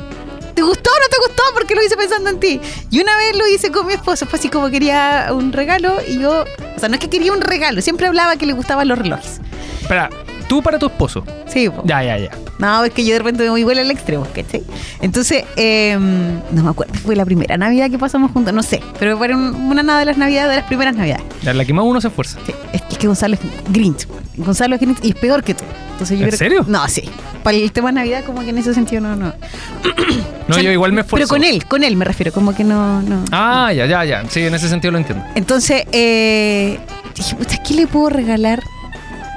¿te 0.55 0.63
gustó 0.63 0.91
o 0.91 1.01
no 1.01 1.09
te 1.09 1.17
gustó? 1.29 1.43
Porque 1.55 1.77
lo 1.77 1.83
hice 1.85 1.97
pensando 1.97 2.31
en 2.31 2.41
ti. 2.41 2.61
Y 2.91 3.01
una 3.01 3.17
vez 3.17 3.37
lo 3.37 3.47
hice 3.47 3.71
con 3.71 3.87
mi 3.87 3.93
esposo, 3.93 4.27
fue 4.27 4.41
así 4.41 4.49
como 4.49 4.71
quería 4.71 5.29
un 5.33 5.53
regalo 5.53 5.99
y 6.07 6.19
yo, 6.19 6.45
o 6.77 6.79
sea, 6.81 6.89
no 6.89 6.97
es 6.97 7.01
que 7.01 7.09
quería 7.09 7.33
un 7.33 7.41
regalo, 7.41 7.81
siempre 7.81 8.09
hablaba 8.09 8.35
que 8.37 8.47
le 8.47 8.55
gustaban 8.55 8.89
los 8.89 8.99
relojes. 8.99 9.41
espera, 9.81 10.11
tú 10.49 10.63
para 10.63 10.81
tu 10.81 10.87
esposo. 10.87 11.25
Sí, 11.47 11.69
po. 11.69 11.83
Ya, 11.85 12.03
ya, 12.03 12.19
ya. 12.19 12.31
No, 12.61 12.85
es 12.85 12.93
que 12.93 13.05
yo 13.05 13.15
de 13.15 13.19
repente 13.19 13.43
me 13.43 13.51
voy 13.51 13.61
igual 13.61 13.79
al 13.79 13.91
extremo, 13.91 14.27
¿cachai? 14.35 14.63
Entonces, 15.01 15.45
eh, 15.57 15.97
no 16.53 16.63
me 16.63 16.69
acuerdo, 16.71 16.93
fue 16.95 17.17
la 17.17 17.25
primera 17.25 17.57
Navidad 17.57 17.91
que 17.91 17.99
pasamos 17.99 18.31
juntos, 18.33 18.53
no 18.55 18.63
sé, 18.63 18.81
pero 18.99 19.17
fue 19.19 19.35
un- 19.35 19.55
una 19.55 19.83
nada 19.83 20.01
de 20.01 20.05
las 20.05 20.19
Navidades, 20.19 20.51
de 20.51 20.57
las 20.57 20.67
primeras 20.67 20.95
Navidades. 20.95 21.25
La 21.43 21.65
que 21.65 21.73
más 21.73 21.85
uno 21.85 22.01
se 22.01 22.09
esfuerza. 22.09 22.39
Sí, 22.47 22.53
es, 22.73 22.83
que- 22.83 22.93
es 22.93 22.99
que 22.99 23.07
Gonzalo 23.07 23.35
es 23.35 23.41
Grinch. 23.73 24.07
Gonzalo 24.37 24.75
es 24.77 24.81
Grinch 24.81 24.99
y 25.03 25.09
es 25.11 25.15
peor 25.17 25.43
que 25.43 25.55
tú. 25.55 25.65
Entonces 25.93 26.19
yo 26.19 26.25
¿En 26.25 26.29
creo 26.31 26.39
que- 26.39 26.45
serio? 26.45 26.65
no, 26.69 26.87
sí. 26.89 27.03
Para 27.43 27.57
el 27.57 27.73
tema 27.73 27.89
de 27.89 27.95
Navidad, 27.95 28.25
como 28.25 28.43
que 28.43 28.51
en 28.51 28.59
ese 28.59 28.75
sentido 28.75 29.01
no, 29.01 29.17
no. 29.17 29.33
No, 30.49 30.55
O 30.57 30.59
sea, 30.59 30.63
yo 30.65 30.73
igual 30.73 30.93
me 30.93 31.03
esfuerzo. 31.03 31.29
Pero 31.29 31.41
con 31.43 31.45
él, 31.49 31.65
con 31.67 31.85
él 31.85 31.97
me 31.97 32.05
refiero, 32.05 32.33
como 32.33 32.53
que 32.55 32.65
no. 32.65 33.01
no. 33.03 33.25
Ah, 33.31 33.73
ya, 33.73 33.87
ya, 33.87 34.05
ya. 34.05 34.25
Sí, 34.29 34.41
en 34.41 34.53
ese 34.55 34.69
sentido 34.69 34.91
lo 34.91 34.99
entiendo. 34.99 35.25
Entonces, 35.37 35.85
eh, 35.93 36.81
dije, 37.15 37.59
¿qué 37.67 37.75
le 37.75 37.87
puedo 37.87 38.09
regalar? 38.11 38.61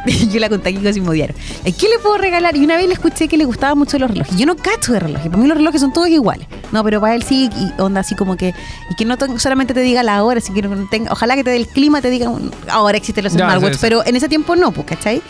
Yo 0.31 0.39
la 0.39 0.49
conté 0.49 0.69
aquí 0.69 0.99
odiaron. 0.99 1.35
¿Eh, 1.63 1.71
¿Qué 1.71 1.87
le 1.87 1.99
puedo 1.99 2.17
regalar? 2.17 2.55
Y 2.57 2.63
una 2.63 2.75
vez 2.75 2.87
le 2.87 2.93
escuché 2.93 3.27
que 3.27 3.37
le 3.37 3.45
gustaban 3.45 3.77
mucho 3.77 3.97
los 3.99 4.09
relojes. 4.11 4.35
Yo 4.37 4.45
no 4.45 4.55
cacho 4.55 4.91
de 4.93 4.99
relojes. 4.99 5.27
Para 5.29 5.41
mí 5.41 5.47
los 5.47 5.57
relojes 5.57 5.79
son 5.81 5.93
todos 5.93 6.09
iguales. 6.09 6.47
No, 6.71 6.83
pero 6.83 6.99
para 6.99 7.15
él 7.15 7.23
sí, 7.23 7.49
y 7.55 7.81
onda 7.81 8.01
así 8.01 8.15
como 8.15 8.35
que. 8.35 8.53
Y 8.89 8.95
que 8.95 9.05
no 9.05 9.15
solamente 9.37 9.73
te 9.73 9.79
diga 9.81 10.03
la 10.03 10.23
hora, 10.23 10.41
si 10.41 10.51
que 10.53 10.61
no 10.61 10.87
tenga, 10.89 11.11
ojalá 11.11 11.35
que 11.35 11.43
te 11.43 11.51
dé 11.51 11.57
el 11.57 11.67
clima, 11.67 12.01
te 12.01 12.09
diga. 12.09 12.29
un- 12.29 12.51
ahora 12.69 12.97
existen 12.97 13.23
los 13.23 13.33
smartwatches, 13.33 13.77
sí, 13.77 13.81
sí. 13.81 13.81
pero 13.81 14.05
en 14.05 14.15
ese 14.15 14.27
tiempo 14.29 14.55
no, 14.55 14.71
pues, 14.71 14.87
¿cachai? 14.87 15.21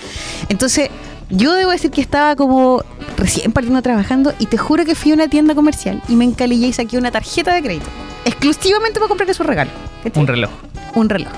Entonces, 0.49 0.89
yo 1.29 1.53
debo 1.53 1.71
decir 1.71 1.91
que 1.91 2.01
estaba 2.01 2.35
como 2.35 2.83
recién 3.17 3.51
partiendo 3.51 3.81
trabajando 3.81 4.33
y 4.39 4.47
te 4.47 4.57
juro 4.57 4.85
que 4.85 4.95
fui 4.95 5.11
a 5.11 5.15
una 5.15 5.27
tienda 5.27 5.55
comercial 5.55 6.01
y 6.07 6.15
me 6.15 6.25
encalillé 6.25 6.67
y 6.67 6.73
saqué 6.73 6.97
una 6.97 7.11
tarjeta 7.11 7.53
de 7.53 7.61
crédito. 7.61 7.85
Exclusivamente 8.25 8.99
para 8.99 9.07
comprarle 9.07 9.33
su 9.33 9.43
regalo. 9.43 9.71
¿cachai? 10.03 10.21
Un 10.21 10.27
reloj. 10.27 10.49
un 10.95 11.09
reloj. 11.09 11.31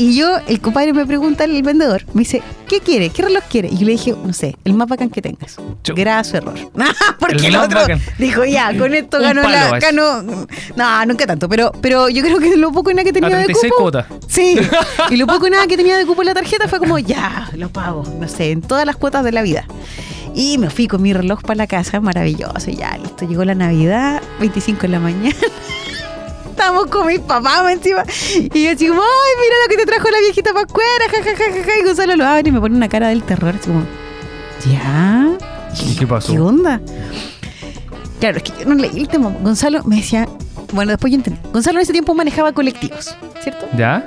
Y 0.00 0.16
yo, 0.16 0.38
el 0.46 0.60
compadre 0.60 0.92
me 0.92 1.04
pregunta, 1.04 1.42
el 1.42 1.60
vendedor, 1.64 2.04
me 2.12 2.20
dice, 2.20 2.40
¿qué 2.68 2.78
quiere? 2.78 3.10
¿Qué 3.10 3.20
reloj 3.20 3.42
quiere? 3.50 3.68
Y 3.68 3.78
yo 3.78 3.86
le 3.86 3.92
dije, 3.92 4.14
no 4.24 4.32
sé, 4.32 4.56
el 4.64 4.74
más 4.74 4.86
bacán 4.86 5.10
que 5.10 5.20
tengas. 5.20 5.56
Graso 5.84 6.36
error. 6.36 6.54
Porque 7.18 7.48
El 7.48 7.56
otro 7.56 7.80
bacán. 7.80 8.00
dijo, 8.16 8.44
ya, 8.44 8.78
con 8.78 8.94
esto 8.94 9.20
ganó 9.20 9.42
la... 9.42 9.76
es. 9.76 9.82
Ganó, 9.82 10.22
no, 10.22 11.06
nunca 11.06 11.26
tanto, 11.26 11.48
pero, 11.48 11.72
pero 11.80 12.08
yo 12.08 12.22
creo 12.22 12.38
que 12.38 12.56
lo 12.56 12.70
poco 12.70 12.92
y 12.92 12.94
nada 12.94 13.04
que 13.04 13.12
tenía 13.12 13.30
de 13.30 13.44
36 13.46 13.72
cupo... 13.72 13.82
cuotas. 13.82 14.06
Sí, 14.28 14.56
y 15.10 15.16
lo 15.16 15.26
poco 15.26 15.48
y 15.48 15.50
nada 15.50 15.66
que 15.66 15.76
tenía 15.76 15.98
de 15.98 16.06
cupo 16.06 16.22
en 16.22 16.26
la 16.26 16.34
tarjeta 16.34 16.68
fue 16.68 16.78
como, 16.78 17.00
ya, 17.00 17.50
lo 17.56 17.68
pago, 17.68 18.04
no 18.20 18.28
sé, 18.28 18.52
en 18.52 18.62
todas 18.62 18.86
las 18.86 18.94
cuotas 18.94 19.24
de 19.24 19.32
la 19.32 19.42
vida. 19.42 19.66
Y 20.32 20.58
me 20.58 20.70
fui 20.70 20.86
con 20.86 21.02
mi 21.02 21.12
reloj 21.12 21.42
para 21.42 21.56
la 21.56 21.66
casa, 21.66 22.00
maravilloso, 22.00 22.70
ya, 22.70 22.96
listo, 22.98 23.26
llegó 23.26 23.44
la 23.44 23.56
Navidad, 23.56 24.22
25 24.38 24.82
de 24.82 24.88
la 24.88 25.00
mañana. 25.00 25.34
estábamos 26.68 26.90
con 26.90 27.06
mis 27.06 27.20
papás 27.20 27.70
encima. 27.72 28.04
Y 28.52 28.64
yo 28.64 28.70
así 28.72 28.88
como, 28.88 29.00
ay, 29.00 29.32
mira 29.40 29.56
lo 29.64 29.68
que 29.68 29.76
te 29.76 29.86
trajo 29.86 30.10
la 30.10 30.18
viejita 30.18 30.52
pascuera, 30.52 31.04
ja, 31.10 31.22
ja, 31.22 31.36
ja, 31.36 31.64
ja. 31.64 31.78
Y 31.78 31.84
Gonzalo 31.84 32.16
lo 32.16 32.26
abre 32.26 32.48
y 32.48 32.52
me 32.52 32.60
pone 32.60 32.76
una 32.76 32.88
cara 32.88 33.08
del 33.08 33.22
terror, 33.22 33.54
así 33.58 33.68
como, 33.68 33.84
¿ya? 34.70 35.28
¿Y 35.86 35.96
qué 35.96 36.06
pasó? 36.06 36.32
¿Qué 36.32 36.40
onda? 36.40 36.80
Claro, 38.20 38.38
es 38.38 38.42
que 38.42 38.52
yo 38.58 38.66
no 38.66 38.74
leí 38.74 38.98
el 38.98 39.08
tema. 39.08 39.32
Gonzalo 39.42 39.82
me 39.84 39.96
decía, 39.96 40.28
bueno, 40.72 40.90
después 40.90 41.10
yo 41.10 41.16
entendí. 41.16 41.40
Gonzalo 41.52 41.78
en 41.78 41.82
ese 41.84 41.92
tiempo 41.92 42.14
manejaba 42.14 42.52
colectivos, 42.52 43.16
¿cierto? 43.42 43.66
¿Ya? 43.76 44.06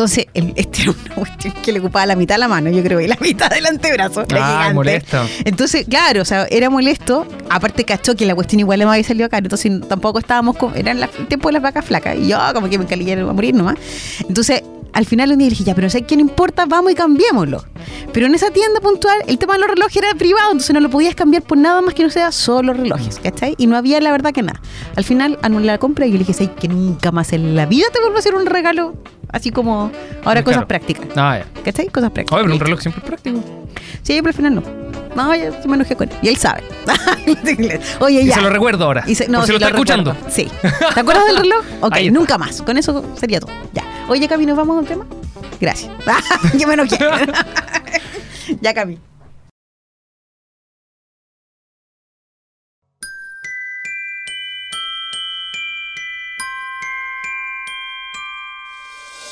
Entonces, 0.00 0.26
el- 0.32 0.54
este 0.56 0.80
era 0.82 0.92
una 0.92 1.14
cuestión 1.14 1.52
que 1.62 1.72
le 1.72 1.80
ocupaba 1.80 2.06
la 2.06 2.16
mitad 2.16 2.36
de 2.36 2.38
la 2.38 2.48
mano, 2.48 2.70
yo 2.70 2.82
creo, 2.82 3.00
y 3.02 3.06
la 3.06 3.18
mitad 3.20 3.50
del 3.50 3.66
antebrazo. 3.66 4.22
Era 4.22 4.38
Ah, 4.46 4.50
gigante. 4.52 4.74
molesto. 4.74 5.18
Entonces, 5.44 5.84
claro, 5.86 6.22
o 6.22 6.24
sea, 6.24 6.46
era 6.50 6.70
molesto. 6.70 7.26
Aparte, 7.50 7.84
cachó 7.84 8.14
que 8.16 8.24
la 8.24 8.34
cuestión 8.34 8.60
igual 8.60 8.80
no 8.80 8.90
había 8.90 9.04
salido 9.04 9.28
caro. 9.28 9.44
Entonces, 9.44 9.70
tampoco 9.88 10.18
estábamos 10.18 10.56
con. 10.56 10.74
Era 10.74 10.94
la- 10.94 11.10
el 11.18 11.26
tiempo 11.28 11.48
de 11.48 11.52
las 11.52 11.62
vacas 11.62 11.84
flacas. 11.84 12.16
Y 12.16 12.28
yo, 12.28 12.38
como 12.54 12.70
que 12.70 12.78
me 12.78 12.84
encalillé 12.84 13.12
a 13.20 13.24
morir 13.26 13.54
nomás. 13.54 13.76
Entonces, 14.26 14.62
al 14.94 15.04
final 15.04 15.30
un 15.32 15.38
día 15.38 15.50
dije, 15.50 15.64
ya, 15.64 15.74
pero 15.74 15.90
sé 15.90 16.02
que 16.02 16.16
no 16.16 16.22
importa, 16.22 16.64
vamos 16.64 16.92
y 16.92 16.94
cambiémoslo. 16.94 17.62
Pero 18.14 18.24
en 18.26 18.34
esa 18.34 18.50
tienda 18.50 18.80
puntual, 18.80 19.18
el 19.26 19.36
tema 19.38 19.52
de 19.54 19.60
los 19.60 19.68
relojes 19.68 19.96
era 19.96 20.14
privado, 20.14 20.46
entonces 20.50 20.72
no 20.72 20.80
lo 20.80 20.88
podías 20.88 21.14
cambiar 21.14 21.42
por 21.42 21.58
nada 21.58 21.82
más 21.82 21.92
que 21.92 22.02
no 22.04 22.10
sea 22.10 22.32
solo 22.32 22.72
relojes, 22.72 23.20
¿cachai? 23.22 23.54
Y 23.58 23.66
no 23.66 23.76
había 23.76 24.00
la 24.00 24.10
verdad 24.12 24.32
que 24.32 24.42
nada. 24.42 24.60
Al 24.96 25.04
final 25.04 25.38
anulé 25.42 25.66
la 25.66 25.76
compra 25.78 26.06
y 26.06 26.08
yo 26.08 26.14
le 26.14 26.20
dije, 26.20 26.32
¿sabes 26.32 26.50
que 26.58 26.68
nunca 26.68 27.12
más 27.12 27.32
en 27.34 27.54
la 27.54 27.66
vida 27.66 27.86
te 27.92 28.00
vuelvo 28.00 28.16
a 28.16 28.18
hacer 28.20 28.34
un 28.34 28.46
regalo? 28.46 28.94
Así 29.32 29.50
como 29.50 29.90
ahora 30.24 30.42
cosas 30.44 30.64
prácticas. 30.66 31.06
Ah, 31.16 31.38
ya. 31.38 31.62
¿Cachai? 31.62 31.88
Cosas 31.88 32.10
prácticas. 32.10 32.36
Oye, 32.38 32.44
pero 32.44 32.54
un 32.54 32.60
reloj 32.60 32.80
siempre 32.80 33.00
es 33.02 33.06
práctico. 33.08 33.38
Sí, 34.02 34.14
pero 34.16 34.28
al 34.28 34.34
final 34.34 34.54
no. 34.56 34.62
No, 35.16 35.34
ya 35.34 35.60
se 35.60 35.66
me 35.68 35.74
enojé 35.74 35.96
con 35.96 36.08
él. 36.08 36.16
Y 36.22 36.28
él 36.28 36.36
sabe. 36.36 36.62
Oye, 38.00 38.22
Y 38.22 38.26
ya. 38.26 38.34
se 38.36 38.40
lo 38.40 38.50
recuerdo 38.50 38.84
ahora. 38.84 39.02
Y 39.06 39.14
se- 39.14 39.26
por 39.26 39.44
si 39.44 39.52
lo 39.52 39.58
está 39.58 39.68
escuchando. 39.68 40.16
Sí. 40.28 40.48
¿Te 40.94 41.00
acuerdas 41.00 41.26
del 41.26 41.36
reloj? 41.38 41.64
Ok, 41.80 41.96
nunca 42.12 42.38
más. 42.38 42.62
Con 42.62 42.76
eso 42.78 43.04
sería 43.18 43.40
todo. 43.40 43.50
Ya. 43.72 43.84
Oye, 44.08 44.28
Cami, 44.28 44.46
¿nos 44.46 44.56
vamos 44.56 44.76
a 44.76 44.80
un 44.80 44.86
tema? 44.86 45.06
Gracias. 45.60 45.90
Yo 46.58 46.66
me 46.68 46.74
enojé. 46.74 46.96
ya, 48.60 48.72
Cami. 48.74 48.98